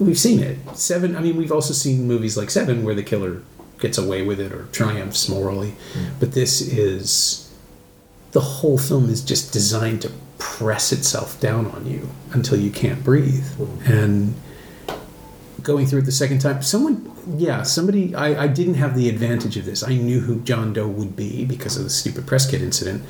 we've 0.00 0.18
seen 0.18 0.40
it. 0.40 0.58
Seven. 0.74 1.14
I 1.14 1.20
mean, 1.20 1.36
we've 1.36 1.52
also 1.52 1.74
seen 1.74 2.08
movies 2.08 2.36
like 2.36 2.50
Seven 2.50 2.84
where 2.84 2.94
the 2.94 3.02
killer 3.02 3.42
gets 3.78 3.98
away 3.98 4.22
with 4.22 4.40
it 4.40 4.50
or 4.50 4.64
triumphs 4.72 5.28
morally, 5.28 5.74
hmm. 5.92 6.04
but 6.18 6.32
this 6.32 6.60
is 6.60 7.52
the 8.32 8.40
whole 8.40 8.78
film 8.78 9.08
is 9.08 9.22
just 9.22 9.52
designed 9.52 10.02
to 10.02 10.10
press 10.38 10.92
itself 10.92 11.40
down 11.40 11.66
on 11.66 11.86
you 11.86 12.08
until 12.32 12.58
you 12.58 12.70
can't 12.70 13.02
breathe. 13.04 13.46
And 13.86 14.34
going 15.62 15.86
through 15.86 16.00
it 16.00 16.04
the 16.04 16.12
second 16.12 16.40
time, 16.40 16.62
someone, 16.62 17.10
yeah, 17.38 17.62
somebody, 17.62 18.14
I, 18.14 18.44
I 18.44 18.46
didn't 18.48 18.74
have 18.74 18.94
the 18.96 19.08
advantage 19.08 19.56
of 19.56 19.64
this. 19.64 19.82
I 19.82 19.94
knew 19.94 20.20
who 20.20 20.40
John 20.40 20.72
Doe 20.72 20.88
would 20.88 21.16
be 21.16 21.44
because 21.44 21.76
of 21.76 21.84
the 21.84 21.90
stupid 21.90 22.26
press 22.26 22.50
kit 22.50 22.60
incident. 22.62 23.02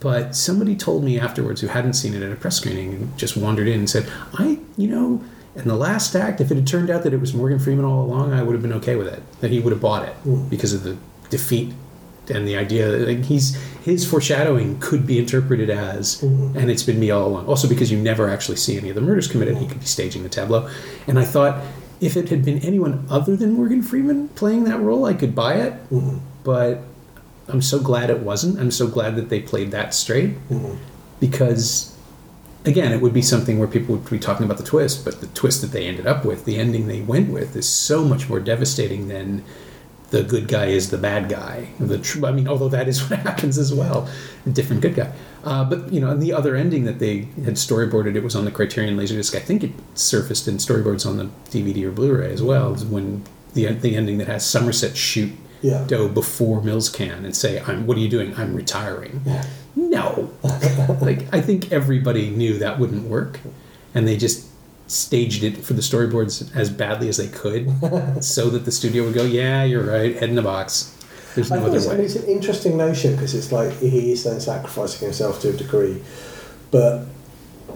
But 0.00 0.36
somebody 0.36 0.76
told 0.76 1.02
me 1.04 1.18
afterwards 1.18 1.60
who 1.60 1.66
hadn't 1.66 1.94
seen 1.94 2.14
it 2.14 2.22
at 2.22 2.30
a 2.30 2.36
press 2.36 2.56
screening 2.56 2.94
and 2.94 3.18
just 3.18 3.36
wandered 3.36 3.66
in 3.68 3.80
and 3.80 3.90
said, 3.90 4.10
I, 4.34 4.58
you 4.76 4.88
know, 4.88 5.24
And 5.56 5.66
the 5.68 5.74
last 5.74 6.14
act, 6.14 6.40
if 6.40 6.52
it 6.52 6.54
had 6.54 6.68
turned 6.68 6.88
out 6.88 7.02
that 7.02 7.12
it 7.12 7.20
was 7.20 7.34
Morgan 7.34 7.58
Freeman 7.58 7.84
all 7.84 8.04
along, 8.04 8.32
I 8.32 8.42
would 8.44 8.52
have 8.52 8.62
been 8.62 8.74
okay 8.74 8.94
with 8.94 9.08
it. 9.08 9.20
That 9.40 9.50
he 9.50 9.58
would 9.58 9.72
have 9.72 9.80
bought 9.80 10.06
it 10.08 10.14
Mm. 10.24 10.48
because 10.48 10.72
of 10.72 10.84
the 10.84 10.96
defeat 11.30 11.72
and 12.30 12.46
the 12.46 12.56
idea 12.56 12.88
that 12.90 13.08
like, 13.08 13.24
he's 13.24 13.56
his 13.84 14.04
foreshadowing 14.06 14.78
could 14.80 15.06
be 15.06 15.18
interpreted 15.18 15.70
as, 15.70 16.20
Mhm. 16.20 16.56
and 16.56 16.70
it's 16.70 16.82
been 16.82 17.00
me 17.00 17.10
all 17.10 17.26
along. 17.26 17.46
Also 17.46 17.68
because 17.68 17.90
you 17.90 17.98
never 17.98 18.28
actually 18.28 18.56
see 18.56 18.76
any 18.76 18.88
of 18.90 18.94
the 18.94 19.00
murders 19.00 19.26
committed, 19.28 19.56
he 19.58 19.66
could 19.66 19.80
be 19.80 19.86
staging 19.86 20.22
the 20.22 20.28
tableau. 20.28 20.68
And 21.06 21.18
I 21.18 21.24
thought 21.24 21.62
if 22.00 22.16
it 22.16 22.28
had 22.28 22.44
been 22.44 22.58
anyone 22.58 23.04
other 23.10 23.34
than 23.36 23.52
Morgan 23.54 23.82
Freeman 23.82 24.28
playing 24.34 24.64
that 24.64 24.80
role, 24.80 25.04
I 25.06 25.14
could 25.14 25.34
buy 25.34 25.54
it. 25.54 25.72
Mhm. 25.90 26.18
But 26.44 26.82
I'm 27.48 27.62
so 27.62 27.78
glad 27.78 28.10
it 28.10 28.20
wasn't. 28.20 28.58
I'm 28.60 28.70
so 28.70 28.86
glad 28.86 29.16
that 29.16 29.30
they 29.30 29.40
played 29.40 29.70
that 29.70 29.94
straight 29.94 30.34
Mhm. 30.50 30.76
because 31.18 31.92
again 32.64 32.92
it 32.92 33.00
would 33.00 33.14
be 33.14 33.22
something 33.22 33.58
where 33.58 33.68
people 33.68 33.94
would 33.94 34.10
be 34.10 34.18
talking 34.18 34.44
about 34.44 34.58
the 34.58 34.64
twist 34.64 35.04
but 35.04 35.20
the 35.20 35.26
twist 35.28 35.60
that 35.62 35.70
they 35.72 35.86
ended 35.86 36.06
up 36.06 36.24
with 36.24 36.44
the 36.44 36.56
ending 36.58 36.86
they 36.88 37.00
went 37.00 37.30
with 37.30 37.56
is 37.56 37.66
so 37.66 38.04
much 38.04 38.28
more 38.28 38.40
devastating 38.40 39.08
than 39.08 39.42
the 40.10 40.22
good 40.22 40.48
guy 40.48 40.66
is 40.66 40.90
the 40.90 40.96
bad 40.98 41.28
guy 41.28 41.68
the 41.78 41.98
tr- 41.98 42.24
i 42.26 42.32
mean 42.32 42.48
although 42.48 42.68
that 42.68 42.88
is 42.88 42.98
what 43.10 43.18
happens 43.20 43.58
as 43.58 43.72
well 43.74 44.08
a 44.46 44.50
different 44.50 44.80
good 44.82 44.94
guy 44.94 45.12
uh, 45.44 45.64
but 45.64 45.92
you 45.92 46.00
know 46.00 46.10
and 46.10 46.22
the 46.22 46.32
other 46.32 46.56
ending 46.56 46.84
that 46.84 46.98
they 46.98 47.18
had 47.44 47.54
storyboarded 47.54 48.14
it 48.16 48.22
was 48.22 48.34
on 48.34 48.44
the 48.44 48.50
criterion 48.50 48.96
laserdisc 48.96 49.34
i 49.34 49.40
think 49.40 49.62
it 49.62 49.70
surfaced 49.94 50.48
in 50.48 50.56
storyboards 50.56 51.06
on 51.06 51.16
the 51.18 51.24
dvd 51.50 51.84
or 51.84 51.90
blu-ray 51.90 52.32
as 52.32 52.42
well 52.42 52.72
is 52.74 52.84
when 52.84 53.22
the, 53.54 53.66
the 53.72 53.96
ending 53.96 54.18
that 54.18 54.26
has 54.28 54.44
somerset 54.46 54.96
shoot 54.96 55.32
Yeah. 55.60 55.84
doe 55.86 56.08
before 56.08 56.62
mills 56.62 56.88
can 56.88 57.24
and 57.24 57.34
say 57.36 57.60
i'm 57.66 57.86
what 57.86 57.96
are 57.96 58.00
you 58.00 58.08
doing 58.08 58.34
i'm 58.36 58.54
retiring 58.54 59.20
Yeah. 59.26 59.44
no. 59.76 60.30
like 61.00 61.32
I 61.32 61.40
think 61.40 61.70
everybody 61.72 62.30
knew 62.30 62.58
that 62.58 62.78
wouldn't 62.80 63.04
work, 63.08 63.38
and 63.94 64.06
they 64.08 64.16
just 64.16 64.47
staged 64.88 65.44
it 65.44 65.58
for 65.58 65.74
the 65.74 65.82
storyboards 65.82 66.54
as 66.56 66.70
badly 66.70 67.08
as 67.08 67.16
they 67.18 67.28
could, 67.28 67.70
so 68.24 68.50
that 68.50 68.64
the 68.64 68.72
studio 68.72 69.04
would 69.04 69.14
go, 69.14 69.24
"Yeah, 69.24 69.62
you're 69.64 69.84
right. 69.84 70.16
Head 70.16 70.28
in 70.30 70.34
the 70.34 70.42
box. 70.42 70.94
There's 71.34 71.52
I 71.52 71.56
no 71.56 71.62
think 71.62 71.76
other 71.76 71.78
it's, 71.78 71.86
way." 71.86 72.04
it's 72.04 72.16
an 72.16 72.26
interesting 72.26 72.76
notion 72.76 73.12
because 73.12 73.34
it's 73.34 73.52
like 73.52 73.72
he 73.78 74.12
is 74.12 74.24
then 74.24 74.40
sacrificing 74.40 75.06
himself 75.06 75.40
to 75.42 75.50
a 75.50 75.52
degree, 75.52 76.02
but 76.70 77.06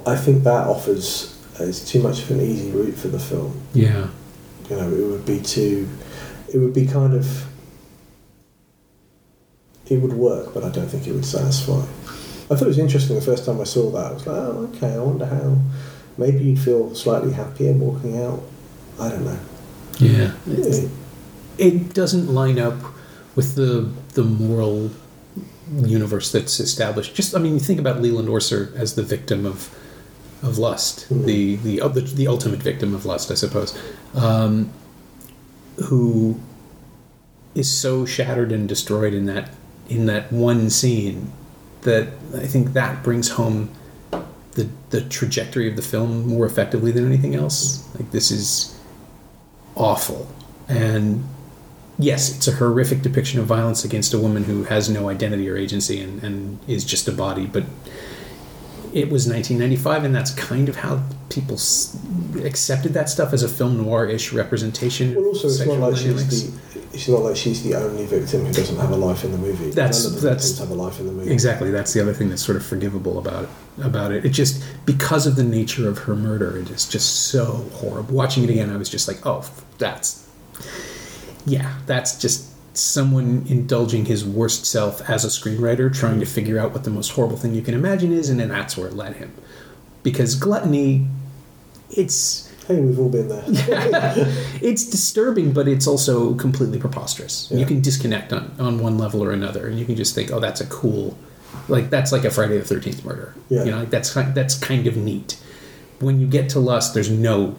I 0.06 0.16
think 0.16 0.42
that 0.44 0.66
offers 0.66 1.38
uh, 1.60 1.64
is 1.64 1.84
too 1.84 2.02
much 2.02 2.22
of 2.22 2.30
an 2.30 2.40
easy 2.40 2.70
route 2.70 2.94
for 2.94 3.08
the 3.08 3.18
film. 3.18 3.60
Yeah, 3.74 4.08
You 4.70 4.76
know, 4.76 4.88
it 4.88 5.06
would 5.06 5.26
be 5.26 5.40
too, 5.40 5.88
it 6.52 6.58
would 6.58 6.72
be 6.74 6.86
kind 6.86 7.14
of, 7.14 7.46
it 9.86 9.98
would 9.98 10.14
work, 10.14 10.54
but 10.54 10.64
I 10.64 10.70
don't 10.70 10.88
think 10.88 11.06
it 11.06 11.12
would 11.12 11.24
satisfy. 11.26 11.82
I 11.82 12.56
thought 12.56 12.62
it 12.62 12.66
was 12.66 12.78
interesting 12.78 13.16
the 13.16 13.22
first 13.22 13.44
time 13.44 13.60
I 13.60 13.64
saw 13.64 13.90
that. 13.90 14.06
I 14.06 14.12
was 14.12 14.26
like, 14.26 14.36
oh, 14.36 14.70
okay. 14.74 14.94
I 14.94 14.98
wonder 14.98 15.26
how. 15.26 15.56
Maybe 16.18 16.44
you'd 16.44 16.58
feel 16.58 16.94
slightly 16.94 17.32
happier 17.32 17.72
walking 17.72 18.18
out. 18.22 18.42
I 19.00 19.08
don't 19.08 19.24
know. 19.24 19.38
yeah. 19.98 20.32
It- 20.46 20.90
It 21.58 21.94
doesn't 21.94 22.32
line 22.32 22.58
up 22.58 22.74
with 23.36 23.54
the 23.56 23.88
the 24.14 24.24
moral 24.24 24.90
universe 25.84 26.32
that's 26.32 26.58
established. 26.60 27.14
Just, 27.14 27.34
I 27.36 27.38
mean, 27.38 27.54
you 27.54 27.60
think 27.60 27.78
about 27.78 28.00
Leland 28.02 28.28
Orser 28.28 28.74
as 28.74 28.94
the 28.94 29.02
victim 29.02 29.46
of 29.46 29.68
of 30.42 30.58
lust, 30.58 31.06
Mhm. 31.08 31.24
the 31.26 31.56
the 31.56 31.88
the 31.88 32.00
the 32.00 32.26
ultimate 32.26 32.62
victim 32.62 32.94
of 32.94 33.04
lust, 33.06 33.30
I 33.30 33.34
suppose, 33.34 33.74
um, 34.14 34.70
who 35.84 36.36
is 37.54 37.70
so 37.70 38.04
shattered 38.06 38.50
and 38.52 38.68
destroyed 38.68 39.14
in 39.14 39.26
that 39.26 39.50
in 39.88 40.06
that 40.06 40.32
one 40.32 40.70
scene 40.70 41.30
that 41.82 42.08
I 42.34 42.46
think 42.46 42.72
that 42.72 43.02
brings 43.02 43.28
home 43.30 43.68
the 44.52 44.68
the 44.90 45.00
trajectory 45.02 45.68
of 45.68 45.76
the 45.76 45.82
film 45.82 46.28
more 46.28 46.46
effectively 46.46 46.92
than 46.92 47.06
anything 47.06 47.34
else. 47.34 47.88
Like 47.94 48.10
this 48.10 48.30
is 48.30 48.78
awful 49.74 50.28
and 50.68 51.24
yes, 51.98 52.34
it's 52.36 52.48
a 52.48 52.52
horrific 52.52 53.02
depiction 53.02 53.40
of 53.40 53.46
violence 53.46 53.84
against 53.84 54.14
a 54.14 54.18
woman 54.18 54.44
who 54.44 54.64
has 54.64 54.88
no 54.88 55.08
identity 55.08 55.48
or 55.48 55.56
agency 55.56 56.00
and, 56.00 56.22
and 56.22 56.58
is 56.66 56.84
just 56.84 57.08
a 57.08 57.12
body. 57.12 57.46
But 57.46 57.64
it 58.92 59.10
was 59.10 59.26
1995, 59.26 60.04
and 60.04 60.14
that's 60.14 60.32
kind 60.34 60.68
of 60.68 60.76
how 60.76 61.02
people 61.30 61.54
s- 61.54 61.96
accepted 62.44 62.92
that 62.94 63.08
stuff 63.08 63.32
as 63.32 63.42
a 63.42 63.48
film 63.48 63.76
noir-ish 63.82 64.32
representation. 64.32 65.14
Well, 65.14 65.26
also, 65.26 65.48
it's 65.48 65.58
not 65.66 65.78
like 65.78 65.94
dynamics. 65.94 66.28
she's 66.30 66.52
the. 66.52 66.62
It's 66.94 67.08
not 67.08 67.20
like 67.20 67.36
she's 67.36 67.62
the 67.62 67.74
only 67.74 68.04
victim 68.04 68.44
who 68.44 68.52
doesn't 68.52 68.76
have 68.76 68.90
a 68.90 68.96
life 68.96 69.24
in 69.24 69.32
the 69.32 69.38
movie. 69.38 69.70
That's- 69.70 70.04
None 70.04 70.14
of 70.14 70.20
the 70.20 70.28
that's- 70.28 70.58
have 70.58 70.70
a 70.70 70.74
life 70.74 71.00
in 71.00 71.06
the 71.06 71.12
movie. 71.12 71.32
Exactly. 71.32 71.70
That's 71.70 71.94
the 71.94 72.02
other 72.02 72.12
thing 72.12 72.28
that's 72.28 72.44
sort 72.44 72.56
of 72.56 72.66
forgivable 72.66 73.18
about 73.18 73.44
it. 73.44 73.48
About 73.82 74.12
it, 74.12 74.26
it 74.26 74.28
just 74.30 74.62
because 74.84 75.26
of 75.26 75.36
the 75.36 75.42
nature 75.42 75.88
of 75.88 75.96
her 76.00 76.14
murder, 76.14 76.58
it 76.58 76.68
is 76.68 76.86
just 76.86 77.28
so 77.28 77.64
horrible. 77.72 78.14
Watching 78.14 78.44
it 78.44 78.50
again, 78.50 78.68
I 78.68 78.76
was 78.76 78.90
just 78.90 79.08
like, 79.08 79.24
oh, 79.26 79.48
that's 79.78 80.28
yeah, 81.46 81.72
that's 81.86 82.18
just 82.20 82.46
someone 82.74 83.44
indulging 83.48 84.06
his 84.06 84.24
worst 84.24 84.64
self 84.64 85.08
as 85.08 85.24
a 85.24 85.28
screenwriter, 85.28 85.94
trying 85.94 86.20
to 86.20 86.26
figure 86.26 86.58
out 86.58 86.72
what 86.72 86.84
the 86.84 86.90
most 86.90 87.10
horrible 87.10 87.36
thing 87.36 87.54
you 87.54 87.62
can 87.62 87.74
imagine 87.74 88.12
is, 88.12 88.28
and 88.30 88.40
then 88.40 88.48
that's 88.48 88.76
where 88.76 88.88
it 88.88 88.94
led 88.94 89.16
him. 89.16 89.32
Because 90.02 90.34
gluttony, 90.34 91.06
it's 91.90 92.50
Hey, 92.66 92.80
we've 92.80 92.98
all 92.98 93.08
been 93.08 93.28
there. 93.28 93.42
it's 94.62 94.88
disturbing, 94.88 95.52
but 95.52 95.66
it's 95.66 95.86
also 95.86 96.34
completely 96.34 96.78
preposterous. 96.78 97.48
Yeah. 97.50 97.58
You 97.58 97.66
can 97.66 97.80
disconnect 97.80 98.32
on, 98.32 98.54
on 98.58 98.78
one 98.78 98.98
level 98.98 99.22
or 99.22 99.32
another, 99.32 99.66
and 99.66 99.78
you 99.78 99.84
can 99.84 99.96
just 99.96 100.14
think, 100.14 100.30
"Oh, 100.32 100.38
that's 100.38 100.60
a 100.60 100.66
cool, 100.66 101.18
like 101.68 101.90
that's 101.90 102.12
like 102.12 102.24
a 102.24 102.30
Friday 102.30 102.58
the 102.58 102.64
Thirteenth 102.64 103.04
murder." 103.04 103.34
Yeah. 103.48 103.64
You 103.64 103.70
know, 103.72 103.78
like 103.80 103.90
that's 103.90 104.14
that's 104.14 104.56
kind 104.56 104.86
of 104.86 104.96
neat. 104.96 105.38
When 105.98 106.20
you 106.20 106.26
get 106.26 106.48
to 106.50 106.60
lust, 106.60 106.94
there's 106.94 107.10
no 107.10 107.56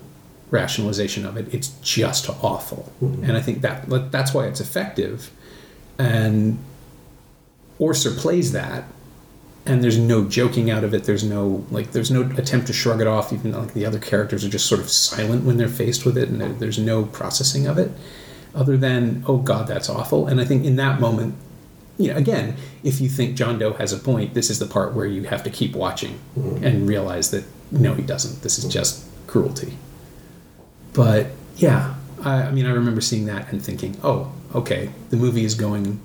rationalization 0.53 1.25
of 1.25 1.35
it. 1.35 1.51
It's 1.53 1.69
just 1.81 2.29
awful, 2.43 2.91
Mhm. 3.03 3.27
and 3.27 3.31
I 3.35 3.41
think 3.41 3.61
that 3.63 3.89
that's 4.11 4.33
why 4.33 4.45
it's 4.45 4.61
effective. 4.61 5.31
And 5.97 6.59
Orser 7.79 8.15
plays 8.15 8.51
that, 8.51 8.83
and 9.65 9.83
there's 9.83 9.97
no 9.97 10.23
joking 10.25 10.69
out 10.69 10.83
of 10.83 10.93
it. 10.93 11.05
There's 11.05 11.23
no 11.23 11.63
like 11.71 11.91
there's 11.91 12.11
no 12.11 12.21
attempt 12.37 12.67
to 12.67 12.73
shrug 12.73 13.01
it 13.01 13.07
off. 13.07 13.33
Even 13.33 13.51
though, 13.51 13.61
like 13.61 13.73
the 13.73 13.85
other 13.85 13.99
characters 13.99 14.45
are 14.45 14.49
just 14.49 14.67
sort 14.67 14.79
of 14.79 14.89
silent 14.89 15.43
when 15.43 15.57
they're 15.57 15.67
faced 15.67 16.05
with 16.05 16.17
it, 16.17 16.29
and 16.29 16.39
there, 16.39 16.53
there's 16.53 16.77
no 16.77 17.03
processing 17.03 17.65
of 17.67 17.77
it, 17.79 17.91
other 18.53 18.77
than 18.77 19.23
oh 19.27 19.37
god, 19.37 19.67
that's 19.67 19.89
awful. 19.89 20.27
And 20.27 20.39
I 20.39 20.45
think 20.45 20.63
in 20.65 20.75
that 20.75 20.99
moment, 21.01 21.33
you 21.97 22.09
know, 22.09 22.15
again, 22.15 22.55
if 22.83 23.01
you 23.01 23.09
think 23.09 23.35
John 23.35 23.57
Doe 23.57 23.73
has 23.73 23.91
a 23.91 23.97
point, 23.97 24.33
this 24.35 24.49
is 24.51 24.59
the 24.59 24.65
part 24.67 24.93
where 24.93 25.05
you 25.07 25.23
have 25.23 25.43
to 25.43 25.49
keep 25.49 25.75
watching 25.75 26.19
Mhm. 26.37 26.61
and 26.63 26.87
realize 26.87 27.31
that 27.31 27.43
no, 27.71 27.95
he 27.95 28.03
doesn't. 28.03 28.43
This 28.43 28.59
is 28.59 28.65
just 28.65 28.99
cruelty. 29.25 29.77
But 30.93 31.27
yeah, 31.57 31.95
I, 32.23 32.43
I 32.43 32.51
mean, 32.51 32.65
I 32.65 32.71
remember 32.71 33.01
seeing 33.01 33.25
that 33.25 33.51
and 33.51 33.63
thinking, 33.63 33.97
oh, 34.03 34.31
okay, 34.53 34.89
the 35.09 35.17
movie 35.17 35.43
is 35.43 35.55
going 35.55 35.99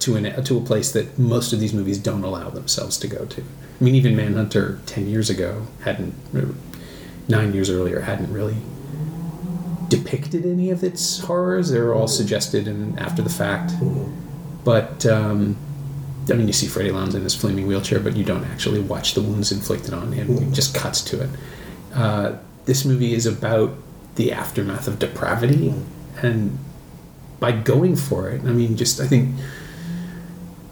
to 0.00 0.16
an 0.16 0.44
to 0.44 0.56
a 0.56 0.60
place 0.60 0.92
that 0.92 1.18
most 1.18 1.52
of 1.52 1.58
these 1.58 1.74
movies 1.74 1.98
don't 1.98 2.22
allow 2.22 2.50
themselves 2.50 2.96
to 2.98 3.08
go 3.08 3.24
to. 3.26 3.42
I 3.42 3.84
mean, 3.84 3.94
even 3.94 4.16
Manhunter 4.16 4.78
ten 4.86 5.08
years 5.08 5.28
ago 5.28 5.66
hadn't, 5.82 6.14
nine 7.28 7.52
years 7.52 7.68
earlier 7.68 8.00
hadn't 8.00 8.32
really 8.32 8.56
depicted 9.88 10.44
any 10.46 10.70
of 10.70 10.84
its 10.84 11.20
horrors. 11.20 11.70
They 11.70 11.80
were 11.80 11.94
all 11.94 12.08
suggested 12.08 12.68
and 12.68 12.98
after 12.98 13.22
the 13.22 13.30
fact. 13.30 13.72
But 14.64 15.04
um, 15.06 15.56
I 16.30 16.34
mean, 16.34 16.46
you 16.46 16.52
see 16.52 16.66
Freddie 16.66 16.92
Lounds 16.92 17.14
in 17.14 17.22
his 17.22 17.34
flaming 17.34 17.66
wheelchair, 17.66 17.98
but 17.98 18.14
you 18.14 18.22
don't 18.22 18.44
actually 18.44 18.80
watch 18.80 19.14
the 19.14 19.22
wounds 19.22 19.50
inflicted 19.50 19.94
on 19.94 20.12
him. 20.12 20.36
It 20.38 20.52
just 20.52 20.74
cuts 20.74 21.02
to 21.04 21.22
it. 21.22 21.30
Uh, 21.94 22.36
this 22.66 22.84
movie 22.84 23.14
is 23.14 23.26
about 23.26 23.74
the 24.18 24.32
aftermath 24.32 24.86
of 24.88 24.98
depravity, 24.98 25.72
and 26.20 26.58
by 27.40 27.52
going 27.52 27.94
for 27.96 28.28
it, 28.28 28.42
I 28.42 28.50
mean, 28.50 28.76
just 28.76 29.00
I 29.00 29.06
think, 29.06 29.34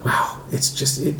wow, 0.05 0.39
it's 0.51 0.71
just 0.71 1.01
it. 1.01 1.15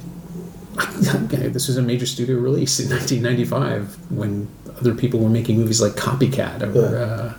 Okay, 1.16 1.48
this 1.56 1.68
was 1.68 1.78
a 1.78 1.82
major 1.82 2.06
studio 2.06 2.38
release 2.38 2.80
in 2.80 2.90
1995 2.92 4.12
when 4.12 4.48
other 4.78 4.94
people 4.94 5.22
were 5.22 5.30
making 5.30 5.58
movies 5.58 5.82
like 5.82 5.94
Copycat 5.94 6.62
or. 6.62 6.74
Yeah. 6.74 6.98
Uh, 7.02 7.34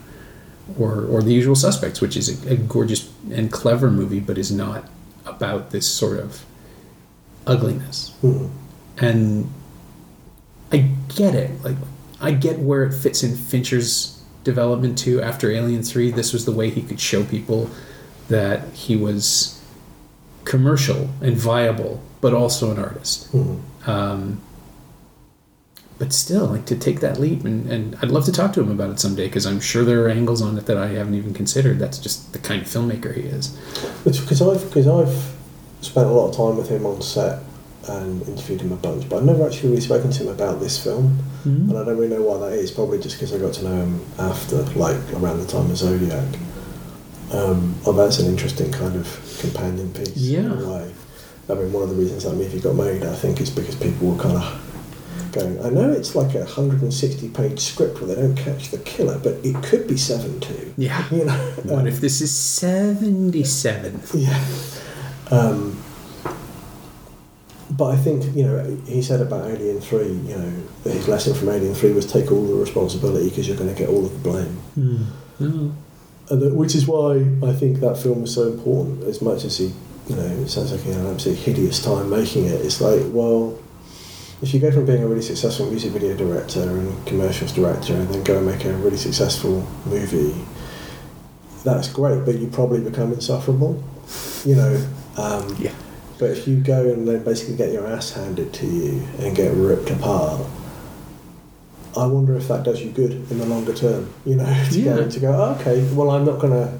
or, 0.77 1.07
or 1.07 1.23
The 1.23 1.33
Usual 1.33 1.55
Suspects, 1.55 2.03
which 2.03 2.15
is 2.15 2.45
a, 2.45 2.53
a 2.53 2.57
gorgeous 2.57 3.11
and 3.31 3.51
clever 3.51 3.91
movie, 3.91 4.21
but 4.21 4.37
is 4.37 4.53
not 4.53 4.85
about 5.25 5.71
this 5.71 5.89
sort 5.89 6.19
of 6.19 6.45
ugliness. 7.47 8.15
Mhm. 8.23 8.51
And 8.99 9.51
I 10.71 10.91
get 11.09 11.35
it. 11.35 11.65
Like, 11.65 11.77
I 12.21 12.33
get 12.33 12.59
where 12.59 12.85
it 12.85 12.93
fits 12.93 13.23
in 13.23 13.35
Fincher's 13.35 14.18
development 14.53 14.99
too. 14.99 15.21
After 15.21 15.51
Alien 15.51 15.83
Three, 15.83 16.11
this 16.11 16.33
was 16.33 16.45
the 16.45 16.53
way 16.53 16.71
he 16.71 16.83
could 16.83 17.01
show 17.01 17.23
people 17.25 17.71
that 18.29 18.59
he 18.75 18.97
was 18.97 19.61
commercial 20.45 21.11
and 21.21 21.37
viable, 21.37 22.01
but 22.21 22.33
also 22.33 22.71
an 22.71 22.79
artist. 22.79 23.31
Mhm. 23.33 23.59
Um, 23.87 24.41
but 25.99 26.13
still, 26.13 26.47
like 26.47 26.65
to 26.67 26.77
take 26.77 27.01
that 27.01 27.19
leap, 27.19 27.45
and, 27.45 27.71
and 27.71 27.97
I'd 28.01 28.11
love 28.11 28.25
to 28.27 28.33
talk 28.33 28.53
to 28.55 28.61
him 28.61 28.71
about 28.71 28.91
it 28.91 29.01
someday 29.01 29.27
because 29.27 29.47
I'm 29.47 29.61
sure 29.61 29.85
there 29.85 30.05
are 30.05 30.09
angles 30.09 30.41
on 30.41 30.57
it 30.57 30.67
that 30.67 30.77
I 30.77 30.89
haven't 30.99 31.15
even 31.15 31.35
considered. 31.35 31.79
That's 31.79 31.99
just 31.99 32.33
the 32.33 32.39
kind 32.39 32.63
of 32.63 32.69
filmmaker 32.69 33.15
he 33.15 33.23
is. 33.23 33.49
Because 34.05 34.41
I've 34.41 34.65
because 34.69 34.87
I've 34.87 35.17
spent 35.81 36.07
a 36.07 36.11
lot 36.11 36.31
of 36.31 36.37
time 36.37 36.57
with 36.57 36.69
him 36.69 36.87
on 36.87 37.03
set 37.03 37.41
and 37.89 38.27
interviewed 38.29 38.61
him 38.61 38.73
a 38.73 38.77
bunch, 38.77 39.09
but 39.09 39.17
I've 39.19 39.25
never 39.25 39.45
actually 39.47 39.71
really 39.71 39.81
spoken 39.83 40.11
to 40.11 40.23
him 40.23 40.29
about 40.29 40.61
this 40.61 40.83
film. 40.83 41.19
Mhm. 41.47 41.71
and 41.71 41.79
I 41.79 41.85
don't 41.85 41.97
really 41.97 42.09
know 42.17 42.23
why 42.23 42.39
that 42.51 42.59
is. 42.59 42.71
Probably 42.71 42.99
just 42.99 43.17
because 43.17 43.33
I 43.35 43.39
got 43.39 43.55
to 43.55 43.65
know 43.65 43.77
him 43.77 44.01
after, 44.19 44.57
like 44.77 44.97
around 45.15 45.39
the 45.41 45.47
time 45.47 45.71
of 45.71 45.77
Zodiac. 45.77 46.27
Um, 47.33 47.75
although 47.85 48.05
that's 48.05 48.19
an 48.21 48.27
interesting 48.27 48.71
kind 48.73 48.97
of 48.97 49.07
companion 49.41 49.91
piece 49.93 50.17
in 50.17 50.23
Yeah. 50.45 50.53
a 50.61 50.69
way. 50.69 50.91
I 51.51 51.55
mean, 51.55 51.73
one 51.73 51.83
of 51.83 51.91
the 51.91 51.95
reasons 51.97 52.25
that 52.25 52.35
movie 52.35 52.61
got 52.61 52.75
made, 52.75 53.03
I 53.05 53.15
think, 53.15 53.41
is 53.41 53.51
because 53.51 53.75
people 53.75 54.09
were 54.13 54.23
kind 54.23 54.37
of 54.37 54.61
going. 55.33 55.59
I 55.65 55.69
know 55.71 55.91
it's 55.93 56.15
like 56.15 56.35
a 56.35 56.45
160 56.45 57.29
page 57.29 57.61
script 57.61 58.01
where 58.01 58.15
they 58.15 58.21
don't 58.21 58.35
catch 58.35 58.71
the 58.71 58.79
killer, 58.79 59.19
but 59.23 59.37
it 59.43 59.63
could 59.63 59.87
be 59.87 59.97
seven 59.97 60.41
too. 60.41 60.73
Yeah. 60.77 61.05
You 61.11 61.25
know. 61.27 61.39
What 61.65 61.81
Um, 61.81 61.87
if 61.87 62.01
this 62.01 62.21
is 62.21 62.31
77? 62.33 64.01
Yeah. 64.15 64.39
Um, 65.31 65.77
but 67.71 67.91
I 67.91 67.97
think, 67.97 68.25
you 68.35 68.45
know, 68.45 68.77
he 68.87 69.03
said 69.03 69.21
about 69.21 69.51
Alien 69.51 69.81
3, 69.81 70.07
you 70.07 70.37
know, 70.37 70.53
that 70.85 70.93
his 70.93 71.07
lesson 71.07 71.35
from 71.35 71.51
Alien 71.51 71.75
3 71.75 71.93
was 71.93 72.11
take 72.11 72.33
all 72.33 72.45
the 72.45 72.55
responsibility 72.55 73.29
because 73.29 73.47
you're 73.47 73.59
going 73.59 73.73
to 73.73 73.79
get 73.79 73.89
all 73.89 74.07
of 74.07 74.13
the 74.13 74.19
blame. 74.19 74.59
Oh. 75.41 75.75
And 76.31 76.43
that, 76.43 76.55
which 76.55 76.75
is 76.75 76.87
why 76.87 77.27
I 77.43 77.53
think 77.53 77.81
that 77.81 77.99
film 77.99 78.23
was 78.23 78.35
so 78.35 78.49
important, 78.49 79.05
as 79.05 79.21
much 79.21 79.45
as 79.45 79.59
he, 79.59 79.73
you 80.09 80.17
know, 80.17 80.23
it 80.23 80.49
sounds 80.49 80.73
like 80.73 80.81
he 80.83 80.91
had 80.91 81.01
an 81.01 81.07
absolutely 81.15 81.43
hideous 81.45 81.83
time 81.83 82.11
making 82.11 82.47
it. 82.47 82.61
It's 82.65 82.81
like, 82.81 83.03
well, 83.09 83.59
if 84.41 84.55
you 84.55 84.61
go 84.61 84.71
from 84.71 84.87
being 84.87 85.03
a 85.03 85.07
really 85.07 85.23
successful 85.23 85.69
music 85.69 85.93
video 85.93 86.17
director 86.17 86.63
and 86.63 87.07
commercials 87.07 87.53
director 87.53 87.95
and 87.95 88.09
then 88.09 88.23
go 88.25 88.39
and 88.39 88.47
make 88.47 88.65
a 88.65 88.73
really 88.75 88.97
successful 88.97 89.67
movie, 89.85 90.35
that's 91.65 91.89
great, 91.93 92.25
but 92.25 92.39
you 92.39 92.47
probably 92.49 92.81
become 92.81 93.13
insufferable, 93.13 93.83
you 94.45 94.55
know. 94.55 94.87
Um, 95.17 95.57
Yeah. 95.59 95.73
But 96.19 96.31
if 96.31 96.49
you 96.49 96.57
go 96.57 96.83
and 96.91 97.07
then 97.07 97.23
basically 97.25 97.57
get 97.57 97.73
your 97.73 97.87
ass 97.87 98.13
handed 98.13 98.53
to 98.55 98.67
you 98.67 99.03
and 99.21 99.37
get 99.37 99.53
ripped 99.55 99.91
apart, 99.91 100.41
I 101.97 102.07
wonder 102.07 102.37
if 102.37 102.49
that 102.49 102.65
does 102.65 102.81
you 102.83 102.91
good 102.91 103.13
in 103.31 103.39
the 103.39 103.47
longer 103.47 103.73
term. 103.73 104.13
You 104.25 104.37
know, 104.37 104.45
to 104.71 104.79
Yeah. 104.81 104.97
go 104.97 105.09
to 105.09 105.21
go. 105.21 105.33
"Oh, 105.33 105.57
okay, 105.61 105.87
well, 105.95 106.11
I'm 106.11 106.25
not 106.25 106.39
gonna. 106.41 106.77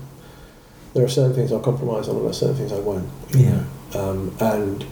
There 0.95 1.05
are 1.05 1.09
certain 1.09 1.35
things 1.35 1.53
I'll 1.53 1.61
compromise 1.61 2.09
on, 2.09 2.17
and 2.17 2.25
there 2.25 2.31
are 2.31 2.35
certain 2.35 2.57
things 2.57 2.73
I 2.73 2.81
won't. 2.81 3.09
Yeah. 3.35 3.63
Um, 3.95 4.35
and 4.41 4.85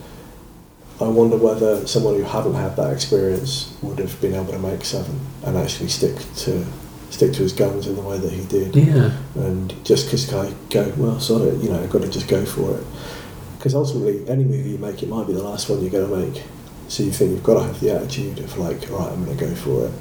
I 1.00 1.08
wonder 1.08 1.36
whether 1.36 1.86
someone 1.86 2.14
who 2.14 2.22
hadn't 2.22 2.54
had 2.54 2.76
that 2.76 2.92
experience 2.92 3.74
would 3.82 3.98
have 3.98 4.18
been 4.20 4.34
able 4.34 4.52
to 4.52 4.58
make 4.58 4.84
seven 4.84 5.20
and 5.44 5.56
actually 5.56 5.88
stick 5.88 6.16
to 6.36 6.64
stick 7.10 7.32
to 7.32 7.38
his 7.42 7.52
guns 7.52 7.86
in 7.86 7.94
the 7.96 8.02
way 8.02 8.18
that 8.18 8.32
he 8.32 8.44
did 8.46 8.74
Yeah. 8.74 9.12
and 9.36 9.72
just 9.84 10.06
because 10.06 10.32
I 10.34 10.52
go, 10.70 10.92
well, 10.96 11.20
sod 11.20 11.42
it, 11.42 11.62
you 11.62 11.70
know, 11.70 11.80
I've 11.80 11.88
got 11.90 12.02
to 12.02 12.08
just 12.08 12.26
go 12.28 12.44
for 12.44 12.76
it. 12.76 12.84
Because 13.56 13.74
ultimately, 13.74 14.28
any 14.28 14.44
movie 14.44 14.70
you 14.70 14.78
make, 14.78 15.02
it 15.02 15.08
might 15.08 15.26
be 15.26 15.32
the 15.32 15.42
last 15.42 15.68
one 15.68 15.80
you're 15.80 15.90
going 15.90 16.08
to 16.08 16.16
make. 16.16 16.44
So 16.88 17.02
you 17.02 17.10
think 17.10 17.32
you've 17.32 17.42
got 17.42 17.54
to 17.54 17.64
have 17.64 17.80
the 17.80 17.90
attitude 17.90 18.38
of 18.38 18.56
like, 18.58 18.90
all 18.90 18.98
right, 18.98 19.12
I'm 19.12 19.24
going 19.24 19.36
to 19.36 19.44
go 19.44 19.54
for 19.54 19.86
it. 19.86 19.92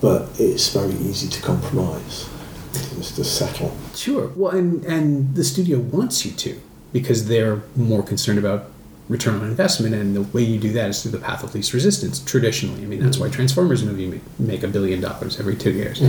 But 0.00 0.28
it's 0.38 0.72
very 0.72 0.92
easy 0.94 1.28
to 1.28 1.42
compromise, 1.42 2.28
just 2.72 3.16
to 3.16 3.24
settle. 3.24 3.74
Sure. 3.94 4.28
Well, 4.36 4.52
and 4.52 4.84
and 4.84 5.34
the 5.34 5.44
studio 5.44 5.78
wants 5.78 6.26
you 6.26 6.32
to 6.32 6.60
because 6.92 7.26
they're 7.26 7.62
more 7.74 8.02
concerned 8.02 8.38
about 8.38 8.70
return 9.08 9.34
on 9.34 9.44
investment, 9.44 9.94
and 9.94 10.14
the 10.16 10.22
way 10.22 10.42
you 10.42 10.58
do 10.58 10.72
that 10.72 10.90
is 10.90 11.02
through 11.02 11.12
the 11.12 11.18
path 11.18 11.42
of 11.42 11.54
least 11.54 11.72
resistance. 11.72 12.22
Traditionally, 12.24 12.82
I 12.82 12.86
mean 12.86 13.00
that's 13.00 13.18
why 13.18 13.28
Transformers 13.28 13.84
movie 13.84 14.20
make 14.38 14.62
a 14.62 14.68
billion 14.68 15.00
dollars 15.00 15.38
every 15.38 15.56
two 15.56 15.72
years 15.72 16.02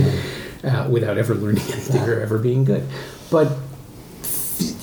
uh, 0.64 0.88
without 0.90 1.18
ever 1.18 1.34
learning 1.34 1.62
anything 1.72 2.02
or 2.02 2.20
ever 2.20 2.38
being 2.38 2.64
good. 2.64 2.86
But 3.30 3.52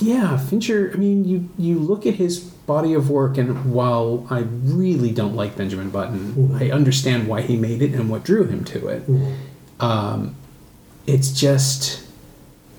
yeah, 0.00 0.36
Fincher. 0.36 0.90
I 0.94 0.96
mean, 0.96 1.24
you 1.24 1.48
you 1.58 1.78
look 1.78 2.06
at 2.06 2.14
his 2.14 2.38
body 2.38 2.94
of 2.94 3.10
work, 3.10 3.36
and 3.38 3.72
while 3.74 4.26
I 4.30 4.40
really 4.62 5.10
don't 5.12 5.34
like 5.34 5.56
Benjamin 5.56 5.90
Button, 5.90 6.32
Mhm. 6.34 6.60
I 6.60 6.70
understand 6.70 7.28
why 7.28 7.42
he 7.42 7.56
made 7.56 7.82
it 7.82 7.92
and 7.94 8.08
what 8.08 8.24
drew 8.24 8.44
him 8.44 8.64
to 8.64 8.88
it. 8.88 9.02
Um, 9.80 10.34
it's 11.06 11.30
just 11.32 12.00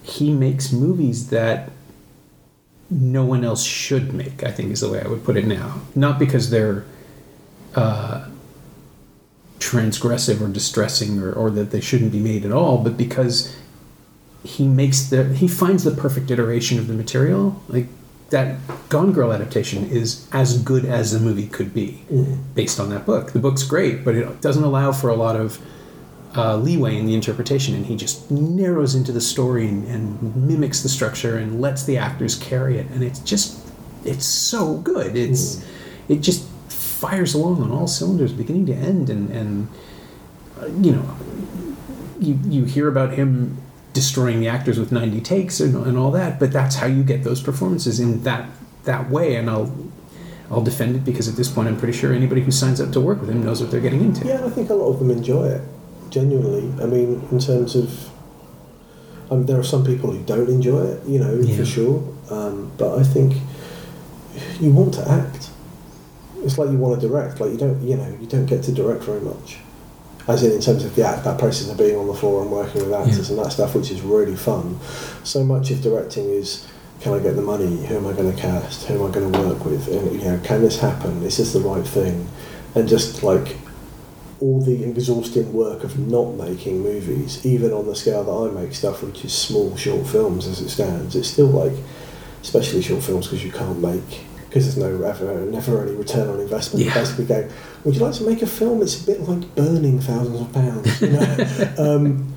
he 0.04 0.32
makes 0.32 0.72
movies 0.72 1.28
that 1.30 1.72
no 2.90 3.26
one 3.26 3.44
else 3.44 3.64
should 3.64 4.14
make. 4.14 4.44
I 4.44 4.52
think 4.52 4.72
is 4.72 4.80
the 4.82 4.90
way 4.90 5.02
I 5.02 5.08
would 5.08 5.24
put 5.24 5.38
it 5.38 5.46
now. 5.48 5.82
Not 5.96 6.18
because 6.20 6.50
they're 6.50 6.86
uh, 7.76 8.26
transgressive 9.60 10.42
or 10.42 10.48
distressing 10.48 11.20
or, 11.20 11.32
or 11.32 11.50
that 11.52 11.72
they 11.72 11.82
shouldn't 11.82 12.12
be 12.12 12.20
made 12.20 12.46
at 12.46 12.52
all, 12.52 12.78
but 12.78 12.96
because 12.98 13.56
he 14.46 14.68
makes 14.68 15.08
the 15.10 15.24
he 15.34 15.48
finds 15.48 15.84
the 15.84 15.92
perfect 15.92 16.30
iteration 16.32 16.78
of 16.80 16.88
the 16.88 16.94
material. 16.94 17.62
Like 17.68 17.88
that 18.30 18.58
Gone 18.90 19.12
Girl 19.14 19.32
adaptation 19.34 19.86
is 19.90 20.28
as 20.32 20.58
good 20.62 20.86
as 20.86 21.12
the 21.12 21.20
movie 21.20 21.48
could 21.48 21.74
be 21.74 22.04
Mhm. 22.12 22.38
based 22.56 22.80
on 22.80 22.90
that 22.90 23.06
book. 23.06 23.32
The 23.34 23.40
book's 23.40 23.64
great, 23.64 24.04
but 24.06 24.16
it 24.16 24.42
doesn't 24.42 24.64
allow 24.64 24.92
for 24.92 25.10
a 25.10 25.16
lot 25.16 25.36
of 25.36 25.60
uh, 26.38 26.58
leeway 26.58 26.98
in 26.98 27.06
the 27.06 27.14
interpretation, 27.14 27.74
and 27.76 27.86
he 27.86 27.96
just 27.96 28.30
narrows 28.30 28.94
into 28.94 29.14
the 29.14 29.22
story 29.22 29.68
and, 29.70 29.88
and 29.88 30.36
mimics 30.36 30.84
the 30.84 30.90
structure 30.90 31.38
and 31.38 31.62
lets 31.62 31.84
the 31.86 31.98
actors 31.98 32.36
carry 32.36 32.78
it, 32.78 32.88
and 32.94 33.04
it's 33.04 33.20
just 33.20 33.58
it's 34.04 34.26
so 34.26 34.78
good. 34.78 35.16
It's 35.16 35.62
it 36.10 36.20
just 36.22 36.44
fires 36.68 37.34
along 37.34 37.62
on 37.64 37.72
all 37.72 37.88
cylinders, 37.88 38.34
beginning 38.34 38.66
to 38.66 38.74
end, 38.74 39.10
and 39.10 39.30
and 39.30 39.68
uh, 40.62 40.66
you 40.82 40.92
know 40.92 41.06
you 42.20 42.38
you 42.50 42.66
hear 42.66 42.88
about 42.90 43.14
him 43.14 43.58
destroying 43.96 44.40
the 44.42 44.48
actors 44.48 44.78
with 44.78 44.92
90 44.92 45.22
takes 45.22 45.60
and, 45.60 45.74
and 45.88 45.98
all 45.98 46.12
that 46.12 46.40
but 46.40 46.52
that's 46.52 46.76
how 46.76 46.86
you 46.86 47.02
get 47.04 47.24
those 47.24 47.42
performances 47.42 48.00
in 48.00 48.22
that 48.24 48.48
that 48.84 49.10
way 49.10 49.36
and 49.38 49.50
i'll 49.50 49.74
i'll 50.52 50.62
defend 50.62 50.96
it 50.98 51.04
because 51.06 51.28
at 51.28 51.36
this 51.36 51.50
point 51.50 51.68
i'm 51.70 51.78
pretty 51.78 51.98
sure 51.98 52.14
anybody 52.14 52.42
who 52.42 52.52
signs 52.52 52.80
up 52.82 52.92
to 52.92 53.00
work 53.00 53.20
with 53.22 53.30
him 53.30 53.44
knows 53.44 53.62
what 53.62 53.72
they're 53.72 53.82
getting 53.88 54.02
into 54.02 54.28
Yeah, 54.28 54.36
and 54.36 54.46
I 54.46 54.50
think 54.50 54.70
a 54.70 54.74
lot 54.76 54.90
of 54.94 55.00
them 55.00 55.10
enjoy 55.10 55.46
it, 55.48 55.62
genuinely. 56.12 56.66
I 56.84 56.86
mean, 56.88 57.26
in 57.32 57.40
terms 57.40 57.76
of. 57.76 57.88
I 59.32 59.34
mean, 59.36 59.48
there 59.48 59.60
are 59.60 59.64
some 59.64 59.84
people 59.84 60.12
who 60.12 60.22
don't 60.24 60.50
enjoy 60.50 60.82
it, 60.86 61.00
you 61.08 61.18
know, 61.20 61.34
Yeah. 61.40 61.56
for 61.58 61.66
sure. 61.66 61.98
Um, 62.30 62.72
but 62.78 63.00
I 63.00 63.04
think 63.04 63.34
you 64.60 64.70
want 64.72 64.94
to 64.96 65.04
act. 65.10 65.50
It's 66.44 66.58
like 66.60 66.70
you 66.70 66.78
want 66.78 67.02
to 67.02 67.08
direct. 67.08 67.40
Like 67.40 67.52
you 67.52 67.58
don't, 67.58 67.82
you 67.82 67.98
know, 67.98 68.10
you 68.22 68.28
don't 68.28 68.46
get 68.46 68.62
to 68.68 68.72
direct 68.72 69.04
very 69.04 69.22
much. 69.22 69.58
As 70.28 70.44
in, 70.44 70.52
in 70.52 70.62
terms 70.62 70.84
of 70.84 70.96
the 70.96 71.06
act, 71.06 71.24
that 71.26 71.38
process 71.38 71.70
of 71.70 71.78
being 71.78 71.96
on 71.96 72.08
the 72.08 72.14
floor 72.14 72.42
and 72.42 72.52
working 72.52 72.82
with 72.82 72.94
actors 72.94 73.30
Yeah. 73.30 73.38
and 73.38 73.46
that 73.46 73.52
stuff, 73.52 73.76
which 73.76 73.92
is 73.92 74.02
really 74.02 74.36
fun. 74.36 74.80
So 75.24 75.44
much 75.44 75.70
of 75.72 75.82
directing 75.82 76.30
is, 76.30 76.68
can 77.02 77.14
I 77.14 77.20
get 77.20 77.36
the 77.36 77.42
money? 77.44 77.86
Who 77.86 77.98
am 77.98 78.08
I 78.08 78.14
going 78.14 78.34
to 78.34 78.42
cast? 78.42 78.88
Who 78.88 78.96
am 79.04 79.12
I 79.12 79.14
going 79.14 79.32
to 79.32 79.40
work 79.40 79.64
with? 79.66 79.88
And 79.88 80.14
you 80.20 80.26
know, 80.28 80.40
can 80.44 80.62
this 80.62 80.80
happen? 80.80 81.22
Is 81.24 81.38
this 81.38 81.54
the 81.54 81.60
right 81.60 81.86
thing? 81.86 82.28
And 82.74 82.88
just 82.88 83.22
like 83.22 83.58
all 84.42 84.60
the 84.62 84.84
exhausting 84.84 85.54
work 85.54 85.84
of 85.84 85.98
not 86.00 86.32
making 86.34 86.82
movies, 86.82 87.46
even 87.46 87.72
on 87.72 87.86
the 87.86 87.96
scale 87.96 88.24
that 88.24 88.60
I 88.60 88.64
make 88.64 88.74
stuff, 88.74 89.04
which 89.04 89.24
is 89.24 89.34
small, 89.34 89.76
short 89.78 90.08
films 90.08 90.48
as 90.48 90.60
it 90.60 90.70
stands, 90.70 91.16
it's 91.16 91.30
still 91.30 91.48
like, 91.48 91.74
especially 92.42 92.82
short 92.82 93.04
films, 93.04 93.28
because 93.28 93.46
you 93.46 93.52
can't 93.52 93.80
make, 93.80 94.26
because 94.56 94.74
there's 94.74 94.78
no 94.90 95.04
ever, 95.06 95.42
never 95.52 95.82
any 95.84 95.92
return 95.92 96.30
on 96.30 96.40
investment. 96.40 96.86
You 96.86 96.90
Yeah. 96.90 96.98
basically 97.02 97.26
go, 97.26 97.46
would 97.84 97.94
you 97.94 98.00
like 98.02 98.14
to 98.14 98.24
make 98.24 98.42
a 98.42 98.48
film? 98.48 98.82
It's 98.82 99.04
a 99.04 99.06
bit 99.06 99.28
like 99.28 99.54
burning 99.54 100.00
thousands 100.00 100.40
of 100.40 100.54
pounds. 100.54 101.02
You 101.02 101.10
know? 101.10 101.74
um, 101.78 102.34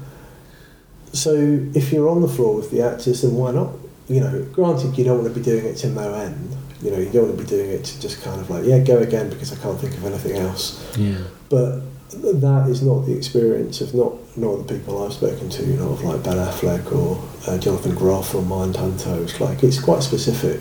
so 1.12 1.30
if 1.74 1.92
you're 1.92 2.08
on 2.08 2.20
the 2.22 2.26
floor 2.28 2.56
with 2.56 2.72
the 2.72 2.82
actors, 2.82 3.22
then 3.22 3.36
why 3.36 3.52
not? 3.52 3.70
You 4.08 4.18
know, 4.18 4.44
granted, 4.52 4.98
you 4.98 5.04
don't 5.04 5.22
want 5.22 5.32
to 5.32 5.38
be 5.38 5.44
doing 5.44 5.64
it 5.64 5.76
to 5.76 5.90
no 5.90 6.12
end. 6.12 6.56
You 6.82 6.90
know, 6.90 6.98
you 6.98 7.08
don't 7.10 7.28
want 7.28 7.38
to 7.38 7.44
be 7.44 7.48
doing 7.48 7.70
it 7.70 7.84
to 7.84 8.00
just 8.00 8.20
kind 8.22 8.40
of 8.40 8.50
like, 8.50 8.64
yeah, 8.64 8.80
go 8.80 8.98
again 8.98 9.30
because 9.30 9.52
I 9.52 9.56
can't 9.62 9.78
think 9.78 9.94
of 9.94 10.04
anything 10.04 10.36
else 10.36 10.84
yeah 10.96 11.18
but 11.50 11.82
that 12.10 12.68
is 12.68 12.82
not 12.82 13.06
the 13.06 13.16
experience 13.16 13.80
of 13.80 13.94
not 13.94 14.12
not 14.36 14.66
the 14.66 14.74
people 14.74 15.04
I've 15.04 15.12
spoken 15.12 15.48
to, 15.50 15.64
you 15.64 15.74
know, 15.74 15.90
of 15.90 16.02
like 16.02 16.22
Ben 16.22 16.36
Affleck 16.36 16.90
or 16.92 17.22
uh, 17.46 17.58
Jonathan 17.58 17.94
Groff 17.94 18.34
or 18.34 18.42
Mindhunter. 18.42 19.22
It's 19.22 19.40
like 19.40 19.62
it's 19.62 19.78
quite 19.80 20.02
specific. 20.02 20.60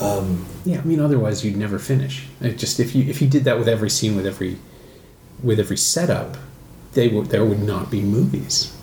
Um, 0.00 0.44
yeah 0.64 0.80
i 0.80 0.82
mean 0.82 0.98
otherwise 0.98 1.44
you'd 1.44 1.56
never 1.56 1.78
finish 1.78 2.26
it 2.40 2.58
just 2.58 2.80
if 2.80 2.96
you 2.96 3.04
if 3.04 3.22
you 3.22 3.28
did 3.28 3.44
that 3.44 3.58
with 3.58 3.68
every 3.68 3.88
scene 3.88 4.16
with 4.16 4.26
every 4.26 4.58
with 5.40 5.60
every 5.60 5.76
setup 5.76 6.36
they 6.94 7.06
would 7.06 7.26
there 7.26 7.44
would 7.44 7.62
not 7.62 7.92
be 7.92 8.02
movies 8.02 8.74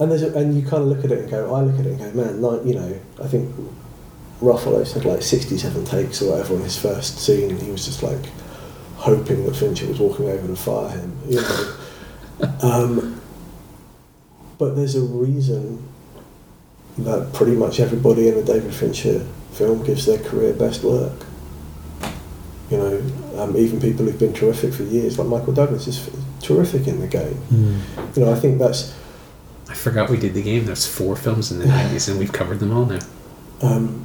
and 0.00 0.10
there's 0.10 0.22
a, 0.22 0.32
and 0.36 0.56
you 0.56 0.62
kind 0.62 0.82
of 0.82 0.88
look 0.88 1.04
at 1.04 1.12
it 1.12 1.18
and 1.18 1.30
go, 1.30 1.54
I 1.54 1.60
look 1.60 1.78
at 1.78 1.84
it 1.84 1.90
and 1.90 1.98
go, 1.98 2.10
man, 2.12 2.40
like 2.40 2.64
you 2.64 2.74
know, 2.74 2.98
I 3.22 3.28
think 3.28 3.54
Ruffalo 4.40 4.84
said 4.86 5.04
like 5.04 5.20
sixty-seven 5.20 5.84
takes 5.84 6.22
or 6.22 6.30
whatever 6.30 6.54
on 6.54 6.62
his 6.62 6.78
first 6.78 7.18
scene, 7.18 7.50
and 7.50 7.60
he 7.60 7.70
was 7.70 7.84
just 7.84 8.02
like 8.02 8.24
hoping 8.96 9.44
that 9.44 9.54
Fincher 9.54 9.86
was 9.86 10.00
walking 10.00 10.28
over 10.28 10.46
to 10.46 10.56
fire 10.56 10.88
him, 10.88 11.18
you 11.28 11.42
know. 11.42 11.76
um, 12.62 13.20
but 14.56 14.74
there's 14.74 14.96
a 14.96 15.02
reason 15.02 15.86
that 16.96 17.32
pretty 17.34 17.52
much 17.52 17.78
everybody 17.78 18.28
in 18.28 18.38
a 18.38 18.42
David 18.42 18.74
Fincher 18.74 19.26
film 19.52 19.84
gives 19.84 20.06
their 20.06 20.18
career 20.18 20.52
best 20.52 20.82
work. 20.84 21.12
You 22.70 22.76
know, 22.78 23.02
um, 23.42 23.56
even 23.56 23.80
people 23.80 24.04
who've 24.04 24.18
been 24.18 24.32
terrific 24.32 24.72
for 24.72 24.84
years, 24.84 25.18
like 25.18 25.26
Michael 25.28 25.52
Douglas, 25.52 25.88
is 25.88 26.06
f- 26.06 26.14
terrific 26.40 26.86
in 26.86 27.00
the 27.00 27.08
game. 27.08 27.40
You 28.14 28.24
know, 28.24 28.32
I 28.32 28.38
think 28.38 28.58
that's 28.58 28.94
i 29.68 29.74
forgot 29.74 30.10
we 30.10 30.16
did 30.16 30.34
the 30.34 30.42
game 30.42 30.64
there's 30.64 30.84
four 30.84 31.14
films 31.14 31.52
in 31.52 31.60
the 31.60 31.64
90s 31.64 32.08
and 32.08 32.18
we've 32.18 32.32
covered 32.32 32.58
them 32.58 32.72
all 32.76 32.86
now 32.86 32.98
um, 33.62 34.04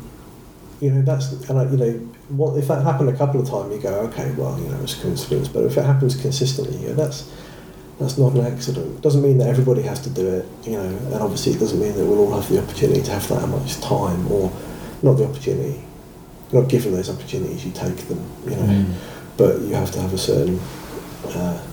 you 0.79 0.91
know 0.91 1.01
that's 1.01 1.31
and 1.49 1.57
I, 1.57 1.63
you 1.63 1.77
know 1.77 1.91
what 2.29 2.55
if 2.59 2.67
that 2.67 2.83
happened 2.83 3.09
a 3.09 3.17
couple 3.17 3.41
of 3.41 3.49
times 3.49 3.73
you 3.73 3.81
go 3.81 4.01
okay 4.09 4.31
well 4.37 4.59
you 4.59 4.67
know 4.69 4.79
it's 4.81 4.93
coincidence 4.93 5.47
but 5.47 5.63
if 5.63 5.75
it 5.75 5.83
happens 5.83 6.15
consistently 6.21 6.77
you 6.77 6.89
go, 6.89 6.93
that's 6.93 7.31
That's 7.99 8.17
not 8.17 8.33
an 8.35 8.45
accident. 8.45 8.97
It 8.97 9.01
Doesn't 9.01 9.23
mean 9.23 9.37
that 9.39 9.47
everybody 9.47 9.81
has 9.83 10.01
to 10.01 10.09
do 10.09 10.27
it, 10.27 10.45
you 10.67 10.73
know, 10.73 10.83
and 10.83 11.15
obviously 11.15 11.53
it 11.53 11.59
doesn't 11.59 11.79
mean 11.79 11.95
that 11.95 12.05
we'll 12.05 12.19
all 12.27 12.33
have 12.39 12.47
the 12.51 12.59
opportunity 12.61 13.01
to 13.01 13.11
have 13.11 13.25
that 13.29 13.47
much 13.47 13.79
time 13.79 14.29
or 14.29 14.51
not 15.05 15.13
the 15.13 15.25
opportunity. 15.25 15.81
You're 16.51 16.61
not 16.63 16.69
given 16.69 16.91
those 16.91 17.09
opportunities, 17.09 17.65
you 17.65 17.71
take 17.71 17.95
them, 18.07 18.23
you 18.43 18.51
know. 18.51 18.63
Mm. 18.63 18.93
But 19.37 19.61
you 19.61 19.73
have 19.73 19.91
to 19.91 20.01
have 20.01 20.13
a 20.13 20.17
certain 20.17 20.59
uh, 21.25 21.65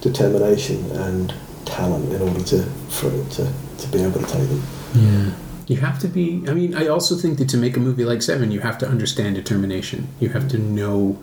determination 0.00 0.90
and 0.92 1.34
talent 1.64 2.12
in 2.12 2.22
order 2.22 2.42
to 2.42 2.62
for 2.88 3.08
it 3.08 3.30
to, 3.32 3.52
to 3.78 3.88
be 3.88 4.02
able 4.02 4.20
to 4.20 4.26
take 4.26 4.48
them. 4.48 4.62
Yeah. 4.94 5.32
You 5.66 5.76
have 5.76 5.98
to 6.00 6.08
be. 6.08 6.42
I 6.48 6.54
mean, 6.54 6.74
I 6.74 6.86
also 6.86 7.14
think 7.14 7.38
that 7.38 7.48
to 7.50 7.58
make 7.58 7.76
a 7.76 7.80
movie 7.80 8.04
like 8.04 8.22
Seven, 8.22 8.50
you 8.50 8.60
have 8.60 8.78
to 8.78 8.88
understand 8.88 9.36
determination. 9.36 10.08
You 10.18 10.30
have 10.30 10.48
to 10.48 10.58
know 10.58 11.22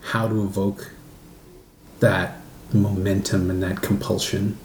how 0.00 0.28
to 0.28 0.42
evoke 0.42 0.92
that 2.00 2.40
momentum 2.72 3.50
and 3.50 3.62
that 3.62 3.82
compulsion. 3.82 4.56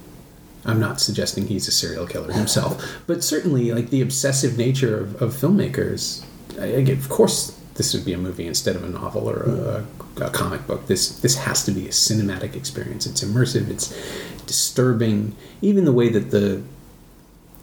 I'm 0.68 0.80
not 0.80 1.00
suggesting 1.00 1.48
he's 1.48 1.68
a 1.68 1.72
serial 1.72 2.06
killer 2.06 2.32
himself, 2.34 3.02
but 3.08 3.24
certainly, 3.24 3.72
like 3.72 3.90
the 3.90 4.02
obsessive 4.02 4.58
nature 4.58 5.00
of, 5.00 5.22
of 5.22 5.34
filmmakers. 5.34 6.26
I, 6.60 6.66
I, 6.66 6.94
of 6.94 7.08
course, 7.08 7.58
this 7.76 7.94
would 7.94 8.04
be 8.04 8.14
a 8.14 8.18
movie 8.18 8.46
instead 8.46 8.76
of 8.76 8.84
a 8.84 8.90
novel 8.90 9.30
or 9.30 9.44
a, 9.44 9.86
a 10.26 10.30
comic 10.30 10.68
book. 10.68 10.88
This 10.88 11.20
this 11.20 11.38
has 11.38 11.64
to 11.66 11.72
be 11.72 11.88
a 11.88 11.92
cinematic 11.92 12.56
experience. 12.56 13.06
It's 13.06 13.24
immersive. 13.24 13.70
It's 13.70 13.96
disturbing. 14.46 15.36
Even 15.62 15.86
the 15.86 15.94
way 15.94 16.10
that 16.10 16.32
the 16.32 16.62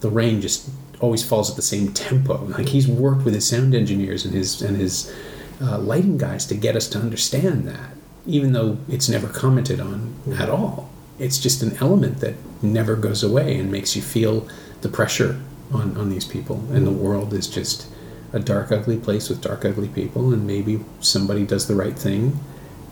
the 0.01 0.09
rain 0.09 0.41
just 0.41 0.71
always 1.01 1.23
falls 1.23 1.51
at 1.51 1.57
the 1.57 1.63
same 1.63 1.93
tempo. 1.93 2.45
Like 2.47 2.69
he's 2.69 2.89
worked 2.89 3.25
with 3.25 3.35
his 3.35 3.47
sound 3.47 3.75
engineers 3.75 4.25
and 4.25 4.35
his 4.35 4.63
and 4.63 4.77
his 4.77 5.13
uh, 5.61 5.79
lighting 5.79 6.17
guys 6.17 6.47
to 6.47 6.55
get 6.55 6.75
us 6.75 6.89
to 6.89 6.99
understand 6.99 7.69
that, 7.69 7.91
even 8.27 8.53
though 8.53 8.79
it's 8.89 9.09
never 9.09 9.29
commented 9.29 9.81
on 9.81 10.15
at 10.39 10.49
all. 10.49 10.91
It's 11.19 11.39
just 11.39 11.63
an 11.63 11.77
element 11.77 12.21
that 12.21 12.35
never 12.65 12.97
goes 12.97 13.23
away 13.23 13.59
and 13.59 13.71
makes 13.71 13.95
you 13.95 14.03
feel 14.03 14.49
the 14.81 14.89
pressure 14.89 15.41
on, 15.73 15.97
on 15.97 16.11
these 16.11 16.25
people. 16.25 16.57
And 16.73 16.87
the 16.87 16.93
world 16.93 17.33
is 17.33 17.49
just 17.49 17.87
a 18.33 18.41
dark, 18.41 18.73
ugly 18.73 18.97
place 18.97 19.29
with 19.29 19.41
dark, 19.41 19.65
ugly 19.65 19.89
people. 19.89 20.33
And 20.33 20.47
maybe 20.47 20.81
somebody 21.01 21.47
does 21.47 21.69
the 21.69 21.75
right 21.75 21.99
thing, 21.99 22.39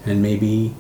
and 0.07 0.23
maybe 0.23 0.75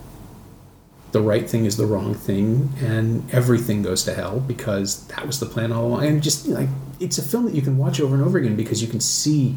the 1.13 1.21
right 1.21 1.49
thing 1.49 1.67
is 1.67 1.77
the 1.77 1.87
wrong 1.87 2.15
thing, 2.15 2.73
and 2.81 3.29
everything 3.35 3.83
goes 3.83 4.05
to 4.05 4.15
hell 4.15 4.41
because 4.41 5.07
that 5.09 5.27
was 5.27 5.41
the 5.41 5.47
plan 5.47 5.73
all 5.73 5.87
along. 5.87 6.05
And 6.05 6.23
just 6.23 6.47
like 6.47 6.69
it's 7.01 7.19
a 7.19 7.23
film 7.23 7.45
that 7.47 7.55
you 7.55 7.63
can 7.63 7.77
watch 7.77 8.01
over 8.01 8.15
and 8.15 8.25
over 8.25 8.39
again 8.39 8.57
because 8.57 8.81
you 8.81 8.89
can 8.89 9.01
see 9.01 9.57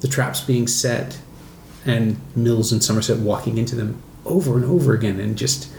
the 0.00 0.08
traps 0.08 0.40
being 0.40 0.66
set 0.66 1.18
and 1.84 2.16
Mills 2.34 2.72
and 2.72 2.82
Somerset 2.82 3.18
walking 3.18 3.58
into 3.58 3.76
them 3.76 4.02
over 4.24 4.56
and 4.56 4.64
over 4.64 4.92
again, 4.92 5.20
and 5.20 5.36
just 5.36 5.70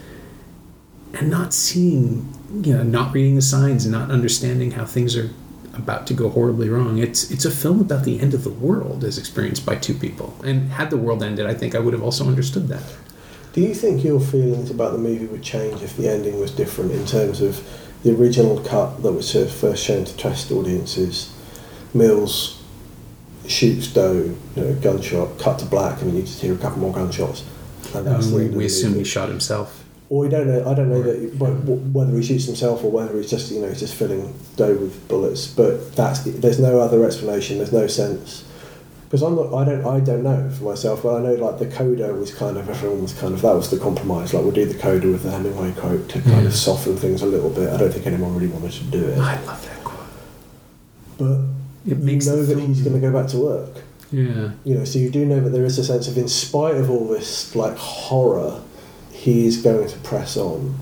and 1.14 1.30
not 1.30 1.54
seeing, 1.54 2.32
you 2.62 2.74
know, 2.74 2.82
not 2.82 3.12
reading 3.12 3.34
the 3.36 3.42
signs 3.42 3.84
and 3.84 3.92
not 3.92 4.10
understanding 4.10 4.72
how 4.72 4.84
things 4.84 5.16
are 5.16 5.30
about 5.74 6.06
to 6.08 6.14
go 6.14 6.28
horribly 6.28 6.68
wrong. 6.68 6.98
It's 6.98 7.30
it's 7.30 7.44
a 7.44 7.50
film 7.50 7.80
about 7.80 8.04
the 8.04 8.20
end 8.20 8.34
of 8.34 8.44
the 8.44 8.50
world 8.50 9.04
as 9.04 9.16
experienced 9.16 9.64
by 9.64 9.76
two 9.76 9.94
people. 9.94 10.34
And 10.44 10.70
had 10.72 10.90
the 10.90 10.96
world 10.96 11.22
ended, 11.22 11.46
I 11.46 11.54
think 11.54 11.74
I 11.74 11.78
would 11.78 11.92
have 11.92 12.02
also 12.02 12.26
understood 12.26 12.68
that. 12.68 12.82
Do 13.52 13.62
you 13.62 13.74
think 13.74 14.04
your 14.04 14.20
feelings 14.20 14.70
about 14.70 14.92
the 14.92 14.98
movie 14.98 15.26
would 15.26 15.42
change 15.42 15.82
if 15.82 15.96
the 15.96 16.08
ending 16.08 16.38
was 16.38 16.50
different 16.50 16.92
in 16.92 17.06
terms 17.06 17.40
of 17.40 17.66
the 18.02 18.14
original 18.14 18.60
cut 18.62 19.02
that 19.02 19.12
was 19.12 19.32
first 19.32 19.84
shown 19.84 20.04
to 20.04 20.16
test 20.16 20.50
audiences? 20.52 21.34
Mills 21.94 22.62
shoots 23.46 23.88
Doe, 23.88 24.36
you 24.54 24.62
know, 24.62 24.74
gunshot, 24.74 25.38
cut 25.38 25.58
to 25.60 25.64
black, 25.64 26.02
and 26.02 26.14
you 26.14 26.22
just 26.22 26.40
hear 26.40 26.54
a 26.54 26.58
couple 26.58 26.80
more 26.80 26.92
gunshots. 26.92 27.44
Um, 27.94 28.32
we, 28.32 28.48
we 28.48 28.66
assume 28.66 28.94
he 28.94 29.04
shot 29.04 29.30
himself. 29.30 29.77
Or 30.10 30.20
we 30.20 30.28
don't 30.28 30.48
know. 30.48 30.70
I 30.70 30.74
don't 30.74 30.88
know 30.88 31.02
that 31.02 31.34
whether 31.92 32.16
he 32.16 32.22
shoots 32.22 32.46
himself 32.46 32.82
or 32.82 32.90
whether 32.90 33.16
he's 33.16 33.30
just 33.30 33.50
you 33.52 33.60
know 33.60 33.68
he's 33.68 33.80
just 33.80 33.94
filling 33.94 34.34
Doe 34.56 34.74
with 34.74 35.06
bullets. 35.08 35.46
But 35.46 35.94
that's 35.94 36.20
there's 36.20 36.58
no 36.58 36.80
other 36.80 37.04
explanation. 37.04 37.58
There's 37.58 37.72
no 37.72 37.86
sense 37.86 38.44
because 39.08 39.22
I'm 39.22 39.36
not, 39.36 39.54
I 39.54 39.64
don't, 39.64 39.86
I 39.86 40.00
don't 40.00 40.22
know 40.22 40.50
for 40.50 40.64
myself. 40.64 41.02
But 41.02 41.16
I 41.16 41.22
know 41.22 41.34
like 41.34 41.58
the 41.58 41.66
coda 41.66 42.12
was 42.12 42.34
kind 42.34 42.58
of 42.58 42.68
everyone 42.68 43.02
was 43.02 43.14
kind 43.14 43.32
of 43.32 43.40
that 43.40 43.54
was 43.54 43.70
the 43.70 43.78
compromise. 43.78 44.34
Like 44.34 44.42
we'll 44.42 44.52
do 44.52 44.66
the 44.66 44.78
coda 44.78 45.08
with 45.08 45.22
the 45.22 45.30
Hemingway 45.30 45.72
quote 45.72 46.10
to 46.10 46.20
kind 46.20 46.42
yeah. 46.42 46.48
of 46.48 46.54
soften 46.54 46.96
things 46.96 47.22
a 47.22 47.26
little 47.26 47.48
bit. 47.48 47.72
I 47.72 47.78
don't 47.78 47.90
think 47.90 48.06
anyone 48.06 48.34
really 48.34 48.48
wanted 48.48 48.72
to 48.72 48.84
do 48.84 49.08
it. 49.08 49.18
I 49.18 49.40
love 49.44 49.64
that 49.64 49.82
quote. 49.82 50.08
But 51.16 51.90
it 51.90 51.98
makes 51.98 52.26
you 52.26 52.32
know 52.32 52.42
that 52.44 52.58
he's 52.60 52.82
going 52.82 53.00
to 53.00 53.00
go 53.00 53.10
back 53.10 53.30
to 53.30 53.38
work. 53.38 53.82
Yeah. 54.12 54.50
You 54.64 54.74
know, 54.74 54.84
so 54.84 54.98
you 54.98 55.10
do 55.10 55.24
know 55.24 55.40
that 55.40 55.50
there 55.50 55.64
is 55.64 55.78
a 55.78 55.84
sense 55.84 56.06
of, 56.08 56.18
in 56.18 56.28
spite 56.28 56.76
of 56.76 56.90
all 56.90 57.08
this 57.08 57.54
like 57.54 57.76
horror, 57.76 58.62
he 59.18 59.46
is 59.46 59.56
going 59.56 59.88
to 59.88 59.98
press 59.98 60.36
on. 60.36 60.76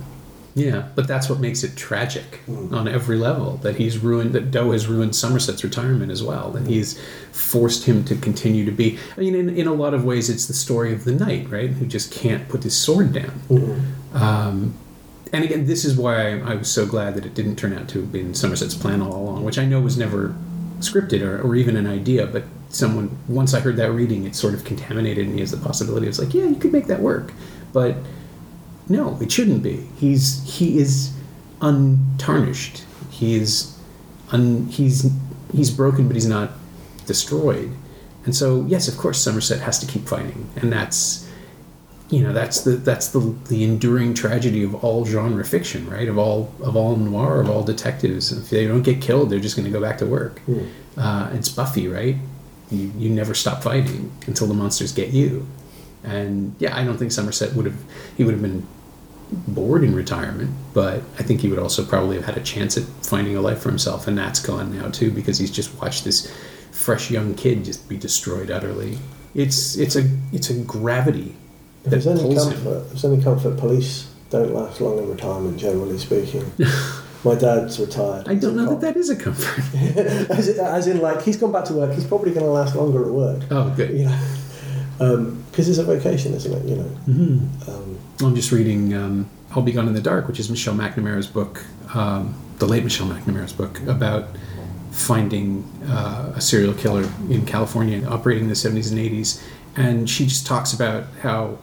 Yeah, 0.55 0.89
but 0.95 1.09
that's 1.09 1.29
what 1.29 1.41
makes 1.41 1.65
it 1.65 1.75
tragic 1.75 2.41
mm. 2.47 2.71
on 2.71 2.87
every 2.87 3.17
level. 3.17 3.57
That 3.59 3.77
he's 3.77 3.99
ruined, 3.99 4.35
that 4.35 4.51
Doe 4.51 4.73
has 4.73 4.87
ruined 4.87 5.17
Somerset's 5.17 5.65
retirement 5.65 6.13
as 6.13 6.23
well. 6.23 6.51
That 6.51 6.65
mm. 6.65 6.69
he's 6.69 7.03
forced 7.33 7.85
him 7.85 8.05
to 8.05 8.15
continue 8.15 8.67
to 8.67 8.71
be. 8.71 8.99
I 9.17 9.21
mean, 9.21 9.35
in, 9.35 9.49
in 9.49 9.67
a 9.67 9.73
lot 9.73 9.95
of 9.95 10.05
ways, 10.05 10.29
it's 10.29 10.47
the 10.47 10.55
story 10.55 10.93
of 10.93 11.05
the 11.05 11.13
knight, 11.13 11.49
right? 11.49 11.71
Who 11.71 11.87
just 11.87 12.13
can't 12.13 12.47
put 12.49 12.63
his 12.63 12.77
sword 12.77 13.15
down. 13.15 13.41
Mm-hmm. 13.49 14.17
Um, 14.17 14.75
and 15.33 15.43
again, 15.43 15.67
this 15.67 15.87
is 15.87 15.97
why 15.97 16.33
I, 16.33 16.53
I, 16.53 16.55
was 16.57 16.71
so 16.71 16.87
glad 16.87 17.15
that 17.15 17.25
it 17.27 17.35
didn't 17.35 17.57
turn 17.57 17.73
out 17.73 17.89
to 17.91 18.01
have 18.01 18.13
been 18.13 18.35
Somerset's 18.35 18.75
plan 18.75 19.01
all 19.01 19.15
along, 19.15 19.45
which 19.45 19.59
I 19.59 19.65
know 19.65 19.81
was 19.81 19.97
never 19.99 20.35
scripted 20.81 21.23
or, 21.23 21.41
or 21.41 21.55
even 21.55 21.77
an 21.77 21.87
idea, 21.87 22.27
but 22.27 22.45
someone, 22.69 23.19
once 23.29 23.55
I 23.55 23.61
heard 23.61 23.77
that 23.77 23.93
reading, 23.93 24.25
it 24.25 24.37
sort 24.37 24.55
of 24.55 24.65
contaminated 24.65 25.29
me 25.29 25.43
as 25.43 25.51
the 25.51 25.57
possibility. 25.57 26.07
It's 26.07 26.19
like, 26.19 26.35
yeah, 26.35 26.45
you 26.45 26.57
could 26.57 26.73
make 26.73 26.87
that 26.87 27.01
work. 27.01 27.33
But 27.73 27.97
no, 28.89 29.19
it 29.21 29.33
shouldn't 29.33 29.63
be. 29.63 29.87
He's 29.99 30.43
he 30.59 30.79
is 30.79 31.13
untarnished. 31.61 32.85
He 33.11 33.37
is 33.37 33.77
un, 34.31 34.67
he's 34.67 35.11
he's 35.53 35.71
broken, 35.71 36.07
but 36.07 36.15
he's 36.15 36.27
not 36.29 36.53
destroyed. 37.07 37.73
And 38.25 38.35
so, 38.35 38.65
yes, 38.67 38.89
of 38.89 38.99
course, 38.99 39.21
Somerset 39.21 39.61
has 39.61 39.79
to 39.79 39.87
keep 39.87 40.07
fighting, 40.09 40.51
and 40.57 40.73
that's 40.73 41.29
you 42.11 42.23
know 42.23 42.33
that's 42.33 42.61
the 42.61 42.73
that's 42.73 43.09
the 43.09 43.35
the 43.49 43.65
enduring 43.65 44.15
tragedy 44.15 44.63
of 44.63 44.75
all 44.85 45.05
genre 45.05 45.45
fiction, 45.45 45.89
right? 45.89 46.09
Of 46.09 46.19
all 46.19 46.53
of 46.63 46.77
all 46.77 46.97
noir, 46.97 47.41
of 47.41 47.51
all 47.51 47.63
detectives. 47.65 48.33
If 48.33 48.51
they 48.51 48.67
don't 48.67 48.83
get 48.83 49.01
killed, 49.01 49.31
they're 49.31 49.41
just 49.41 49.57
going 49.57 49.67
to 49.67 49.73
go 49.73 49.81
back 49.81 49.99
to 49.99 50.07
work. 50.07 50.41
Mm. 50.47 50.69
Uh, 50.97 51.31
it's 51.33 51.49
Buffy, 51.49 51.89
right? 51.89 52.17
You 52.71 52.93
you 52.97 53.11
never 53.11 53.35
stop 53.35 53.63
fighting 53.63 54.13
until 54.27 54.47
the 54.47 54.55
monsters 54.55 54.93
get 54.93 55.11
you. 55.11 55.47
And 56.05 56.55
yeah, 56.61 56.77
I 56.77 56.85
don't 56.85 56.99
think 56.99 57.11
Somerset 57.11 57.55
would 57.55 57.67
have 57.67 57.79
he 58.17 58.23
would 58.25 58.35
have 58.35 58.43
been 58.43 58.67
bored 59.31 59.83
in 59.83 59.95
retirement, 59.95 60.51
but 60.73 61.03
I 61.19 61.23
think 61.23 61.41
he 61.41 61.49
would 61.49 61.59
also 61.59 61.85
probably 61.85 62.17
have 62.17 62.27
had 62.27 62.37
a 62.37 62.43
chance 62.43 62.77
at 62.77 62.85
finding 63.03 63.37
a 63.37 63.41
life 63.41 63.59
for 63.59 63.69
himself, 63.69 64.07
and 64.07 64.17
that's 64.17 64.41
gone 64.41 64.77
now 64.77 64.89
too 64.89 65.11
because 65.11 65.39
he's 65.39 65.51
just 65.51 65.81
watched 65.81 66.05
this 66.05 66.33
fresh 66.71 67.11
young 67.11 67.35
kid 67.35 67.65
just 67.65 67.89
be 67.89 67.97
destroyed 67.97 68.51
utterly. 68.51 68.99
It's 69.35 69.77
it's 69.77 69.97
a 69.97 70.09
it's 70.33 70.51
a 70.51 70.59
gravity. 70.63 71.35
If 71.85 71.91
there's 71.91 72.07
any 72.07 72.35
comfort, 72.35 72.57
him. 72.57 72.89
there's 72.89 73.05
any 73.05 73.23
comfort. 73.23 73.59
Police 73.59 74.13
don't 74.31 74.53
last 74.53 74.81
long 74.81 74.99
in 74.99 75.09
retirement, 75.09 75.59
generally 75.59 75.99
speaking. 75.99 76.51
My 77.25 77.35
dad's 77.35 77.81
retired. 77.81 78.29
I 78.29 78.35
don't 78.35 78.57
know 78.57 78.71
that 78.71 78.81
that 78.83 78.97
is 78.97 79.11
a 79.11 79.17
comfort. 79.17 79.59
as, 80.31 80.49
as, 80.59 80.87
in, 80.87 81.01
like, 81.01 81.23
he's 81.23 81.37
gone 81.37 81.51
back 81.51 81.65
to 81.65 81.73
work. 81.73 81.93
He's 81.93 82.05
probably 82.05 82.31
going 82.31 82.47
to 82.47 82.53
last 82.53 82.77
longer 82.77 83.05
at 83.05 83.11
work. 83.11 83.43
Oh, 83.51 83.71
good. 83.71 83.99
You 83.99 84.05
know, 84.05 84.19
because 84.99 85.19
um, 85.19 85.45
it's 85.57 85.79
a 85.79 85.85
vocation, 85.85 86.35
isn't 86.35 86.53
it? 86.53 86.65
You 86.69 86.77
know. 86.77 86.91
Mm-hmm. 87.09 87.71
Um, 87.71 87.99
I'm 88.21 88.35
just 88.35 88.51
reading 88.53 88.95
um, 88.95 89.29
I'll 89.51 89.63
Be 89.63 89.73
Gone 89.73 89.89
in 89.89 89.95
the 89.95 90.01
Dark, 90.01 90.27
which 90.29 90.41
is 90.41 90.51
Michelle 90.51 90.75
McNamara's 90.75 91.27
book, 91.27 91.65
um, 91.95 92.35
the 92.59 92.67
late 92.67 92.85
Michelle 92.85 93.07
McNamara's 93.07 93.53
book, 93.53 93.81
about 93.87 94.29
finding 94.91 95.63
uh, 95.89 96.33
a 96.35 96.41
serial 96.41 96.73
killer 96.73 97.09
in 97.29 97.45
California 97.45 98.07
operating 98.07 98.45
in 98.45 98.49
the 98.49 98.55
70s 98.55 98.91
and 98.91 98.99
80s. 98.99 99.43
And 99.77 100.09
she 100.09 100.25
just 100.25 100.47
talks 100.47 100.73
about 100.73 101.05
how 101.21 101.59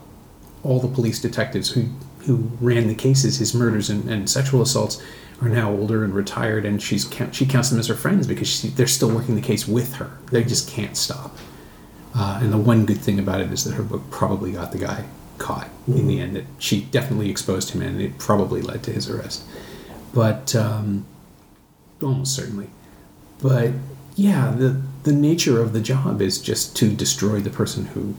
all 0.62 0.78
the 0.78 0.88
police 0.88 1.20
detectives 1.20 1.70
who, 1.70 1.88
who 2.20 2.48
ran 2.60 2.86
the 2.86 2.94
cases, 2.94 3.38
his 3.38 3.54
murders 3.54 3.90
and, 3.90 4.08
and 4.08 4.30
sexual 4.30 4.62
assaults, 4.62 5.02
are 5.42 5.48
now 5.48 5.70
older 5.70 6.04
and 6.04 6.14
retired, 6.14 6.64
and 6.64 6.80
she's 6.80 7.12
she 7.32 7.44
counts 7.44 7.70
them 7.70 7.78
as 7.78 7.88
her 7.88 7.94
friends 7.94 8.26
because 8.26 8.48
she, 8.48 8.68
they're 8.68 8.86
still 8.86 9.10
working 9.10 9.34
the 9.34 9.42
case 9.42 9.66
with 9.66 9.94
her. 9.94 10.10
They 10.30 10.44
just 10.44 10.68
can't 10.68 10.96
stop. 10.96 11.36
Uh, 12.14 12.38
and 12.42 12.52
the 12.52 12.58
one 12.58 12.86
good 12.86 12.98
thing 12.98 13.18
about 13.18 13.40
it 13.40 13.50
is 13.50 13.64
that 13.64 13.74
her 13.74 13.82
book 13.82 14.02
probably 14.10 14.52
got 14.52 14.72
the 14.72 14.78
guy 14.78 15.04
caught 15.38 15.66
mm-hmm. 15.66 15.98
in 15.98 16.06
the 16.06 16.20
end. 16.20 16.36
That 16.36 16.44
she 16.58 16.82
definitely 16.82 17.30
exposed 17.30 17.70
him, 17.70 17.82
and 17.82 18.00
it 18.00 18.18
probably 18.18 18.62
led 18.62 18.82
to 18.84 18.92
his 18.92 19.08
arrest. 19.10 19.42
But 20.12 20.54
um, 20.54 21.06
almost 22.02 22.34
certainly. 22.34 22.68
But 23.40 23.72
yeah, 24.14 24.54
the 24.56 24.80
the 25.02 25.12
nature 25.12 25.60
of 25.60 25.72
the 25.72 25.80
job 25.80 26.22
is 26.22 26.40
just 26.40 26.76
to 26.76 26.90
destroy 26.90 27.40
the 27.40 27.50
person 27.50 27.86
who 27.86 28.14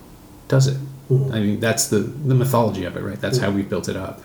does 0.48 0.68
it. 0.68 0.78
Mm-hmm. 1.10 1.32
I 1.32 1.40
mean, 1.40 1.60
that's 1.60 1.88
the 1.88 2.00
the 2.00 2.36
mythology 2.36 2.84
of 2.84 2.98
it, 2.98 3.02
right? 3.02 3.20
That's 3.20 3.38
mm-hmm. 3.38 3.46
how 3.46 3.56
we 3.56 3.64
built 3.64 3.88
it 3.88 3.96
up. 3.96 4.22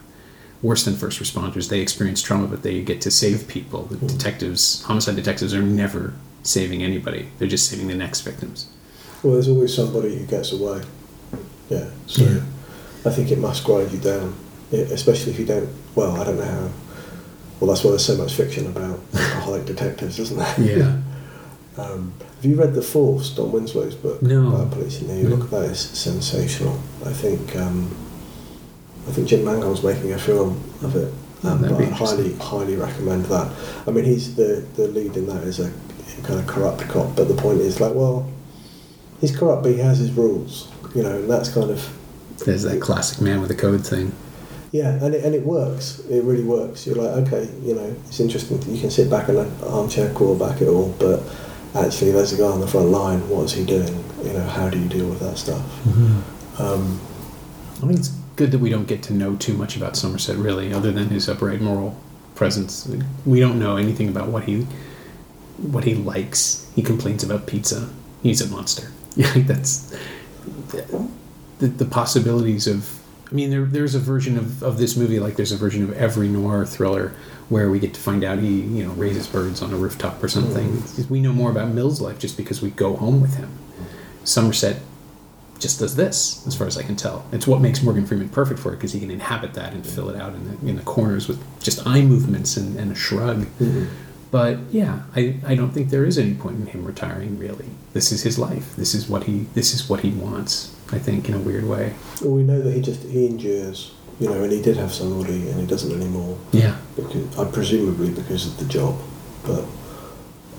Worse 0.63 0.85
than 0.85 0.95
first 0.95 1.19
responders, 1.23 1.71
they 1.71 1.81
experience 1.81 2.21
trauma, 2.21 2.47
but 2.47 2.63
they 2.63 2.83
get 2.83 3.01
to 3.03 3.11
save 3.11 3.49
people. 3.49 3.85
The 3.85 3.97
mm-hmm. 3.97 4.09
detectives, 4.09 4.83
homicide 4.83 5.17
detectives, 5.17 5.55
are 5.55 5.63
never 5.63 6.13
saving 6.43 6.83
anybody. 6.83 7.29
They're 7.39 7.49
just 7.49 7.71
saving 7.71 7.89
the 7.89 7.95
next 7.95 8.23
victims. 8.23 8.69
Well, 9.23 9.35
there's 9.35 9.49
always 9.49 9.75
somebody 9.75 10.17
who 10.17 10.27
gets 10.27 10.53
away. 10.53 10.83
Yeah. 11.69 11.89
So. 12.07 12.25
Yeah 12.25 12.41
I 13.03 13.09
think 13.09 13.31
it 13.31 13.39
must 13.39 13.65
grind 13.65 13.91
you 13.93 13.99
down, 13.99 14.35
especially 14.73 15.33
if 15.33 15.39
you 15.39 15.47
don't. 15.47 15.71
Well, 15.95 16.21
I 16.21 16.25
don't 16.25 16.37
know 16.37 16.45
how 16.45 16.69
well, 17.59 17.69
that's 17.69 17.83
why 17.83 17.91
there's 17.91 18.05
so 18.05 18.17
much 18.17 18.35
fiction 18.35 18.67
about 18.67 18.99
alcoholic 19.15 19.65
detectives, 19.67 20.19
isn't 20.19 20.37
there? 20.39 20.61
Yeah. 20.79 20.97
Um, 21.79 22.13
have 22.37 22.45
you 22.45 22.57
read 22.57 22.75
The 22.75 22.83
Force, 22.83 23.31
Don 23.31 23.53
Winslow's 23.53 23.95
book 23.95 24.21
No. 24.21 24.49
about 24.49 24.73
police 24.73 25.01
in 25.01 25.07
New 25.07 25.23
No. 25.29 25.37
York? 25.37 25.51
That 25.51 25.71
is 25.71 25.79
sensational. 25.81 26.79
I 27.07 27.13
think 27.13 27.57
um, 27.57 27.97
I 29.09 29.13
think 29.13 29.29
Jim 29.29 29.45
Mangold's 29.47 29.83
making 29.83 30.13
a 30.13 30.19
film 30.19 30.61
of 30.83 30.95
it. 30.97 31.11
Oh, 31.45 31.53
Um, 31.53 31.65
I 31.65 31.85
highly, 31.85 32.35
highly 32.35 32.77
recommend 32.77 33.25
that. 33.27 33.51
I 33.87 33.93
mean, 33.93 34.05
he's 34.05 34.35
the, 34.35 34.63
the 34.75 34.89
lead 34.89 35.17
in 35.17 35.27
that 35.29 35.45
is 35.45 35.59
a 35.61 35.71
kind 36.25 36.39
of 36.41 36.47
corrupt 36.47 36.83
cop, 36.89 37.17
but 37.17 37.29
the 37.29 37.35
point 37.35 37.61
is 37.61 37.81
like, 37.81 37.95
well, 37.95 38.29
he's 39.21 39.37
corrupt, 39.37 39.63
but 39.63 39.73
he 39.73 39.79
has 39.79 39.99
his 39.99 40.13
rules, 40.13 40.69
you 40.95 41.03
know, 41.03 41.17
and 41.17 41.31
that's 41.31 41.49
kind 41.53 41.71
of 41.71 41.97
There's 42.45 42.63
that 42.63 42.81
classic 42.81 43.21
man 43.21 43.41
with 43.41 43.51
a 43.51 43.55
code 43.55 43.87
thing. 43.87 44.13
yeah, 44.73 45.03
and 45.05 45.15
it, 45.15 45.25
and 45.25 45.35
it 45.35 45.45
works. 45.45 46.01
It 46.11 46.23
really 46.25 46.45
works. 46.45 46.87
You're 46.87 46.97
like, 46.97 47.27
okay, 47.27 47.49
you 47.63 47.75
know, 47.75 47.95
it's 48.07 48.21
interesting. 48.21 48.61
You 48.73 48.81
can 48.81 48.91
sit 48.91 49.11
back 49.11 49.29
in 49.29 49.37
an 49.37 49.51
armchair 49.65 50.13
quarterback 50.15 50.61
it 50.63 50.69
all, 50.69 50.95
but 50.99 51.23
actually, 51.75 52.13
there's 52.13 52.33
a 52.33 52.37
guy 52.37 52.45
on 52.45 52.61
the 52.61 52.67
front 52.69 52.89
line. 52.89 53.29
What 53.29 53.45
is 53.45 53.53
he 53.53 53.65
doing? 53.65 54.05
You 54.25 54.33
know, 54.35 54.47
how 54.47 54.69
do 54.71 54.79
you 54.79 54.89
deal 54.89 55.09
with 55.09 55.21
that 55.21 55.39
stuff? 55.39 55.63
Um, 56.61 57.01
I 57.83 57.87
think 57.87 57.99
it's 57.99 58.09
good 58.37 58.51
that 58.53 58.59
we 58.59 58.69
don't 58.71 58.87
get 58.87 59.03
to 59.05 59.15
know 59.15 59.37
too 59.37 59.55
much 59.55 59.77
about 59.77 59.97
Somerset, 59.97 60.37
really, 60.37 60.73
other 60.73 60.93
than 60.93 61.09
his 61.09 61.29
upright 61.29 61.61
moral 61.61 61.97
presence. 62.35 62.87
We 63.27 63.41
don't 63.41 63.59
know 63.59 63.77
anything 63.77 64.09
about 64.09 64.29
what 64.29 64.45
he 64.45 64.67
what 65.59 65.85
he 65.85 65.95
likes. 65.95 66.71
He 66.75 66.83
complains 66.83 67.23
about 67.23 67.47
pizza. 67.47 67.91
He's 68.23 68.41
a 68.41 68.49
monster. 68.49 68.91
Yeah, 69.17 69.33
that's 69.39 69.97
the, 71.59 71.67
the 71.67 71.85
possibilities 71.85 72.67
of. 72.67 72.99
I 73.31 73.33
mean, 73.33 73.51
there, 73.51 73.65
there's 73.65 73.95
a 73.95 74.01
version 74.01 74.37
of, 74.37 74.63
of 74.63 74.79
this 74.79 74.97
movie, 74.97 75.21
like 75.21 75.37
there's 75.37 75.53
a 75.53 75.57
version 75.57 75.85
of 75.85 75.93
every 75.93 76.27
noir 76.27 76.67
thriller, 76.67 77.15
where 77.49 77.71
we 77.71 77.79
get 77.79 77.95
to 77.95 78.01
find 78.01 78.25
out 78.25 78.39
he, 78.39 78.61
you 78.61 78.85
know, 78.85 78.91
raises 78.93 79.29
birds 79.29 79.63
on 79.63 79.73
a 79.73 79.77
rooftop 79.77 80.21
or 80.23 80.29
something. 80.29 80.69
Mm-hmm. 80.69 81.13
We 81.13 81.21
know 81.21 81.33
more 81.33 81.51
about 81.51 81.69
Mill's 81.69 82.01
life 82.01 82.19
just 82.19 82.37
because 82.37 82.61
we 82.61 82.71
go 82.71 82.97
home 82.97 83.21
with 83.21 83.37
him. 83.37 83.51
Somerset 84.25 84.83
just 85.61 85.79
does 85.79 85.95
this, 85.95 86.47
as 86.47 86.57
far 86.57 86.67
as 86.67 86.77
I 86.77 86.83
can 86.83 86.97
tell. 86.97 87.25
It's 87.33 87.47
what 87.47 87.61
makes 87.61 87.83
Morgan 87.83 88.07
Freeman 88.07 88.31
perfect 88.31 88.59
for 88.59 88.73
it 88.73 88.77
because 88.77 88.93
he 88.93 89.01
can 89.01 89.11
inhabit 89.11 89.55
that 89.55 89.73
and 89.73 89.87
fill 89.87 90.09
it 90.09 90.17
out 90.21 90.35
in 90.35 90.45
the, 90.45 90.69
in 90.71 90.77
the 90.77 90.83
corners 90.83 91.29
with 91.29 91.41
just 91.63 91.87
eye 91.87 92.01
movements 92.01 92.57
and, 92.57 92.79
and 92.79 92.91
a 92.91 92.95
shrug. 92.95 93.43
Mm-hmm. 93.59 93.85
But 94.31 94.59
yeah, 94.71 95.03
I, 95.17 95.37
I 95.45 95.55
don't 95.57 95.71
think 95.73 95.91
there 95.91 96.05
is 96.05 96.17
any 96.17 96.35
point 96.35 96.61
in 96.61 96.67
him 96.67 96.85
retiring. 96.85 97.39
Really, 97.39 97.67
this 97.95 98.13
is 98.13 98.23
his 98.23 98.39
life. 98.39 98.77
This 98.77 98.95
is 98.95 99.09
what 99.09 99.25
he 99.25 99.47
this 99.55 99.75
is 99.75 99.89
what 99.89 100.01
he 100.01 100.11
wants. 100.11 100.75
I 100.93 100.99
think 100.99 101.29
in 101.29 101.35
a 101.35 101.39
weird 101.39 101.65
way. 101.65 101.95
well, 102.21 102.33
we 102.33 102.43
know 102.43 102.61
that 102.61 102.73
he 102.73 102.81
just 102.81 103.03
he 103.05 103.27
endures, 103.27 103.93
you 104.21 104.29
know, 104.29 104.43
and 104.43 104.53
he 104.53 104.63
did 104.63 104.77
have 104.77 104.93
somebody, 104.93 105.49
and 105.49 105.61
he 105.61 105.67
doesn't 105.67 105.93
anymore. 105.93 106.39
Yeah, 106.53 106.77
because 106.97 107.39
uh, 107.39 107.51
presumably 107.51 108.11
because 108.11 108.47
of 108.47 108.57
the 108.59 108.67
job, 108.67 109.01
but 109.45 109.65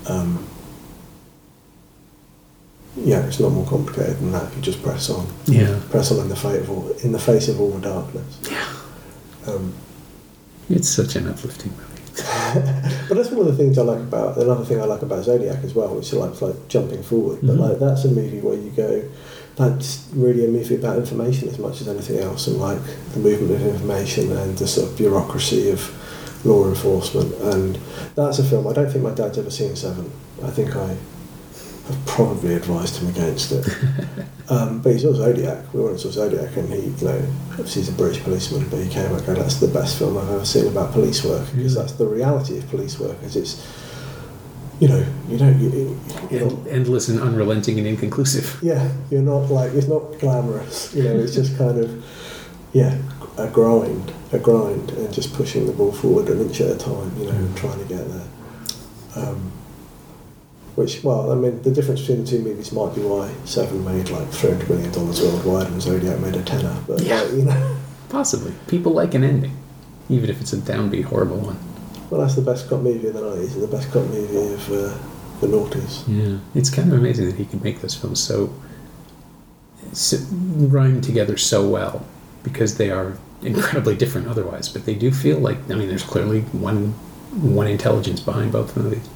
um, 0.07 0.45
yeah, 2.97 3.25
it's 3.25 3.39
not 3.39 3.51
more 3.51 3.65
complicated 3.65 4.17
than 4.17 4.31
that. 4.33 4.53
You 4.55 4.61
just 4.61 4.83
press 4.83 5.09
on, 5.09 5.27
yeah. 5.45 5.79
press 5.89 6.11
on 6.11 6.19
in 6.19 6.29
the 6.29 6.35
face 6.35 6.61
of 6.61 6.69
all, 6.69 6.89
in 7.03 7.11
the 7.13 7.19
face 7.19 7.47
of 7.47 7.59
all 7.61 7.71
the 7.71 7.81
darkness. 7.81 8.39
Yeah. 8.49 8.67
Um, 9.47 9.73
It's 10.69 10.89
such 10.89 11.15
an 11.15 11.27
uplifting 11.27 11.71
movie. 11.71 11.90
But 12.15 13.15
that's 13.15 13.31
one 13.31 13.39
of 13.41 13.45
the 13.47 13.55
things 13.55 13.77
I 13.77 13.83
like 13.83 13.99
about 13.99 14.37
another 14.37 14.65
thing 14.65 14.79
I 14.81 14.85
like 14.85 15.01
about 15.01 15.23
Zodiac 15.23 15.63
as 15.63 15.73
well, 15.73 15.95
which 15.95 16.07
is 16.07 16.13
like, 16.13 16.41
like 16.41 16.67
jumping 16.67 17.03
forward. 17.03 17.39
But 17.41 17.55
Mhm. 17.55 17.59
like 17.59 17.79
that's 17.79 18.03
a 18.05 18.09
movie 18.09 18.39
where 18.39 18.55
you 18.55 18.71
go, 18.75 19.01
that's 19.55 20.05
really 20.13 20.45
a 20.45 20.47
movie 20.47 20.75
about 20.75 20.97
information 20.97 21.49
as 21.49 21.57
much 21.59 21.81
as 21.81 21.87
anything 21.87 22.19
else, 22.19 22.47
and 22.47 22.57
like 22.59 22.79
the 23.13 23.19
movement 23.19 23.51
of 23.51 23.65
information 23.67 24.31
and 24.35 24.57
the 24.57 24.67
sort 24.67 24.89
of 24.89 24.97
bureaucracy 24.97 25.69
of 25.69 25.89
law 26.43 26.67
enforcement. 26.67 27.33
And 27.41 27.77
that's 28.15 28.39
a 28.39 28.43
film 28.43 28.67
I 28.67 28.73
don't 28.73 28.89
think 28.91 29.03
my 29.03 29.11
dad's 29.13 29.37
ever 29.37 29.51
seen 29.51 29.75
Seven. 29.75 30.09
I 30.43 30.49
think 30.49 30.75
I 30.75 30.95
have 31.91 32.05
probably 32.05 32.53
advised 32.55 32.97
him 32.97 33.09
against 33.09 33.51
it. 33.51 33.67
um, 34.49 34.81
but 34.81 34.93
he 34.93 34.99
saw 34.99 35.13
Zodiac. 35.13 35.73
We 35.73 35.81
went 35.81 35.91
and 35.91 35.99
saw 35.99 36.09
Zodiac, 36.09 36.55
and 36.57 36.69
he, 36.73 36.81
you 36.81 37.05
know, 37.05 37.25
obviously 37.51 37.81
he's 37.81 37.89
a 37.89 37.93
British 37.93 38.23
policeman, 38.23 38.67
but 38.69 38.79
he 38.81 38.89
came 38.89 39.11
and 39.11 39.25
go, 39.25 39.33
"That's 39.33 39.59
the 39.59 39.67
best 39.67 39.97
film 39.97 40.17
I've 40.17 40.29
ever 40.29 40.45
seen 40.45 40.67
about 40.67 40.91
police 40.91 41.23
work," 41.23 41.47
because 41.55 41.75
that's 41.75 41.93
the 41.93 42.05
reality 42.07 42.57
of 42.57 42.69
police 42.69 42.99
work. 42.99 43.21
Is 43.23 43.35
it's, 43.35 43.67
you 44.79 44.87
know, 44.87 45.05
you 45.29 45.37
don't, 45.37 45.59
you, 45.59 45.99
End, 46.31 46.67
endless 46.67 47.09
and 47.09 47.19
unrelenting 47.19 47.77
and 47.77 47.87
inconclusive. 47.87 48.57
yeah, 48.61 48.91
you're 49.09 49.21
not 49.21 49.49
like 49.49 49.73
it's 49.73 49.87
not 49.87 50.19
glamorous. 50.19 50.93
You 50.95 51.03
know, 51.03 51.15
it's 51.17 51.35
just 51.35 51.57
kind 51.57 51.77
of, 51.77 52.03
yeah, 52.73 52.97
a 53.37 53.47
grind, 53.47 54.13
a 54.31 54.39
grind, 54.39 54.91
and 54.91 55.13
just 55.13 55.33
pushing 55.33 55.65
the 55.65 55.73
ball 55.73 55.91
forward 55.91 56.29
an 56.29 56.41
inch 56.41 56.61
at 56.61 56.75
a 56.75 56.77
time. 56.77 57.11
You 57.17 57.25
know, 57.25 57.31
and 57.31 57.55
trying 57.57 57.79
to 57.79 57.85
get 57.85 58.07
there. 58.07 58.27
Um, 59.15 59.51
which, 60.75 61.03
well, 61.03 61.31
I 61.31 61.35
mean, 61.35 61.61
the 61.63 61.71
difference 61.71 62.01
between 62.01 62.23
the 62.23 62.29
two 62.31 62.39
movies 62.41 62.71
might 62.71 62.95
be 62.95 63.01
why 63.01 63.31
Seven 63.45 63.83
made 63.83 64.09
like 64.09 64.27
three 64.29 64.51
hundred 64.51 64.69
million 64.69 64.91
dollars 64.91 65.21
worldwide 65.21 65.67
and 65.67 65.81
Zodiac 65.81 66.19
made 66.19 66.35
a 66.35 66.43
tenner. 66.43 66.75
But 66.87 67.01
Yeah. 67.01 67.21
like, 67.21 67.31
you 67.33 67.43
know, 67.43 67.77
Possibly. 68.09 68.53
People 68.67 68.91
like 68.93 69.13
an 69.13 69.23
ending, 69.23 69.55
even 70.09 70.29
if 70.29 70.41
it's 70.41 70.53
a 70.53 70.57
downbeat, 70.57 71.05
horrible 71.05 71.37
one. 71.37 71.57
well, 72.09 72.21
that's 72.21 72.35
the 72.35 72.41
best 72.41 72.67
cop 72.69 72.81
movie 72.81 73.07
of 73.07 73.13
the 73.13 73.21
nineties 73.21 73.53
and 73.53 73.63
the 73.63 73.67
best 73.67 73.91
cop 73.91 74.03
movie 74.05 74.53
of 74.53 74.71
uh, 74.71 74.97
the 75.41 75.47
noughties. 75.47 76.03
Yeah, 76.07 76.37
it's 76.53 76.69
kind 76.69 76.91
of 76.91 76.97
amazing 76.99 77.25
that 77.27 77.35
he 77.35 77.45
can 77.45 77.61
make 77.63 77.81
those 77.81 77.95
films 77.95 78.19
so, 78.21 78.53
so 79.93 80.17
rhyme 80.31 81.01
together 81.01 81.37
so 81.37 81.67
well 81.67 82.05
because 82.43 82.77
they 82.77 82.91
are 82.91 83.17
incredibly 83.41 83.95
different 83.95 84.27
otherwise. 84.27 84.69
But 84.69 84.85
they 84.85 84.95
do 84.95 85.11
feel 85.11 85.39
like 85.39 85.57
I 85.69 85.75
mean, 85.75 85.87
there's 85.89 86.03
clearly 86.03 86.41
one 86.41 86.93
one 87.31 87.67
intelligence 87.67 88.19
behind 88.19 88.51
both 88.51 88.75
movies. 88.75 89.07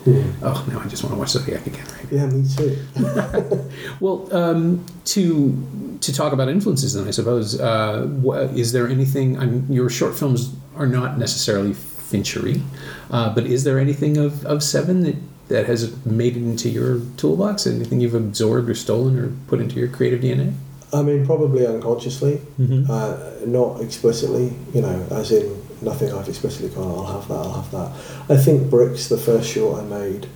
Oh, 0.42 0.66
now 0.72 0.80
I 0.80 0.88
just 0.88 1.04
want 1.04 1.14
to 1.16 1.20
watch 1.20 1.30
Zodiac 1.30 1.68
again. 1.68 1.86
Right? 1.86 2.12
Yeah, 2.12 2.26
me 2.28 2.46
too. 2.48 2.78
Well, 4.00 4.28
um, 4.36 4.86
to 5.06 5.98
to 6.02 6.14
talk 6.14 6.34
about 6.34 6.50
influences, 6.50 6.94
then 6.94 7.08
I 7.08 7.12
suppose, 7.12 7.60
uh, 7.60 8.06
wha- 8.22 8.50
is 8.56 8.72
there 8.72 8.88
anything? 8.88 9.38
I 9.40 9.46
mean, 9.46 9.66
your 9.70 9.90
short 9.90 10.16
films 10.18 10.54
are 10.76 10.88
not 10.88 11.18
necessarily 11.18 11.74
Finchery, 11.74 12.62
uh, 13.10 13.34
but 13.34 13.46
is 13.46 13.64
there 13.64 13.80
anything 13.80 14.18
of, 14.18 14.46
of 14.46 14.62
Seven 14.64 15.02
that 15.04 15.16
that 15.48 15.66
has 15.66 15.94
made 16.06 16.36
it 16.38 16.44
into 16.44 16.70
your 16.70 17.00
toolbox? 17.18 17.68
Anything 17.68 18.00
you've 18.02 18.14
absorbed 18.16 18.70
or 18.70 18.76
stolen 18.76 19.18
or 19.20 19.32
put 19.48 19.60
into 19.60 19.76
your 19.76 19.88
creative 19.88 20.22
DNA? 20.22 20.54
I 20.94 21.02
mean, 21.02 21.26
probably 21.26 21.66
unconsciously, 21.68 22.42
Mhm. 22.60 22.90
uh, 22.90 23.46
not 23.46 23.82
explicitly. 23.82 24.54
You 24.74 24.82
know, 24.84 25.06
as 25.12 25.32
in 25.32 25.52
nothing 25.86 26.12
I've 26.12 26.28
explicitly 26.28 26.70
gone. 26.70 26.88
I'll 26.88 27.20
have 27.20 27.28
that. 27.30 27.36
I'll 27.36 27.62
have 27.62 27.72
that. 27.72 27.92
I 28.30 28.42
think 28.42 28.70
Bricks, 28.70 29.08
the 29.08 29.18
first 29.18 29.50
short 29.50 29.82
I 29.82 29.86
made, 29.86 30.28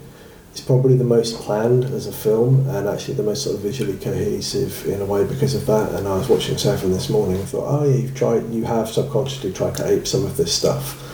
is 0.53 0.61
probably 0.61 0.95
the 0.95 1.03
most 1.03 1.35
planned 1.41 1.85
as 1.85 2.07
a 2.07 2.11
film, 2.11 2.67
and 2.69 2.87
actually 2.87 3.15
the 3.15 3.23
most 3.23 3.43
sort 3.43 3.55
of 3.55 3.61
visually 3.61 3.97
cohesive 3.97 4.85
in 4.87 5.01
a 5.01 5.05
way 5.05 5.25
because 5.25 5.55
of 5.55 5.65
that. 5.65 5.93
And 5.95 6.07
I 6.07 6.17
was 6.17 6.29
watching 6.29 6.57
Seven 6.57 6.91
this 6.91 7.09
morning 7.09 7.37
and 7.37 7.47
thought, 7.47 7.67
oh 7.67 7.83
yeah, 7.83 7.97
you've 7.97 8.15
tried, 8.15 8.49
you 8.51 8.63
have 8.63 8.89
subconsciously 8.89 9.53
tried 9.53 9.75
to 9.75 9.87
ape 9.87 10.07
some 10.07 10.25
of 10.25 10.37
this 10.37 10.53
stuff. 10.53 11.05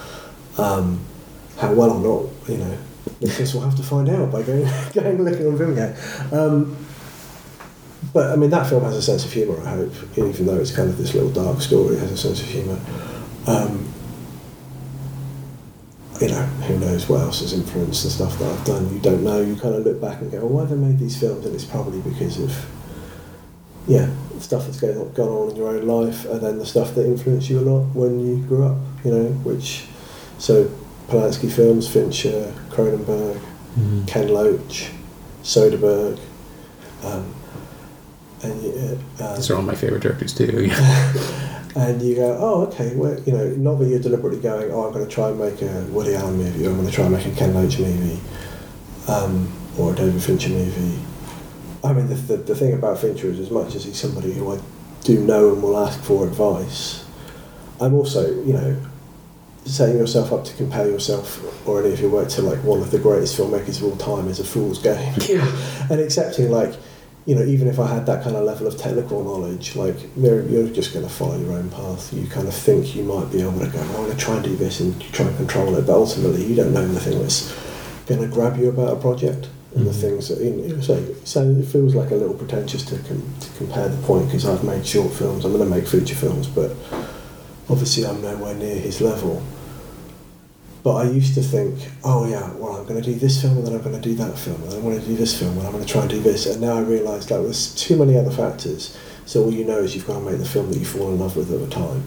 Um, 0.60 1.00
how 1.58 1.74
well 1.74 1.92
or 1.92 2.22
not, 2.22 2.50
you 2.50 2.58
know, 2.58 2.78
listeners 3.22 3.54
will 3.54 3.62
have 3.62 3.76
to 3.76 3.84
find 3.84 4.10
out 4.10 4.32
by 4.32 4.44
going 4.44 4.68
going 4.94 5.24
looking 5.24 5.48
on 5.48 5.58
Vimeo. 5.58 6.34
Um, 6.34 6.78
but 8.14 8.32
I 8.32 8.36
mean, 8.36 8.50
that 8.52 8.68
film 8.70 8.84
has 8.84 8.96
a 8.96 9.02
sense 9.02 9.26
of 9.26 9.34
humour. 9.34 9.60
I 9.62 9.72
hope, 9.72 9.94
even 10.18 10.46
though 10.46 10.58
it's 10.58 10.76
kind 10.76 10.90
of 10.90 10.98
this 10.98 11.14
little 11.14 11.32
dark 11.32 11.62
story, 11.62 11.96
it 11.96 12.00
has 12.00 12.12
a 12.12 12.18
sense 12.18 12.42
of 12.42 12.48
humour. 12.48 12.80
Um, 13.48 13.92
you 16.22 16.30
know, 16.30 16.44
who 16.68 16.80
knows 16.80 17.10
what 17.10 17.22
else 17.22 17.42
has 17.42 17.54
influenced 17.54 18.04
the 18.04 18.10
stuff 18.10 18.38
that 18.40 18.52
I've 18.52 18.66
done? 18.66 18.94
You 18.94 19.00
don't 19.00 19.24
know. 19.24 19.42
You 19.42 19.56
kind 19.56 19.76
of 19.76 19.86
look 19.86 20.00
back 20.00 20.22
and 20.22 20.32
go, 20.32 20.40
"Well, 20.40 20.50
why 20.50 20.62
have 20.62 20.70
they 20.70 20.76
made 20.76 21.00
these 21.00 21.18
films?" 21.18 21.46
And 21.46 21.54
it's 21.54 21.66
probably 21.66 22.00
because 22.02 22.40
of 22.40 22.66
yeah, 23.88 24.10
stuff 24.40 24.66
that's 24.66 24.80
going 24.80 24.98
on, 24.98 25.12
gone 25.14 25.30
on 25.30 25.50
in 25.52 25.56
your 25.56 25.70
own 25.70 25.86
life, 25.86 26.26
and 26.26 26.42
then 26.42 26.58
the 26.58 26.66
stuff 26.66 26.96
that 26.96 27.06
influenced 27.06 27.50
you 27.50 27.60
a 27.60 27.62
lot 27.62 27.84
when 27.96 28.20
you 28.20 28.44
grew 28.46 28.66
up. 28.66 28.78
You 29.04 29.12
know, 29.12 29.26
which 29.44 29.86
so 30.38 30.72
Polanski 31.08 31.52
films, 31.52 31.88
Fincher, 31.88 32.54
Cronenberg, 32.70 33.40
Ken 34.08 34.30
Loach, 34.30 34.92
Soderbergh. 35.44 36.20
Um, 37.04 37.36
and 38.42 39.00
uh, 39.20 39.36
These 39.36 39.50
are 39.50 39.56
all 39.56 39.62
my 39.62 39.76
favorite 39.76 40.02
directors 40.02 40.34
too. 40.34 40.66
Yeah. 40.68 41.52
and 41.76 42.02
you 42.02 42.16
go, 42.16 42.38
oh, 42.40 42.68
okay, 42.68 42.96
well, 42.96 43.20
you 43.22 43.34
know, 43.34 43.50
not 43.50 43.76
that 43.76 43.88
you're 43.88 44.00
deliberately 44.00 44.40
going, 44.40 44.72
oh, 44.72 44.86
I'm 44.86 44.94
going 44.94 45.06
to 45.06 45.12
try 45.12 45.30
and 45.30 45.40
make 45.40 45.62
a 45.62 45.82
Woody 45.90 46.16
Allen 46.16 46.38
movie, 46.38 46.66
or 46.66 46.70
I'm 46.70 46.78
going 46.78 46.88
to 46.88 46.94
try 46.94 47.06
and 47.06 47.14
make 47.14 47.26
a 47.26 47.32
Ken 47.32 47.54
Loach 47.54 47.78
movie, 47.80 48.20
um, 49.10 49.52
or 49.78 49.92
a 49.94 49.96
David 49.96 50.24
Fincher 50.24 50.50
movie. 50.50 51.00
I 51.84 51.92
mean, 51.92 52.08
the, 52.08 52.16
the, 52.16 52.38
the 52.38 52.56
thing 52.56 52.74
about 52.74 53.00
Fincher 53.00 53.28
is, 53.28 53.40
as 53.40 53.52
much 53.52 53.76
as 53.76 53.84
he's 53.84 54.00
somebody 54.00 54.34
who 54.34 54.56
I 54.56 54.60
do 55.04 55.20
know 55.20 55.52
and 55.54 55.62
will 55.62 55.78
ask 55.78 56.02
for 56.02 56.26
advice, 56.26 57.06
I'm 57.82 57.94
also, 57.94 58.42
you 58.44 58.54
know, 58.54 58.82
setting 59.66 59.98
yourself 59.98 60.32
up 60.32 60.46
to 60.46 60.54
compare 60.56 60.88
yourself 60.88 61.68
or 61.68 61.84
any 61.84 61.92
of 61.92 62.00
your 62.00 62.10
work 62.10 62.30
to 62.30 62.42
like 62.42 62.64
one 62.64 62.80
of 62.82 62.92
the 62.92 63.00
greatest 63.00 63.38
filmmakers 63.38 63.78
of 63.78 63.84
all 63.86 63.98
time 63.98 64.30
is 64.30 64.40
a 64.40 64.44
fool's 64.46 64.80
game. 64.80 65.14
Yeah. 65.28 65.46
and 65.90 66.00
accepting 66.00 66.52
like 66.52 66.74
you 67.26 67.34
know, 67.36 67.44
even 67.44 67.68
if 67.68 67.80
I 67.80 67.88
had 67.88 68.06
that 68.06 68.24
kind 68.24 68.36
of 68.36 68.44
level 68.44 68.68
of 68.68 68.78
technical 68.78 69.24
knowledge, 69.24 69.76
like 69.76 69.96
you're, 70.16 70.44
you're 70.44 70.68
just 70.70 70.94
going 70.94 71.06
to 71.08 71.12
follow 71.12 71.38
your 71.40 71.54
own 71.54 71.70
path. 71.72 72.14
You 72.14 72.28
kind 72.28 72.48
of 72.48 72.54
think 72.54 72.96
you 72.96 73.04
might 73.04 73.32
be 73.32 73.42
able 73.42 73.60
to 73.60 73.68
go, 73.68 73.80
I'm 73.82 73.92
going 73.94 74.12
to 74.12 74.18
try 74.18 74.36
and 74.36 74.44
do 74.44 74.56
this 74.56 74.80
and 74.80 75.00
try 75.12 75.26
and 75.26 75.36
control 75.38 75.76
it, 75.76 75.88
but 75.88 75.94
ultimately 75.96 76.46
you 76.46 76.56
don't 76.56 76.74
know 76.74 76.88
the 76.88 77.00
thing 77.00 77.20
that's 77.20 77.52
going 78.06 78.22
to 78.22 78.28
grab 78.28 78.58
you 78.60 78.70
about 78.70 78.94
a 78.94 79.00
project 79.00 79.48
and 79.74 79.88
the 79.88 79.92
Mhm. 79.92 80.02
things 80.02 80.30
that, 80.30 80.40
you 80.40 80.52
know, 80.76 80.80
so, 80.82 81.04
so 81.24 81.42
it 81.50 81.66
feels 81.66 81.96
like 81.96 82.12
a 82.12 82.16
little 82.16 82.36
pretentious 82.36 82.84
to, 82.86 82.98
com- 83.00 83.34
to 83.40 83.50
compare 83.58 83.90
the 83.90 83.98
point 84.04 84.28
because 84.28 84.46
I've 84.46 84.64
made 84.64 84.86
short 84.86 85.12
films, 85.12 85.46
I'm 85.46 85.52
going 85.52 85.68
to 85.68 85.76
make 85.76 85.88
feature 85.88 86.16
films, 86.16 86.46
but 86.48 86.72
obviously 87.70 88.06
I'm 88.06 88.22
nowhere 88.22 88.54
near 88.54 88.76
his 88.76 89.02
level. 89.02 89.42
But 90.86 90.98
I 90.98 91.10
used 91.10 91.34
to 91.34 91.42
think, 91.42 91.80
oh 92.04 92.30
yeah, 92.30 92.48
well 92.58 92.76
I'm 92.76 92.86
going 92.86 93.02
to 93.02 93.12
do 93.12 93.16
this 93.16 93.42
film 93.42 93.58
and 93.58 93.66
then 93.66 93.74
I'm 93.74 93.82
going 93.82 94.00
to 94.00 94.02
do 94.08 94.14
that 94.18 94.38
film 94.38 94.62
and 94.62 94.72
then 94.72 94.78
I'm 94.78 94.84
going 94.84 95.02
to 95.02 95.06
do 95.08 95.16
this 95.16 95.36
film 95.36 95.58
and 95.58 95.66
I'm 95.66 95.74
going 95.74 95.84
to 95.84 95.92
try 95.92 96.02
and 96.02 96.10
do 96.12 96.22
this. 96.22 96.46
And 96.46 96.62
now 96.62 96.78
I 96.78 96.82
realise 96.82 97.26
that 97.26 97.42
there's 97.42 97.74
too 97.74 97.98
many 97.98 98.16
other 98.16 98.30
factors. 98.30 98.96
So 99.26 99.46
all 99.46 99.52
you 99.52 99.66
know 99.66 99.80
is 99.80 99.96
you've 99.96 100.06
got 100.06 100.20
to 100.20 100.22
make 100.30 100.38
the 100.38 100.46
film 100.46 100.72
that 100.72 100.78
you 100.78 100.86
fall 100.86 101.10
in 101.10 101.18
love 101.20 101.36
with 101.36 101.52
at 101.52 101.60
the 101.60 101.70
time. 101.74 102.04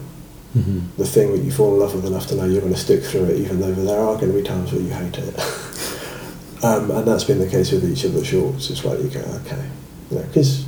Mm-hmm. 0.55 0.79
The 0.95 1.05
thing 1.05 1.33
that 1.33 1.39
you 1.39 1.51
fall 1.51 1.73
in 1.73 1.81
love 1.81 1.93
with 1.93 2.05
enough 2.05 2.27
to 2.27 2.35
know 2.35 2.45
you're 2.45 2.61
going 2.61 2.73
to 2.73 2.79
stick 2.79 3.03
through 3.03 3.25
it, 3.25 3.41
even 3.41 3.59
though 3.59 3.73
there 3.73 3.99
are 3.99 4.15
going 4.15 4.31
to 4.31 4.37
be 4.37 4.43
times 4.43 4.71
where 4.71 4.81
you 4.81 4.93
hate 4.93 5.17
it. 5.17 5.35
um, 6.63 6.89
and 6.89 7.05
that's 7.05 7.25
been 7.25 7.39
the 7.39 7.49
case 7.49 7.73
with 7.73 7.83
each 7.83 8.05
of 8.05 8.13
the 8.13 8.23
shorts. 8.23 8.69
It's 8.69 8.85
like 8.85 8.99
you 8.99 9.09
go, 9.09 9.19
okay, 9.43 9.69
you 10.09 10.19
know, 10.19 10.23
because 10.23 10.65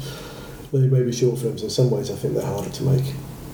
they 0.74 0.80
may 0.80 1.02
be 1.02 1.14
short 1.14 1.40
films. 1.40 1.64
In 1.64 1.70
some 1.70 1.90
ways, 1.90 2.12
I 2.12 2.16
think 2.16 2.34
they're 2.34 2.46
harder 2.46 2.72
to 2.72 2.84
make. 2.84 3.06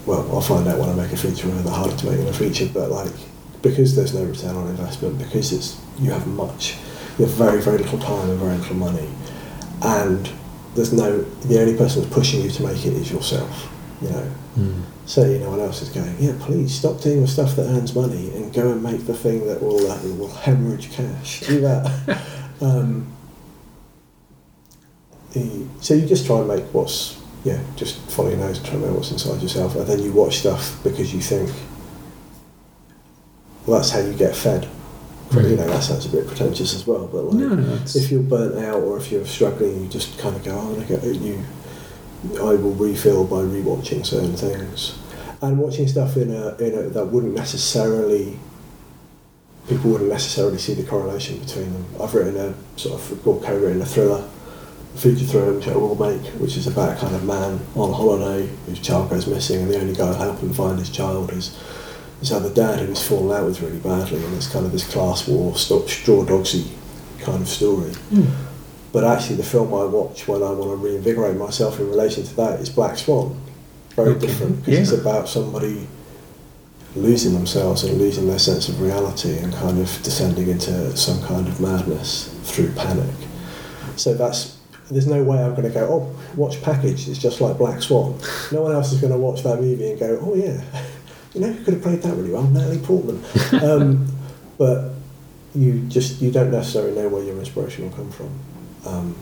Well, 0.08 0.28
I'll 0.32 0.42
find 0.42 0.68
out 0.68 0.80
when 0.80 0.90
I 0.90 0.96
make 0.96 1.14
a 1.14 1.18
feature 1.18 1.48
whether 1.48 1.62
they're 1.62 1.72
harder 1.72 1.96
to 1.96 2.06
make 2.08 2.18
than 2.18 2.28
a 2.28 2.34
feature. 2.34 2.68
But 2.74 2.90
like, 2.90 3.14
because 3.62 3.96
there's 3.96 4.14
no 4.14 4.24
return 4.24 4.56
on 4.56 4.68
investment, 4.68 5.18
because 5.18 5.52
it's 5.52 5.80
you 6.00 6.12
have 6.12 6.28
much, 6.28 6.76
you 7.18 7.26
have 7.26 7.34
very 7.34 7.62
very 7.62 7.78
little 7.80 8.00
time 8.00 8.30
and 8.30 8.40
very 8.40 8.58
little 8.58 8.76
money, 8.76 9.10
and 9.82 10.30
there's 10.76 10.94
no 10.94 11.22
the 11.22 11.60
only 11.60 11.76
person 11.78 12.02
that's 12.02 12.14
pushing 12.14 12.42
you 12.42 12.50
to 12.52 12.64
make 12.64 12.86
it 12.86 12.94
is 12.94 13.12
yourself. 13.12 13.72
You 14.02 14.10
know, 14.10 14.32
Mm. 14.58 14.82
certainly 15.06 15.38
no 15.38 15.52
one 15.52 15.60
else 15.60 15.84
is 15.84 15.90
going. 15.90 16.16
Yeah, 16.20 16.34
please 16.40 16.74
stop 16.74 17.00
doing 17.00 17.22
the 17.22 17.28
stuff 17.28 17.56
that 17.58 17.68
earns 17.68 17.94
money 17.94 18.32
and 18.36 18.52
go 18.52 18.72
and 18.72 18.82
make 18.82 19.06
the 19.06 19.14
thing 19.14 19.46
that 19.46 19.62
will 19.62 19.86
uh, 19.92 20.00
will 20.18 20.30
hemorrhage 20.30 20.90
cash. 20.92 21.42
Do 21.42 21.62
that. 21.62 22.20
um, 22.62 23.06
the, 25.34 25.66
so 25.80 25.94
you 25.94 26.08
just 26.08 26.26
try 26.26 26.40
and 26.40 26.48
make 26.48 26.64
what's 26.74 27.22
yeah, 27.44 27.60
just 27.76 27.98
follow 28.10 28.30
your 28.30 28.40
nose, 28.40 28.60
try 28.60 28.74
and 28.74 28.82
make 28.84 28.96
what's 28.96 29.12
inside 29.12 29.42
yourself, 29.42 29.76
and 29.76 29.86
then 29.86 30.00
you 30.00 30.12
watch 30.12 30.40
stuff 30.40 30.80
because 30.84 31.14
you 31.14 31.22
think. 31.22 31.52
Well, 33.68 33.80
that's 33.80 33.92
how 33.92 34.00
you 34.00 34.14
get 34.14 34.36
fed. 34.36 34.68
You 35.34 35.58
know, 35.58 35.68
that 35.68 35.84
sounds 35.84 36.06
a 36.06 36.10
bit 36.10 36.26
pretentious 36.26 36.74
as 36.74 36.88
well, 36.88 37.06
but 37.08 37.26
like, 37.26 37.36
No, 37.36 37.50
no, 37.50 37.74
if 37.84 38.10
you're 38.10 38.22
burnt 38.22 38.58
out 38.64 38.82
or 38.82 38.98
if 38.98 39.12
you're 39.12 39.26
struggling, 39.26 39.84
you 39.84 39.90
just 39.90 40.18
kind 40.18 40.34
of 40.36 40.44
go, 40.44 40.58
oh, 40.58 40.72
look 40.72 40.90
at 40.90 41.04
you. 41.04 41.44
I 42.36 42.56
will 42.56 42.74
refill 42.74 43.26
by 43.26 43.42
rewatching 43.42 44.06
certain 44.06 44.36
things, 44.38 44.98
and 45.42 45.60
watching 45.60 45.88
stuff 45.88 46.16
in 46.18 46.34
a 46.34 46.56
in 46.58 46.74
a 46.74 46.82
that 46.90 47.06
wouldn't 47.08 47.36
necessarily. 47.36 48.40
People 49.68 49.92
wouldn't 49.92 50.10
necessarily 50.10 50.58
see 50.58 50.74
the 50.74 50.84
correlation 50.84 51.40
between 51.40 51.74
them. 51.74 51.86
I've 52.02 52.14
written 52.16 52.38
a 52.38 52.80
sort 52.80 53.00
of 53.00 53.28
or 53.28 53.40
co-written 53.42 53.82
a 53.82 53.86
thriller, 53.86 54.26
a 54.96 54.98
feature 54.98 55.26
thriller 55.26 55.54
which 55.54 55.68
I 55.68 55.76
will 55.76 55.94
make, 55.96 56.26
which 56.40 56.56
is 56.56 56.68
about 56.68 56.98
a 56.98 57.00
kind 57.00 57.14
of 57.14 57.26
man 57.26 57.60
on 57.76 57.92
holiday 57.94 58.50
whose 58.66 58.80
child 58.80 59.10
goes 59.10 59.28
missing, 59.28 59.64
and 59.64 59.70
the 59.72 59.80
only 59.80 59.94
guy 59.94 60.08
who 60.14 60.24
help 60.24 60.40
him 60.40 60.54
find 60.54 60.80
his 60.80 60.90
child 60.90 61.34
is 61.34 61.56
his 62.20 62.32
other 62.32 62.54
dad 62.54 62.80
who 62.80 62.88
he's 62.88 63.08
fallen 63.08 63.38
out 63.38 63.46
with 63.46 63.62
really 63.62 63.80
badly, 63.80 64.24
and 64.24 64.34
it's 64.36 64.48
kind 64.52 64.66
of 64.66 64.72
this 64.72 64.90
class 64.92 65.28
war, 65.28 65.56
st- 65.56 65.88
straw 65.90 66.24
dogsy 66.26 66.68
kind 67.20 67.42
of 67.42 67.48
story. 67.48 67.92
Mm. 68.12 68.28
But 68.92 69.04
actually, 69.04 69.36
the 69.36 69.44
film 69.44 69.74
I 69.74 69.84
watch 69.84 70.28
when 70.28 70.42
I 70.42 70.50
want 70.52 70.72
to 70.72 70.76
reinvigorate 70.78 71.36
myself 71.38 71.80
in 71.80 71.90
relation 71.90 72.24
to 72.24 72.36
that 72.38 72.60
is 72.60 72.70
Black 72.70 72.98
Swan. 72.98 73.40
Very 73.96 74.12
Okay. 74.12 74.28
different 74.28 74.66
because 74.66 74.92
it's 74.94 75.02
about 75.02 75.28
somebody 75.28 75.88
losing 76.96 77.34
themselves 77.34 77.84
and 77.84 77.98
losing 77.98 78.28
their 78.28 78.40
sense 78.40 78.70
of 78.70 78.82
reality 78.82 79.38
and 79.38 79.54
kind 79.54 79.80
of 79.80 79.88
descending 80.04 80.48
into 80.50 80.96
some 80.98 81.22
kind 81.24 81.48
of 81.48 81.60
madness 81.60 82.30
through 82.44 82.72
panic. 82.72 83.14
So 83.98 84.14
that's 84.14 84.58
there's 84.90 85.06
no 85.08 85.22
way 85.22 85.38
I'm 85.44 85.52
going 85.54 85.68
to 85.68 85.74
go. 85.74 85.86
Oh, 85.92 86.20
watch 86.38 86.62
Package. 86.62 87.10
It's 87.10 87.20
just 87.20 87.42
like 87.42 87.58
Black 87.58 87.82
Swan. 87.82 88.18
No 88.54 88.62
one 88.62 88.72
else 88.72 88.94
is 88.94 89.02
going 89.02 89.12
to 89.12 89.20
watch 89.20 89.44
that 89.44 89.60
movie 89.60 89.92
and 89.92 90.00
go, 90.00 90.18
oh 90.22 90.34
yeah, 90.36 90.62
you 91.38 91.46
know 91.46 91.54
who 91.54 91.64
could 91.64 91.74
have 91.76 91.84
played 91.84 92.02
that 92.02 92.16
really 92.16 92.32
well, 92.32 92.44
Natalie 92.44 92.80
Portman. 92.80 93.24
um, 93.62 94.08
but 94.58 94.94
you 95.54 95.82
just 95.88 96.22
you 96.22 96.32
don't 96.32 96.52
necessarily 96.52 96.96
know 96.96 97.08
where 97.08 97.24
your 97.24 97.38
inspiration 97.38 97.86
will 97.86 97.96
come 97.96 98.12
from. 98.12 98.30
Um, 98.86 99.16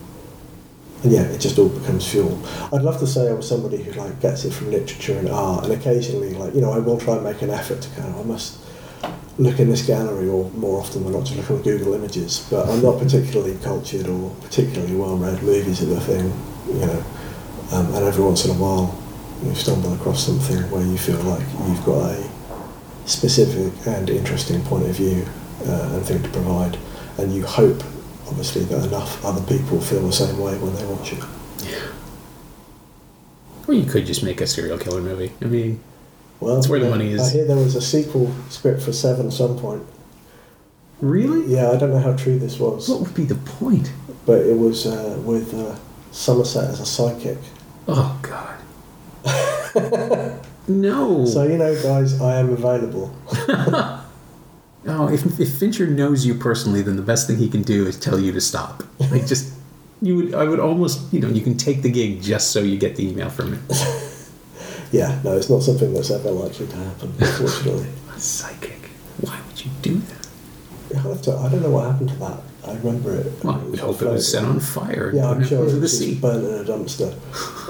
and 1.03 1.11
yeah, 1.11 1.24
it 1.24 1.39
just 1.39 1.59
all 1.59 1.70
becomes 1.70 2.09
fuel. 2.09 2.41
I'd 2.74 2.82
love 2.82 2.99
to 2.99 3.07
say 3.07 3.30
I 3.30 3.34
was 3.34 3.47
somebody 3.47 3.84
who 3.84 3.91
like 3.91 4.20
gets 4.22 4.45
it 4.45 4.51
from 4.51 4.72
literature 4.72 5.18
and 5.18 5.30
art, 5.30 5.66
and 5.66 5.74
occasionally, 5.74 6.34
like 6.34 6.55
you 6.55 6.61
know, 6.61 6.72
I 6.72 6.80
will 6.80 6.97
try 6.97 7.16
and 7.16 7.24
make 7.24 7.41
an 7.41 7.49
effort 7.49 7.82
to 7.82 7.89
kind 7.89 8.07
of 8.07 8.22
I 8.22 8.24
must 8.24 8.59
look 9.38 9.59
in 9.59 9.70
this 9.70 9.86
gallery, 9.86 10.30
or 10.30 10.49
more 10.51 10.80
often 10.80 11.03
than 11.03 11.13
not, 11.13 11.26
to 11.28 11.36
look 11.36 11.51
on 11.51 11.61
Google 11.61 11.93
Images. 11.93 12.47
But 12.49 12.70
I'm 12.70 12.82
not 12.82 12.99
particularly 13.01 13.57
cultured 13.57 14.07
or 14.07 14.32
particularly 14.41 14.95
well 14.95 15.18
read. 15.18 15.43
Movies 15.43 15.84
are 15.84 15.88
the 15.88 15.99
thing, 16.01 16.34
you 16.68 16.86
know. 16.86 17.03
Um, 17.72 17.93
and 17.95 18.05
every 18.05 18.24
once 18.24 18.45
in 18.45 18.51
a 18.51 18.53
while, 18.53 18.97
you 19.45 19.55
stumble 19.55 19.93
across 19.93 20.25
something 20.25 20.57
where 20.71 20.83
you 20.85 20.97
feel 20.97 21.19
like 21.23 21.41
you've 21.67 21.83
got 21.85 22.11
a 22.11 22.29
specific 23.05 23.73
and 23.87 24.09
interesting 24.09 24.61
point 24.63 24.87
of 24.87 24.95
view 24.95 25.25
uh, 25.67 25.91
and 25.93 26.05
thing 26.05 26.21
to 26.23 26.29
provide, 26.29 26.77
and 27.17 27.33
you 27.33 27.43
hope, 27.45 27.83
obviously, 28.27 28.63
that 28.65 28.85
enough 28.87 29.23
other 29.23 29.41
people 29.45 29.79
feel 29.79 30.01
the 30.05 30.11
same 30.13 30.37
way 30.39 30.57
when 30.57 30.73
they 30.75 30.85
watch 30.85 31.13
it. 31.13 31.23
Or 33.67 33.73
you 33.73 33.85
could 33.85 34.05
just 34.05 34.23
make 34.23 34.41
a 34.41 34.47
serial 34.47 34.77
killer 34.77 35.01
movie. 35.01 35.31
I 35.41 35.45
mean, 35.45 35.79
Well, 36.39 36.55
That's 36.55 36.67
where 36.67 36.79
the 36.79 36.89
money 36.89 37.11
is. 37.11 37.21
I 37.21 37.29
hear 37.31 37.45
there 37.45 37.55
was 37.57 37.75
a 37.75 37.81
sequel 37.81 38.31
script 38.49 38.81
for 38.83 38.93
Seven 38.93 39.27
at 39.27 39.33
some 39.33 39.57
point. 39.57 39.83
really? 41.01 41.45
Yeah, 41.53 41.71
I 41.71 41.77
don't 41.77 41.89
know 41.91 41.99
how 41.99 42.15
true 42.15 42.37
this 42.37 42.59
was, 42.59 42.87
What 42.89 43.01
would 43.01 43.13
be 43.15 43.23
the 43.25 43.35
point? 43.35 43.91
but 44.25 44.39
it 44.39 44.57
was 44.57 44.87
uh, 44.87 45.19
with 45.23 45.53
uh, 45.53 45.75
Somerset 46.11 46.69
as 46.71 46.79
a 46.79 46.85
psychic. 46.85 47.37
Oh 47.87 48.17
God. 48.23 48.54
no. 50.67 51.26
So 51.26 51.43
you 51.43 51.57
know, 51.57 51.73
guys, 51.82 52.19
I 52.21 52.39
am 52.39 52.53
available. 52.53 53.15
Oh, 54.88 55.09
if, 55.09 55.39
if 55.39 55.57
Fincher 55.57 55.88
knows 55.88 56.28
you 56.28 56.36
personally, 56.36 56.84
then 56.84 56.95
the 56.95 57.01
best 57.01 57.26
thing 57.26 57.38
he 57.38 57.49
can 57.49 57.63
do 57.63 57.88
is 57.88 57.99
tell 57.99 58.19
you 58.19 58.32
to 58.32 58.39
stop. 58.39 58.84
Like 58.99 59.26
just, 59.28 59.51
you 60.01 60.15
would, 60.15 60.36
I 60.36 60.43
would 60.43 60.59
almost, 60.59 61.11
you 61.11 61.19
know, 61.19 61.28
you 61.28 61.41
can 61.41 61.57
take 61.57 61.82
the 61.82 61.89
gig 61.89 62.21
just 62.21 62.51
so 62.51 62.59
you 62.59 62.78
get 62.78 62.95
the 62.95 63.07
email 63.07 63.30
from 63.32 63.53
him. 63.53 63.65
Yeah, 64.91 65.19
no, 65.23 65.36
it's 65.36 65.49
not 65.49 65.63
something 65.63 65.91
that's 65.93 66.11
ever 66.11 66.30
likely 66.30 66.67
to 66.67 66.76
happen, 66.76 67.13
unfortunately. 67.19 67.88
Psychic. 68.17 68.91
Why 69.21 69.39
would 69.47 69.65
you 69.65 69.71
do 69.82 69.95
that? 69.95 70.28
I, 70.95 70.99
have 70.99 71.21
to, 71.23 71.36
I 71.36 71.49
don't 71.49 71.63
know 71.63 71.71
what 71.71 71.91
happened 71.91 72.09
to 72.09 72.15
that. 72.17 72.39
I 72.68 72.74
remember 72.78 73.16
it. 73.16 73.43
Well, 73.43 73.59
we 73.59 73.78
hope 73.78 74.01
it 74.01 74.07
was 74.07 74.30
set 74.32 74.43
on 74.43 74.59
fire. 74.59 75.11
Yeah, 75.13 75.30
I'm 75.30 75.43
sure 75.43 75.66
it 75.68 75.72
the 75.72 75.80
was 75.82 75.97
sea. 75.99 76.16
burnt 76.16 76.43
in 76.45 76.53
a 76.53 76.63
dumpster. 76.63 77.13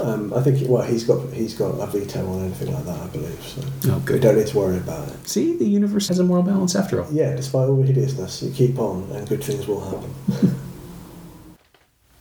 Um, 0.04 0.34
I 0.34 0.42
think. 0.42 0.68
Well, 0.70 0.82
he's 0.84 1.04
got 1.04 1.28
he's 1.34 1.54
got 1.54 1.72
a 1.72 1.86
veto 1.88 2.26
on 2.28 2.46
anything 2.46 2.74
like 2.74 2.86
that. 2.86 3.00
I 3.00 3.08
believe. 3.08 3.44
So 3.44 3.62
Oh, 3.92 3.98
we 4.00 4.04
good. 4.06 4.22
don't 4.22 4.38
need 4.38 4.48
to 4.48 4.58
worry 4.58 4.78
about 4.78 5.08
it. 5.10 5.28
See, 5.28 5.56
the 5.58 5.66
universe 5.66 6.08
has 6.08 6.20
a 6.20 6.24
moral 6.24 6.44
balance 6.44 6.76
after 6.76 7.04
all. 7.04 7.12
Yeah, 7.12 7.36
despite 7.36 7.68
all 7.68 7.76
the 7.78 7.86
hideousness, 7.88 8.42
you 8.44 8.52
keep 8.52 8.80
on, 8.80 9.10
and 9.12 9.28
good 9.28 9.44
things 9.44 9.68
will 9.68 9.82
happen. 9.82 10.56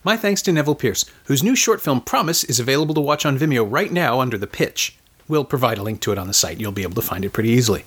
My 0.05 0.16
thanks 0.18 0.43
to 0.43 0.53
Neville 0.53 0.75
Pierce, 0.75 1.07
whose 1.25 1.43
new 1.43 1.57
short 1.57 1.81
film 1.81 2.01
Promise 2.03 2.45
is 2.45 2.61
available 2.61 2.95
to 2.95 3.01
watch 3.01 3.25
on 3.25 3.39
Vimeo 3.39 3.64
right 3.70 3.91
now 3.91 4.20
under 4.20 4.37
the 4.37 4.47
pitch. 4.47 4.99
We'll 5.29 5.45
provide 5.47 5.79
a 5.79 5.83
link 5.83 6.01
to 6.01 6.12
it 6.12 6.18
on 6.18 6.27
the 6.27 6.35
site. 6.35 6.61
You'll 6.61 6.72
be 6.72 6.83
able 6.83 6.97
to 6.97 7.03
find 7.03 7.25
it 7.25 7.33
pretty 7.33 7.49
easily. 7.49 7.85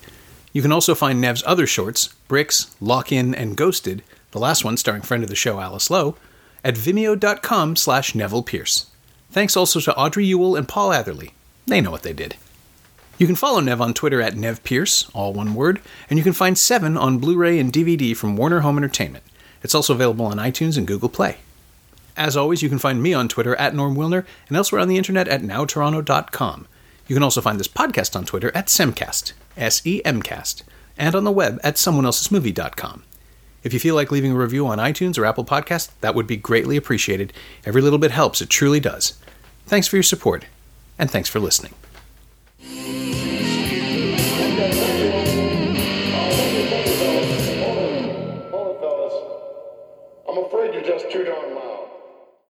You 0.52 0.64
can 0.64 0.72
also 0.72 0.96
find 0.96 1.22
Nev's 1.22 1.44
other 1.46 1.68
shorts, 1.68 2.08
Bricks, 2.28 2.76
Lock 2.82 3.12
In, 3.12 3.36
and 3.36 3.56
Ghosted, 3.56 4.02
the 4.32 4.40
last 4.40 4.64
one 4.64 4.78
starring 4.78 5.02
friend 5.02 5.24
of 5.24 5.30
the 5.30 5.36
show 5.36 5.60
Alice 5.60 5.90
Lowe, 5.90 6.16
at 6.64 6.76
vimeo.com 6.76 7.76
slash 7.76 8.16
Neville 8.16 8.44
Pierce. 8.44 8.88
Thanks 9.32 9.56
also 9.56 9.80
to 9.80 9.96
Audrey 9.96 10.26
Ewell 10.26 10.56
and 10.56 10.68
Paul 10.68 10.92
Atherley. 10.92 11.32
They 11.66 11.82
know 11.82 11.92
what 11.92 12.04
they 12.04 12.14
did. 12.14 12.36
You 13.18 13.26
can 13.26 13.36
follow 13.36 13.60
Nev 13.60 13.82
on 13.82 13.94
Twitter 13.94 14.22
at 14.22 14.36
Nev 14.36 14.64
Pierce, 14.64 15.10
all 15.14 15.34
one 15.34 15.56
word, 15.56 15.82
and 16.10 16.18
you 16.18 16.24
can 16.24 16.34
find 16.34 16.58
Seven 16.58 16.96
on 16.96 17.18
Blu-ray 17.18 17.58
and 17.58 17.74
DVD 17.74 18.16
from 18.16 18.38
Warner 18.38 18.60
Home 18.60 18.78
Entertainment. 18.78 19.24
It's 19.64 19.74
also 19.74 19.94
available 19.94 20.26
on 20.26 20.38
iTunes 20.38 20.78
and 20.78 20.88
Google 20.88 21.10
Play. 21.10 21.38
As 22.16 22.38
always, 22.38 22.62
you 22.62 22.70
can 22.70 22.80
find 22.80 23.02
me 23.02 23.14
on 23.14 23.28
Twitter 23.28 23.56
at 23.56 23.76
Norm 23.76 23.96
Wilner 23.96 24.26
and 24.48 24.58
elsewhere 24.58 24.82
on 24.82 24.88
the 24.88 24.98
internet 24.98 25.28
at 25.28 25.42
nowtoronto.com. 25.42 26.68
You 27.08 27.16
can 27.16 27.24
also 27.24 27.42
find 27.42 27.60
this 27.60 27.68
podcast 27.68 28.16
on 28.16 28.26
Twitter 28.26 28.52
at 28.56 28.68
Semcast, 28.68 29.34
S 29.56 29.86
E 29.86 30.02
M 30.04 30.22
cast, 30.22 30.64
and 30.98 31.16
on 31.16 31.24
the 31.24 31.32
web 31.32 31.60
at 31.64 31.76
someoneelsesmovie.com. 31.76 33.04
If 33.68 33.74
you 33.74 33.82
feel 33.82 33.96
like 33.96 34.14
leaving 34.14 34.32
a 34.32 34.36
review 34.38 34.66
on 34.66 34.78
iTunes 34.78 35.18
or 35.18 35.26
Apple 35.26 35.44
Podcasts, 35.44 35.90
that 36.00 36.16
would 36.16 36.26
be 36.26 36.38
greatly 36.38 36.78
appreciated. 36.78 37.34
Every 37.66 37.82
little 37.82 38.00
bit 38.00 38.12
helps, 38.12 38.42
it 38.42 38.50
truly 38.50 38.80
does. 38.80 39.20
Thanks 39.66 39.90
for 39.90 39.98
your 39.98 40.04
support, 40.04 40.46
and 40.98 41.12
thanks 41.12 41.28
for 41.28 41.42
listening. 41.42 41.74